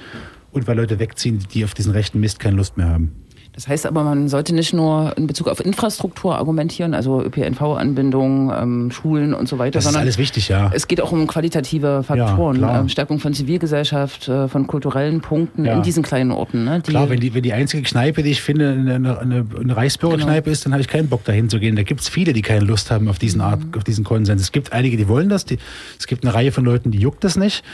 und 0.53 0.67
weil 0.67 0.77
Leute 0.77 0.99
wegziehen, 0.99 1.45
die 1.53 1.65
auf 1.65 1.75
diesen 1.75 1.93
rechten 1.93 2.21
Mist 2.21 2.39
keine 2.39 2.57
Lust 2.57 2.77
mehr 2.77 2.89
haben. 2.89 3.13
Das 3.59 3.67
heißt 3.67 3.87
aber, 3.87 4.05
man 4.05 4.29
sollte 4.29 4.55
nicht 4.55 4.73
nur 4.73 5.15
in 5.17 5.27
Bezug 5.27 5.49
auf 5.49 5.59
Infrastruktur 5.59 6.37
argumentieren, 6.39 6.95
also 6.95 7.21
ÖPNV-Anbindung, 7.25 8.53
ähm, 8.57 8.91
Schulen 8.93 9.35
und 9.35 9.49
so 9.49 9.59
weiter, 9.59 9.73
Das 9.73 9.81
ist 9.85 9.87
sondern 9.87 10.03
alles 10.03 10.17
wichtig, 10.17 10.49
ja. 10.49 10.71
es 10.73 10.87
geht 10.87 11.01
auch 11.01 11.11
um 11.11 11.27
qualitative 11.27 12.05
Faktoren, 12.05 12.59
klar. 12.59 12.79
ähm, 12.79 12.89
Stärkung 12.89 13.19
von 13.19 13.35
Zivilgesellschaft, 13.35 14.29
äh, 14.29 14.47
von 14.47 14.69
kulturellen 14.69 15.23
Punkten 15.23 15.65
Ja. 15.65 15.75
in 15.75 15.83
diesen 15.83 16.05
kleinen 16.05 16.31
Orten. 16.31 16.67
Ne, 16.67 16.83
die, 16.87 16.91
Klar, 16.93 17.11
wenn 17.11 17.19
die, 17.19 17.35
wenn 17.35 17.43
die 17.43 17.53
einzige 17.53 17.83
Kneipe, 17.83 18.23
die 18.23 18.31
ich 18.31 18.43
finde, 18.43 18.71
eine, 18.71 18.95
eine, 18.95 19.19
eine 19.19 19.45
Genau. 19.45 19.75
Reichsbürgerkneipe 19.75 20.49
ist, 20.51 20.65
dann 20.65 20.73
habe 20.73 20.81
ich 20.83 20.87
keinen 20.87 21.09
Bock 21.09 21.25
dahin 21.25 21.49
zu 21.49 21.59
gehen. 21.59 21.75
Da 21.75 21.83
gibt 21.83 22.01
es 22.03 22.09
viele, 22.09 22.33
die 22.35 22.43
keine 22.43 22.65
Lust 22.65 22.93
haben 22.93 23.09
auf 23.09 23.19
diesen 23.19 23.41
Art, 23.41 23.59
auf 23.77 23.83
diesen 23.83 24.05
Konsens. 24.05 24.41
Es 24.41 24.53
gibt 24.53 24.73
einige, 24.73 24.97
die 24.97 25.09
wollen 25.09 25.29
das. 25.29 25.45
Die, 25.47 25.59
es 25.99 26.07
gibt 26.07 26.25
eine 26.25 26.33
Reihe 26.33 26.53
von 26.53 26.65
Leuten, 26.65 26.93
die 26.93 26.99
juckt 26.99 27.25
das 27.25 27.35
nicht. 27.37 27.65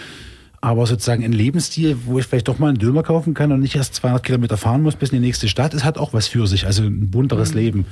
Aber 0.65 0.87
sozusagen 0.87 1.23
ein 1.23 1.33
Lebensstil, 1.33 1.95
wo 2.07 2.19
ich 2.19 2.25
vielleicht 2.25 2.49
doch 2.49 2.59
mal 2.59 2.69
einen 2.69 2.79
Döner 2.79 3.03
kaufen 3.03 3.35
kann 3.35 3.53
und 3.53 3.61
nicht 3.61 3.77
erst 3.77 3.97
200 3.97 4.23
Kilometer 4.23 4.57
fahren 4.57 4.81
muss 4.81 4.97
bis 4.97 5.11
in 5.11 5.21
die 5.21 5.27
nächste 5.27 5.47
Stadt, 5.47 5.75
es 5.75 5.85
hat 5.85 5.99
auch 5.99 6.15
was 6.15 6.27
für 6.27 6.47
sich. 6.47 6.65
Also 6.65 6.85
ein 6.85 7.11
bunteres 7.11 7.53
Leben. 7.53 7.85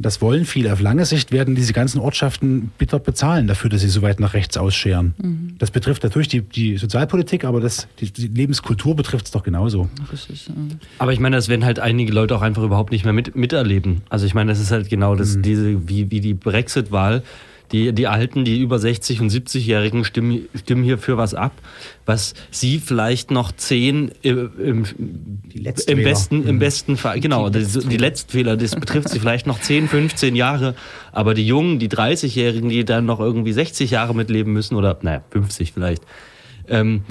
Das 0.00 0.20
wollen 0.20 0.44
viele. 0.44 0.72
Auf 0.72 0.80
lange 0.80 1.04
Sicht 1.06 1.30
werden 1.30 1.54
diese 1.54 1.72
ganzen 1.72 2.00
Ortschaften 2.00 2.72
bitter 2.78 2.98
bezahlen 2.98 3.46
dafür, 3.46 3.70
dass 3.70 3.80
sie 3.80 3.88
so 3.88 4.02
weit 4.02 4.18
nach 4.18 4.34
rechts 4.34 4.56
ausscheren. 4.56 5.14
Das 5.58 5.70
betrifft 5.70 6.02
natürlich 6.02 6.26
die, 6.26 6.40
die 6.40 6.78
Sozialpolitik, 6.78 7.44
aber 7.44 7.60
das, 7.60 7.86
die, 8.00 8.12
die 8.12 8.26
Lebenskultur 8.26 8.96
betrifft 8.96 9.26
es 9.26 9.30
doch 9.30 9.44
genauso. 9.44 9.88
Ist, 10.12 10.28
äh, 10.48 10.52
Aber 10.98 11.12
ich 11.12 11.20
meine, 11.20 11.36
das 11.36 11.48
werden 11.48 11.64
halt 11.64 11.78
einige 11.78 12.12
Leute 12.12 12.34
auch 12.34 12.42
einfach 12.42 12.64
überhaupt 12.64 12.90
nicht 12.90 13.04
mehr 13.04 13.14
mit, 13.14 13.36
miterleben. 13.36 14.02
Also 14.08 14.26
ich 14.26 14.34
meine, 14.34 14.50
das 14.50 14.58
ist 14.58 14.72
halt 14.72 14.90
genau 14.90 15.14
das, 15.14 15.40
diese, 15.40 15.88
wie, 15.88 16.10
wie 16.10 16.20
die 16.20 16.34
Brexit-Wahl. 16.34 17.22
Die, 17.72 17.92
die 17.92 18.06
Alten, 18.06 18.44
die 18.44 18.60
über 18.60 18.76
60- 18.76 19.20
und 19.20 19.30
70-Jährigen 19.30 20.04
stimmen, 20.04 20.48
stimmen 20.54 20.84
hier 20.84 20.98
für 20.98 21.16
was 21.16 21.34
ab, 21.34 21.52
was 22.04 22.34
sie 22.50 22.78
vielleicht 22.78 23.30
noch 23.30 23.52
zehn 23.52 24.12
im, 24.22 24.50
im, 24.58 24.84
im 24.98 25.62
Letztwähler. 25.62 26.02
besten, 26.02 26.46
im 26.46 26.58
besten 26.58 26.96
Fall, 26.96 27.18
genau, 27.20 27.50
die, 27.50 27.64
die 27.64 27.96
Letztwähler, 27.96 28.56
das 28.56 28.76
betrifft 28.76 29.08
sie 29.08 29.18
vielleicht 29.18 29.46
noch 29.46 29.60
10, 29.60 29.88
15 29.88 30.36
Jahre, 30.36 30.74
aber 31.12 31.34
die 31.34 31.46
Jungen, 31.46 31.78
die 31.78 31.88
30-Jährigen, 31.88 32.68
die 32.68 32.84
dann 32.84 33.04
noch 33.04 33.18
irgendwie 33.18 33.52
60 33.52 33.90
Jahre 33.90 34.14
mitleben 34.14 34.52
müssen 34.52 34.76
oder, 34.76 34.96
naja, 35.02 35.22
50 35.30 35.72
vielleicht, 35.72 36.02
ähm, 36.68 37.02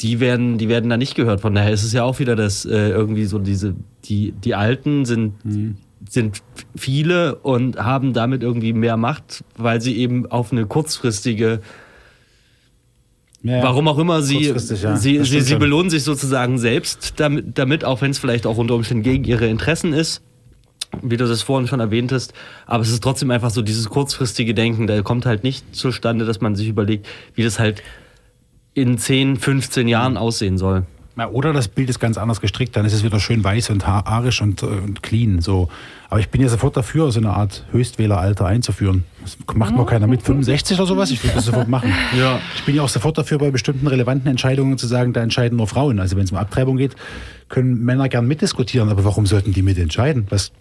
die 0.00 0.20
werden, 0.20 0.58
die 0.58 0.68
werden 0.68 0.90
da 0.90 0.96
nicht 0.96 1.14
gehört. 1.14 1.40
Von 1.40 1.54
daher 1.54 1.72
ist 1.72 1.82
es 1.82 1.92
ja 1.92 2.04
auch 2.04 2.18
wieder 2.18 2.36
das 2.36 2.64
äh, 2.64 2.90
irgendwie 2.90 3.24
so 3.24 3.38
diese, 3.38 3.74
die, 4.04 4.32
die 4.32 4.54
Alten 4.54 5.04
sind, 5.04 5.34
sind 6.08 6.42
viele 6.76 7.36
und 7.36 7.76
haben 7.78 8.12
damit 8.12 8.42
irgendwie 8.42 8.72
mehr 8.72 8.96
Macht, 8.96 9.44
weil 9.56 9.80
sie 9.80 9.96
eben 9.96 10.26
auf 10.30 10.52
eine 10.52 10.66
kurzfristige, 10.66 11.60
Ja, 13.42 13.62
warum 13.62 13.86
auch 13.88 13.98
immer 13.98 14.22
sie, 14.22 14.40
ja. 14.50 14.96
sie, 14.96 15.24
sie, 15.24 15.40
sie 15.40 15.54
belohnen 15.56 15.90
sich 15.90 16.02
sozusagen 16.02 16.58
selbst 16.58 17.14
damit, 17.16 17.58
damit 17.58 17.84
auch 17.84 18.00
wenn 18.02 18.10
es 18.10 18.18
vielleicht 18.18 18.46
auch 18.46 18.56
unter 18.56 18.74
Umständen 18.74 19.02
gegen 19.02 19.24
ihre 19.24 19.46
Interessen 19.46 19.92
ist. 19.92 20.22
Wie 21.02 21.16
du 21.16 21.26
das 21.26 21.42
vorhin 21.42 21.66
schon 21.66 21.80
erwähntest, 21.80 22.32
aber 22.64 22.82
es 22.82 22.90
ist 22.90 23.02
trotzdem 23.02 23.30
einfach 23.30 23.50
so 23.50 23.60
dieses 23.60 23.90
kurzfristige 23.90 24.54
Denken, 24.54 24.86
da 24.86 25.02
kommt 25.02 25.26
halt 25.26 25.42
nicht 25.42 25.74
zustande, 25.74 26.24
dass 26.24 26.40
man 26.40 26.54
sich 26.54 26.68
überlegt, 26.68 27.06
wie 27.34 27.42
das 27.42 27.58
halt 27.58 27.82
in 28.72 28.96
10, 28.96 29.36
15 29.36 29.88
Jahren 29.88 30.16
aussehen 30.16 30.56
soll. 30.58 30.84
Ja, 31.18 31.28
oder 31.28 31.52
das 31.52 31.68
Bild 31.68 31.90
ist 31.90 31.98
ganz 31.98 32.16
anders 32.18 32.40
gestrickt, 32.40 32.76
dann 32.76 32.84
ist 32.86 32.92
es 32.92 33.02
wieder 33.02 33.18
schön 33.20 33.42
weiß 33.42 33.70
und 33.70 33.86
ha- 33.86 34.04
arisch 34.06 34.40
und, 34.40 34.62
äh, 34.62 34.66
und 34.66 35.02
clean. 35.02 35.40
So. 35.40 35.68
Aber 36.08 36.20
ich 36.20 36.28
bin 36.28 36.40
ja 36.40 36.48
sofort 36.48 36.76
dafür, 36.76 37.10
so 37.10 37.18
eine 37.20 37.30
Art 37.30 37.64
Höchstwähleralter 37.72 38.46
einzuführen. 38.46 39.04
Das 39.22 39.36
macht 39.56 39.74
nur 39.74 39.86
keiner 39.86 40.06
mit 40.06 40.22
65 40.22 40.78
oder 40.78 40.86
sowas. 40.86 41.10
Ich 41.10 41.22
würde 41.24 41.34
das 41.36 41.46
sofort 41.46 41.68
machen. 41.68 41.92
Ja. 42.16 42.38
Ich 42.54 42.64
bin 42.64 42.76
ja 42.76 42.82
auch 42.82 42.88
sofort 42.88 43.18
dafür, 43.18 43.38
bei 43.38 43.50
bestimmten 43.50 43.86
relevanten 43.88 44.30
Entscheidungen 44.30 44.78
zu 44.78 44.86
sagen, 44.86 45.12
da 45.12 45.22
entscheiden 45.22 45.56
nur 45.58 45.66
Frauen. 45.66 45.98
Also 45.98 46.16
wenn 46.16 46.24
es 46.24 46.30
um 46.30 46.38
Abtreibung 46.38 46.76
geht, 46.76 46.94
können 47.48 47.84
Männer 47.84 48.08
gern 48.08 48.26
mitdiskutieren, 48.26 48.88
aber 48.88 49.04
warum 49.04 49.26
sollten 49.26 49.52
die 49.52 49.62
mitentscheiden? 49.62 50.26
Was, 50.30 50.52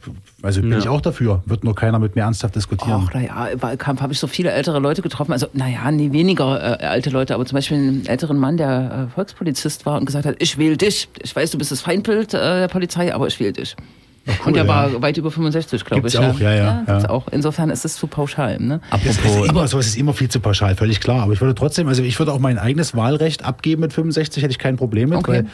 also 0.41 0.61
bin 0.61 0.71
Ja. 0.71 0.77
ich 0.79 0.87
auch 0.87 1.01
dafür. 1.01 1.43
Wird 1.45 1.63
nur 1.63 1.75
keiner 1.75 1.99
mit 1.99 2.15
mir 2.15 2.23
ernsthaft 2.23 2.55
diskutieren. 2.55 3.03
Ach, 3.07 3.13
naja, 3.13 3.47
im 3.47 3.61
Wahlkampf 3.61 4.01
habe 4.01 4.13
ich 4.13 4.19
so 4.19 4.27
viele 4.27 4.51
ältere 4.51 4.79
Leute 4.79 5.01
getroffen. 5.01 5.31
Also, 5.31 5.47
naja, 5.53 5.89
nee, 5.91 6.11
weniger 6.11 6.79
äh, 6.81 6.85
alte 6.85 7.09
Leute, 7.11 7.33
aber 7.35 7.45
zum 7.45 7.55
Beispiel 7.55 7.77
einen 7.77 8.05
älteren 8.07 8.37
Mann, 8.37 8.57
der 8.57 9.07
äh, 9.09 9.13
Volkspolizist 9.13 9.85
war 9.85 9.97
und 9.99 10.05
gesagt 10.05 10.25
hat, 10.25 10.35
ich 10.39 10.57
wähle 10.57 10.77
dich. 10.77 11.07
Ich 11.23 11.35
weiß, 11.35 11.51
du 11.51 11.57
bist 11.59 11.71
das 11.71 11.81
Feindbild 11.81 12.33
äh, 12.33 12.37
der 12.61 12.67
Polizei, 12.67 13.13
aber 13.13 13.27
ich 13.27 13.39
wähle 13.39 13.53
dich. 13.53 13.75
Und 14.45 14.55
der 14.55 14.63
ja. 14.63 14.67
war 14.67 15.01
weit 15.01 15.17
über 15.17 15.31
65, 15.31 15.85
glaube 15.85 16.07
ich. 16.07 16.13
Gibt's 16.13 16.27
auch, 16.27 16.39
ja, 16.39 16.53
ja, 16.53 16.83
gibt's 16.85 17.03
ja. 17.03 17.09
auch. 17.09 17.27
Insofern 17.31 17.69
ist 17.69 17.85
es 17.85 17.95
zu 17.95 18.07
pauschal. 18.07 18.59
Ne? 18.59 18.81
Das 18.91 19.17
ist 19.17 19.45
immer 19.47 19.67
so, 19.67 19.79
es 19.79 19.87
ist 19.87 19.97
immer 19.97 20.13
viel 20.13 20.29
zu 20.29 20.39
pauschal, 20.39 20.75
völlig 20.75 20.99
klar. 20.99 21.21
Aber 21.21 21.33
ich 21.33 21.41
würde 21.41 21.55
trotzdem, 21.55 21.87
also 21.87 22.01
ich 22.01 22.17
würde 22.19 22.33
auch 22.33 22.39
mein 22.39 22.57
eigenes 22.57 22.95
Wahlrecht 22.95 23.45
abgeben 23.45 23.81
mit 23.81 23.93
65, 23.93 24.43
hätte 24.43 24.51
ich 24.51 24.59
kein 24.59 24.77
Problem 24.77 25.09
mit, 25.09 25.19
Okay. 25.19 25.31
weil 25.31 25.45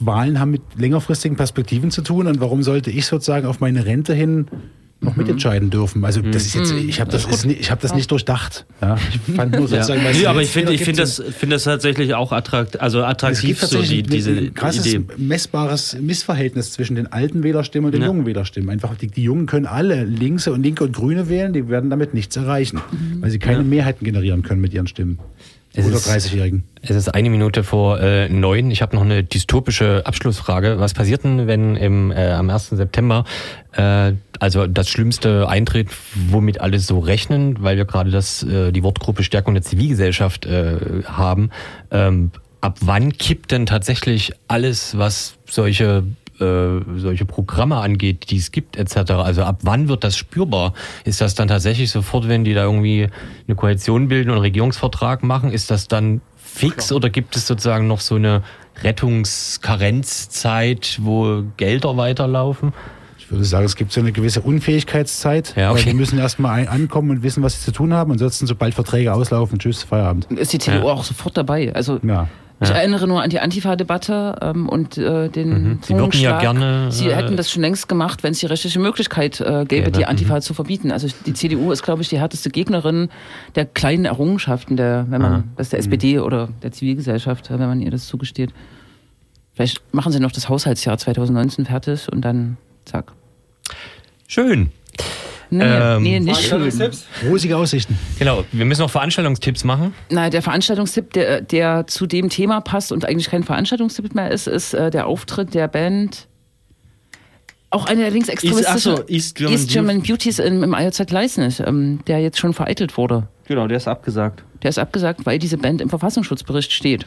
Wahlen 0.00 0.40
haben 0.40 0.50
mit 0.50 0.62
längerfristigen 0.76 1.36
Perspektiven 1.36 1.90
zu 1.90 2.02
tun 2.02 2.26
und 2.26 2.40
warum 2.40 2.62
sollte 2.62 2.90
ich 2.90 3.06
sozusagen 3.06 3.46
auf 3.46 3.60
meine 3.60 3.84
Rente 3.84 4.14
hin 4.14 4.46
noch 5.02 5.16
mitentscheiden 5.16 5.70
dürfen? 5.70 6.04
Also 6.04 6.20
das 6.22 6.46
ist 6.46 6.54
jetzt, 6.54 6.72
ich 6.72 7.00
habe 7.00 7.10
das, 7.10 7.24
ist, 7.26 7.44
ni- 7.46 7.52
ich 7.54 7.70
habe 7.70 7.80
das 7.82 7.94
nicht 7.94 8.10
durchdacht. 8.10 8.66
Ja, 8.80 8.96
ich 9.26 9.34
fand 9.34 9.56
nur 9.56 9.68
sozusagen, 9.68 10.02
weil 10.04 10.12
es 10.12 10.18
Nee, 10.20 10.26
aber 10.26 10.42
ich 10.42 10.50
finde, 10.50 10.72
ich 10.72 10.84
finde 10.84 11.02
das, 11.02 11.22
finde 11.36 11.56
das 11.56 11.64
tatsächlich 11.64 12.14
auch 12.14 12.32
attrakt, 12.32 12.80
also 12.80 13.00
es 13.00 13.04
attraktiv, 13.04 13.58
gibt 13.60 13.70
so 13.70 13.82
die, 13.82 14.02
tatsächlich 14.02 14.06
diese 14.08 14.30
ein, 14.32 14.54
krasses, 14.54 14.86
Idee. 14.86 15.04
messbares 15.16 15.96
Missverhältnis 16.00 16.72
zwischen 16.72 16.94
den 16.96 17.06
alten 17.12 17.42
Wählerstimmen 17.42 17.86
und 17.86 17.92
den 17.92 18.02
Ja. 18.02 18.06
jungen 18.08 18.26
Wählerstimmen. 18.26 18.70
Einfach 18.70 18.94
die, 18.96 19.08
die 19.08 19.22
Jungen 19.22 19.46
können 19.46 19.66
alle 19.66 20.04
Linke 20.04 20.52
und 20.52 20.62
Linke 20.62 20.84
und 20.84 20.92
Grüne 20.92 21.28
wählen, 21.28 21.52
die 21.52 21.68
werden 21.68 21.90
damit 21.90 22.14
nichts 22.14 22.36
erreichen, 22.36 22.80
weil 23.20 23.30
sie 23.30 23.38
keine 23.38 23.62
Mehrheiten 23.62 24.04
generieren 24.04 24.42
können 24.42 24.60
mit 24.60 24.72
ihren 24.72 24.86
Stimmen. 24.86 25.18
Es 25.74 25.86
Oder 25.86 25.96
ist- 25.96 26.08
30-Jährigen. 26.08 26.64
Es 26.82 26.90
ist 26.96 27.08
eine 27.14 27.30
Minute 27.30 27.64
vor 27.64 28.00
äh, 28.00 28.28
neun. 28.28 28.70
Ich 28.70 28.82
habe 28.82 28.94
noch 28.94 29.02
eine 29.02 29.22
dystopische 29.24 30.02
Abschlussfrage. 30.04 30.78
Was 30.78 30.92
passiert 30.94 31.24
denn, 31.24 31.46
wenn 31.46 31.76
im, 31.76 32.10
äh, 32.10 32.32
am 32.32 32.50
1. 32.50 32.70
September 32.70 33.24
äh, 33.72 34.12
also 34.38 34.66
das 34.66 34.88
Schlimmste 34.90 35.48
eintritt, 35.48 35.88
womit 36.28 36.60
alle 36.60 36.78
so 36.78 36.98
rechnen, 36.98 37.62
weil 37.62 37.76
wir 37.76 37.84
gerade 37.84 38.10
das 38.10 38.42
äh, 38.42 38.72
die 38.72 38.82
Wortgruppe 38.82 39.22
Stärkung 39.22 39.54
der 39.54 39.62
Zivilgesellschaft 39.62 40.44
äh, 40.44 41.04
haben? 41.04 41.50
Ähm, 41.90 42.32
ab 42.60 42.78
wann 42.80 43.12
kippt 43.12 43.52
denn 43.52 43.64
tatsächlich 43.66 44.32
alles, 44.48 44.98
was 44.98 45.36
solche 45.48 46.02
äh, 46.40 46.80
solche 46.96 47.24
Programme 47.24 47.76
angeht, 47.76 48.30
die 48.30 48.36
es 48.36 48.50
gibt, 48.52 48.76
etc. 48.76 49.12
Also 49.12 49.42
ab 49.44 49.60
wann 49.62 49.88
wird 49.88 50.04
das 50.04 50.16
spürbar? 50.16 50.72
Ist 51.04 51.20
das 51.20 51.34
dann 51.34 51.48
tatsächlich 51.48 51.90
sofort, 51.90 52.28
wenn 52.28 52.44
die 52.44 52.54
da 52.54 52.64
irgendwie 52.64 53.08
eine 53.46 53.54
Koalition 53.56 54.08
bilden 54.08 54.30
und 54.30 54.36
einen 54.36 54.42
Regierungsvertrag 54.42 55.22
machen, 55.22 55.50
ist 55.52 55.70
das 55.70 55.88
dann 55.88 56.20
fix 56.36 56.92
oder 56.92 57.08
gibt 57.10 57.36
es 57.36 57.46
sozusagen 57.46 57.86
noch 57.86 58.00
so 58.00 58.16
eine 58.16 58.42
Rettungskarenzzeit, 59.62 60.98
wo 61.02 61.42
Gelder 61.56 61.96
weiterlaufen? 61.96 62.72
Ich 63.18 63.30
würde 63.30 63.44
sagen, 63.44 63.64
es 63.64 63.76
gibt 63.76 63.92
so 63.92 64.00
eine 64.00 64.12
gewisse 64.12 64.42
Unfähigkeitszeit. 64.42 65.54
Ja, 65.56 65.70
okay. 65.70 65.78
weil 65.78 65.92
Die 65.92 65.94
müssen 65.96 66.18
erstmal 66.18 66.68
ankommen 66.68 67.10
und 67.10 67.22
wissen, 67.22 67.42
was 67.42 67.54
sie 67.58 67.64
zu 67.64 67.72
tun 67.72 67.94
haben. 67.94 68.12
Ansonsten, 68.12 68.46
sobald 68.46 68.74
Verträge 68.74 69.12
auslaufen, 69.14 69.58
tschüss, 69.58 69.82
Feierabend. 69.84 70.26
Ist 70.32 70.52
die 70.52 70.58
CDU 70.58 70.86
Ja. 70.88 70.92
auch 70.92 71.04
sofort 71.04 71.36
dabei. 71.36 71.74
Also 71.74 71.98
Ja. 72.02 72.28
Ich 72.62 72.68
Ja. 72.70 72.76
erinnere 72.76 73.06
nur 73.08 73.22
an 73.22 73.30
die 73.30 73.40
Antifa-Debatte 73.40 74.36
ähm, 74.40 74.68
und 74.68 74.98
äh, 74.98 75.28
den 75.28 75.48
Mhm. 75.52 75.78
Sie 75.82 75.94
würden 75.94 76.20
ja 76.20 76.38
gerne, 76.38 76.90
Sie 76.90 77.08
äh, 77.08 77.14
hätten 77.14 77.36
das 77.36 77.50
schon 77.50 77.62
längst 77.62 77.88
gemacht, 77.88 78.22
wenn 78.22 78.32
es 78.32 78.38
die 78.38 78.46
rechtliche 78.46 78.78
Möglichkeit 78.78 79.40
äh, 79.40 79.44
gäbe, 79.44 79.66
Gäbe, 79.66 79.90
die 79.90 80.06
Antifa 80.06 80.36
mhm. 80.36 80.40
zu 80.40 80.54
verbieten. 80.54 80.90
Also 80.92 81.08
die 81.26 81.34
CDU 81.34 81.72
ist, 81.72 81.82
glaube 81.82 82.02
ich, 82.02 82.08
die 82.08 82.18
härteste 82.18 82.50
Gegnerin 82.50 83.08
der 83.54 83.66
kleinen 83.66 84.04
Errungenschaften 84.04 84.76
der, 84.76 85.06
wenn 85.08 85.20
man, 85.22 85.32
Aha. 85.32 85.44
das 85.56 85.70
der 85.70 85.78
SPD 85.78 86.18
oder 86.20 86.48
der 86.62 86.72
Zivilgesellschaft, 86.72 87.50
wenn 87.50 87.58
man 87.60 87.80
ihr 87.80 87.90
das 87.90 88.06
zugesteht. 88.06 88.52
Vielleicht 89.54 89.82
machen 89.92 90.12
sie 90.12 90.20
noch 90.20 90.32
das 90.32 90.48
Haushaltsjahr 90.48 90.96
2019 90.98 91.66
fertig 91.66 92.10
und 92.10 92.22
dann 92.22 92.56
zack. 92.84 93.12
Schön. 94.26 94.70
Nee, 95.52 95.64
Ähm, 95.64 96.02
nee 96.02 96.18
nicht 96.18 96.40
schön. 96.40 96.72
Rosige 97.28 97.58
Aussichten. 97.58 97.98
Genau, 98.18 98.42
wir 98.52 98.64
müssen 98.64 98.80
noch 98.80 98.90
Veranstaltungstipps 98.90 99.64
machen. 99.64 99.92
Na, 100.08 100.30
der 100.30 100.40
Veranstaltungstipp, 100.40 101.12
der, 101.12 101.42
der 101.42 101.86
zu 101.86 102.06
dem 102.06 102.30
Thema 102.30 102.62
passt 102.62 102.90
und 102.90 103.04
eigentlich 103.04 103.28
kein 103.28 103.44
Veranstaltungstipp 103.44 104.14
mehr 104.14 104.30
ist, 104.30 104.46
ist 104.46 104.72
äh, 104.72 104.90
der 104.90 105.06
Auftritt 105.06 105.52
der 105.52 105.68
Band. 105.68 106.26
Auch 107.68 107.84
eine 107.84 108.00
der 108.00 108.10
linksextremistischen 108.12 108.92
Ist- 108.94 109.02
ach 109.02 109.06
so, 109.06 109.08
East 109.08 109.36
German 109.36 109.66
German 109.66 110.02
Beauties 110.02 110.38
im, 110.38 110.62
im 110.62 110.74
IOZ 110.74 111.10
Leisnig, 111.10 111.60
ähm, 111.60 112.00
der 112.06 112.20
jetzt 112.20 112.38
schon 112.38 112.54
vereitelt 112.54 112.96
wurde. 112.96 113.28
Genau, 113.46 113.66
der 113.66 113.76
ist 113.76 113.88
abgesagt. 113.88 114.42
Der 114.62 114.70
ist 114.70 114.78
abgesagt, 114.78 115.26
weil 115.26 115.38
diese 115.38 115.58
Band 115.58 115.82
im 115.82 115.90
Verfassungsschutzbericht 115.90 116.72
steht. 116.72 117.04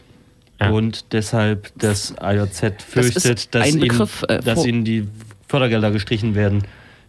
Ja. 0.61 0.69
Und 0.69 1.13
deshalb 1.13 1.71
das 1.77 2.13
IOZ 2.21 2.61
fürchtet, 2.87 3.25
ist 3.25 3.55
dass, 3.55 3.69
ihnen, 3.69 3.79
Begriff, 3.79 4.23
äh, 4.29 4.39
dass 4.39 4.65
ihnen 4.65 4.85
die 4.85 5.07
Fördergelder 5.47 5.89
gestrichen 5.89 6.35
werden, 6.35 6.63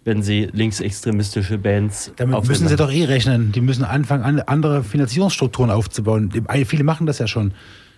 wenn 0.07 0.22
sie 0.22 0.48
linksextremistische 0.52 1.59
Bands 1.59 2.12
Damit 2.16 2.46
müssen 2.48 2.68
sie 2.68 2.76
doch 2.76 2.90
eh 2.90 3.04
rechnen. 3.04 3.52
Die 3.52 3.61
müssen 3.61 3.84
anfangen, 3.84 4.22
an- 4.24 4.40
andere 4.40 4.82
Finanzierungsstrukturen 4.82 5.70
aufzubauen. 5.70 6.30
Viele 6.64 6.84
machen 6.84 7.07
das 7.07 7.18
ja 7.18 7.26
schon. 7.26 7.52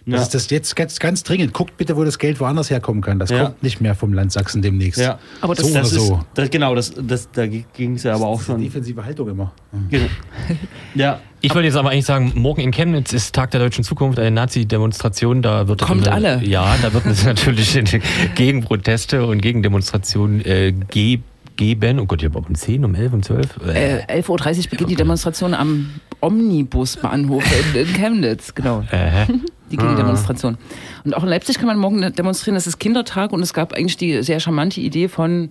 Das 0.06 0.14
Ja. 0.20 0.22
ist 0.22 0.34
das 0.34 0.48
jetzt 0.50 0.74
ganz, 0.74 0.98
ganz 1.00 1.22
dringend. 1.22 1.52
Guckt 1.52 1.76
bitte, 1.76 1.94
wo 1.94 2.02
das 2.02 2.18
Geld 2.18 2.40
woanders 2.40 2.70
herkommen 2.70 3.02
kann. 3.02 3.18
Das 3.18 3.28
Ja. 3.28 3.44
kommt 3.44 3.62
nicht 3.62 3.82
mehr 3.82 3.94
vom 3.94 4.14
Land 4.14 4.32
Sachsen 4.32 4.62
demnächst. 4.62 4.98
Ja. 4.98 5.18
Aber 5.42 5.54
das, 5.54 5.66
So 5.66 5.74
das 5.74 5.92
oder 5.92 6.00
ist, 6.00 6.06
so. 6.08 6.24
das, 6.32 6.48
genau, 6.50 6.74
das, 6.74 6.94
das, 6.98 7.30
da 7.30 7.46
ging 7.46 7.66
es 7.96 8.04
ja 8.04 8.14
aber 8.14 8.26
auch 8.26 8.36
Das 8.36 8.42
ist 8.44 8.48
eine 8.48 8.56
schon. 8.58 8.64
defensive 8.64 9.04
Haltung 9.04 9.28
immer. 9.28 9.52
Genau. 9.90 10.06
Ja, 10.94 11.20
Ich 11.42 11.54
wollte 11.54 11.66
jetzt 11.66 11.76
aber 11.76 11.90
eigentlich 11.90 12.06
sagen, 12.06 12.32
morgen 12.36 12.62
in 12.62 12.70
Chemnitz 12.70 13.12
ist 13.12 13.34
Tag 13.34 13.50
der 13.50 13.60
deutschen 13.60 13.84
Zukunft, 13.84 14.18
eine 14.18 14.30
Nazi-Demonstration. 14.30 15.42
Da 15.42 15.68
wird 15.68 15.82
Kommt 15.82 16.08
alle. 16.08 16.42
Ja, 16.42 16.74
da 16.80 16.92
wird 16.94 17.04
es 17.04 17.24
natürlich 17.26 17.78
Gegenproteste 18.34 19.26
und 19.26 19.42
Gegendemonstrationen 19.42 20.40
äh, 20.44 20.72
ge 20.90 21.18
geben. 21.58 21.98
Oh 22.00 22.06
Gott, 22.06 22.22
ich 22.22 22.28
habe 22.30 22.38
um 22.38 22.54
10, 22.54 22.82
um 22.86 22.94
11, 22.94 23.12
um 23.12 23.22
12. 23.22 23.58
äh, 23.66 24.20
11.30 24.20 24.30
Uhr 24.64 24.70
beginnt 24.70 24.90
die 24.90 24.94
Demonstration 24.96 25.52
am 25.52 25.90
Omnibusbahnhof 26.20 27.44
in, 27.74 27.80
in 27.82 27.86
Chemnitz, 27.94 28.54
genau. 28.54 28.82
Äh, 28.90 29.26
Die 29.70 29.76
Gegendemonstration. 29.76 30.56
Und 31.04 31.14
auch 31.14 31.22
in 31.22 31.28
Leipzig 31.28 31.58
kann 31.58 31.66
man 31.66 31.76
morgen 31.78 32.00
demonstrieren. 32.14 32.54
Das 32.54 32.66
ist 32.66 32.78
Kindertag 32.78 33.32
und 33.32 33.42
es 33.42 33.52
gab 33.52 33.74
eigentlich 33.74 33.98
die 33.98 34.22
sehr 34.22 34.40
charmante 34.40 34.80
Idee 34.80 35.08
von 35.08 35.50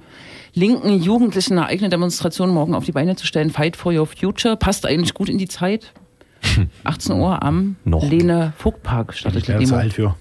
linken 0.56 1.00
Jugendlichen 1.00 1.54
eine 1.60 1.68
eigene 1.68 1.90
Demonstration 1.90 2.50
morgen 2.50 2.74
auf 2.74 2.84
die 2.86 2.92
Beine 2.94 3.16
zu 3.16 3.28
stellen. 3.28 3.52
Fight 3.52 3.76
for 3.76 3.94
your 3.94 4.08
future. 4.08 4.58
Passt 4.58 4.88
eigentlich 4.88 5.14
gut 5.14 5.30
in 5.30 5.38
die 5.38 5.48
Zeit. 5.48 5.94
18 6.84 7.16
Uhr 7.16 7.44
am 7.44 7.76
Noch. 7.86 8.10
Lene 8.10 8.54
Vogtpark 8.58 9.12
Ich 9.14 9.20
startet 9.20 9.44
die 9.44 9.48
wäre 9.50 9.60
zu 9.60 9.66
Demo. 9.66 9.78
alt 9.82 9.94
für. 9.94 10.16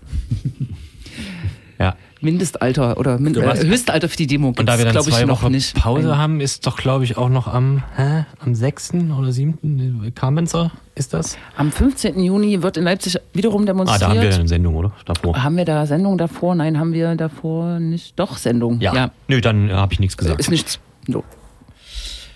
ja. 1.79 1.97
Mindestalter 2.21 2.97
oder 2.99 3.19
Min 3.19 3.35
Du 3.35 3.41
äh, 3.41 3.59
Höchstalter 3.67 4.09
für 4.09 4.17
die 4.17 4.27
Demo 4.27 4.49
Und 4.49 4.61
da 4.61 4.79
wir 4.79 4.85
gibt's, 4.85 4.85
dann 4.85 4.93
glaube 4.93 5.09
ich, 5.11 5.15
zwei 5.17 5.25
noch 5.25 5.43
Wochen 5.43 5.53
nicht. 5.53 5.75
Pause 5.77 6.13
Ein- 6.13 6.19
haben, 6.19 6.41
ist 6.41 6.67
doch, 6.67 6.77
glaube 6.77 7.05
ich, 7.05 7.17
auch 7.17 7.29
noch 7.29 7.47
am, 7.47 7.83
hä, 7.97 8.25
am 8.41 8.55
6. 8.55 8.95
oder 9.19 9.33
7. 9.33 10.13
Kamenzer 10.15 10.71
ist 10.95 11.13
das? 11.13 11.37
Am 11.57 11.71
15. 11.71 12.19
Juni 12.21 12.63
wird 12.63 12.77
in 12.79 12.85
Leipzig 12.85 13.19
wiederum 13.35 13.63
Ah, 13.63 13.67
demonstriert. 13.67 14.03
da 14.03 14.09
haben 14.09 14.21
wir 14.23 14.35
eine 14.35 14.49
Sendung, 14.49 14.77
oder? 14.77 14.93
Davor. 15.05 15.43
Haben 15.43 15.57
wir 15.59 15.65
da 15.67 15.87
Sendung 15.87 16.17
davor? 16.17 16.55
Nein, 16.55 16.79
haben 16.79 16.93
wir 16.95 17.15
davor 17.17 17.79
nicht. 17.81 18.19
Doch, 18.19 18.37
Sendung. 18.39 18.81
Ja. 18.81 19.11
Nö, 19.29 19.41
dann 19.41 19.69
äh, 19.69 19.73
habe 19.75 19.93
ich 19.93 20.01
nichts 20.01 20.17
gesagt. 20.17 20.41
Ist 20.41 20.51
nichts. 20.51 20.79
No. 21.07 21.23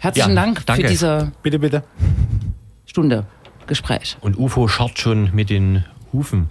Herzlichen 0.01 0.31
Ja, 0.31 0.35
Dank 0.35 0.65
danke. 0.67 0.83
für 0.85 0.89
diese 0.89 1.33
Bitte, 1.43 1.59
bitte. 1.59 1.83
Stunde 2.87 3.25
Gespräch. 3.67 4.17
Und 4.21 4.37
UFO 4.39 4.67
scharrt 4.69 4.99
schon 4.99 5.31
mit 5.35 5.49
den 5.51 5.85
Hufen. 6.13 6.51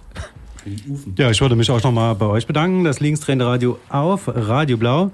Ja, 1.16 1.30
ich 1.30 1.40
würde 1.40 1.56
mich 1.56 1.70
auch 1.70 1.82
nochmal 1.82 2.14
bei 2.14 2.26
euch 2.26 2.46
bedanken. 2.46 2.84
Das 2.84 3.00
Linkstrainer 3.00 3.46
Radio 3.46 3.78
auf 3.88 4.28
Radio 4.28 4.76
Blau 4.76 5.10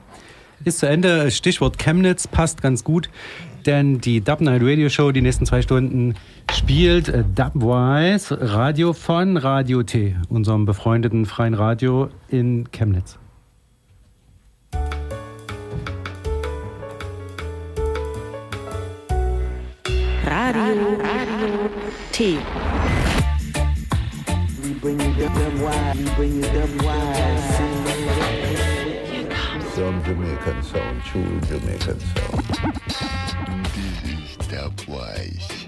ist 0.64 0.78
zu 0.78 0.88
Ende. 0.88 1.30
Stichwort 1.30 1.78
Chemnitz 1.78 2.26
passt 2.26 2.62
ganz 2.62 2.82
gut, 2.84 3.08
denn 3.64 4.00
die 4.00 4.20
Dub 4.20 4.40
Night 4.40 4.62
Radio 4.62 4.88
Show 4.88 5.12
die 5.12 5.22
nächsten 5.22 5.46
zwei 5.46 5.62
Stunden 5.62 6.14
spielt 6.52 7.08
äh, 7.08 7.24
Dubwise 7.34 8.36
Radio 8.40 8.92
von 8.92 9.36
Radio 9.36 9.82
T, 9.82 10.16
unserem 10.28 10.64
befreundeten 10.64 11.26
freien 11.26 11.54
Radio 11.54 12.08
in 12.28 12.70
Chemnitz. 12.72 13.18
Radio, 20.24 20.98
Radio 20.98 21.70
T. 22.12 22.38
bring 24.86 25.00
it 25.00 25.34
dumb 25.34 25.60
wide, 25.62 25.96
you 25.96 26.08
bring 26.10 26.44
it 26.44 26.52
dumb 26.54 26.78
wide. 26.86 27.40
Some 29.74 30.02
Jamaican 30.04 30.62
sound, 30.62 31.02
true 31.02 31.40
Jamaican 31.40 31.98
sound. 31.98 32.44
This 33.74 34.30
is 34.30 34.36
Dubwise. 34.46 35.66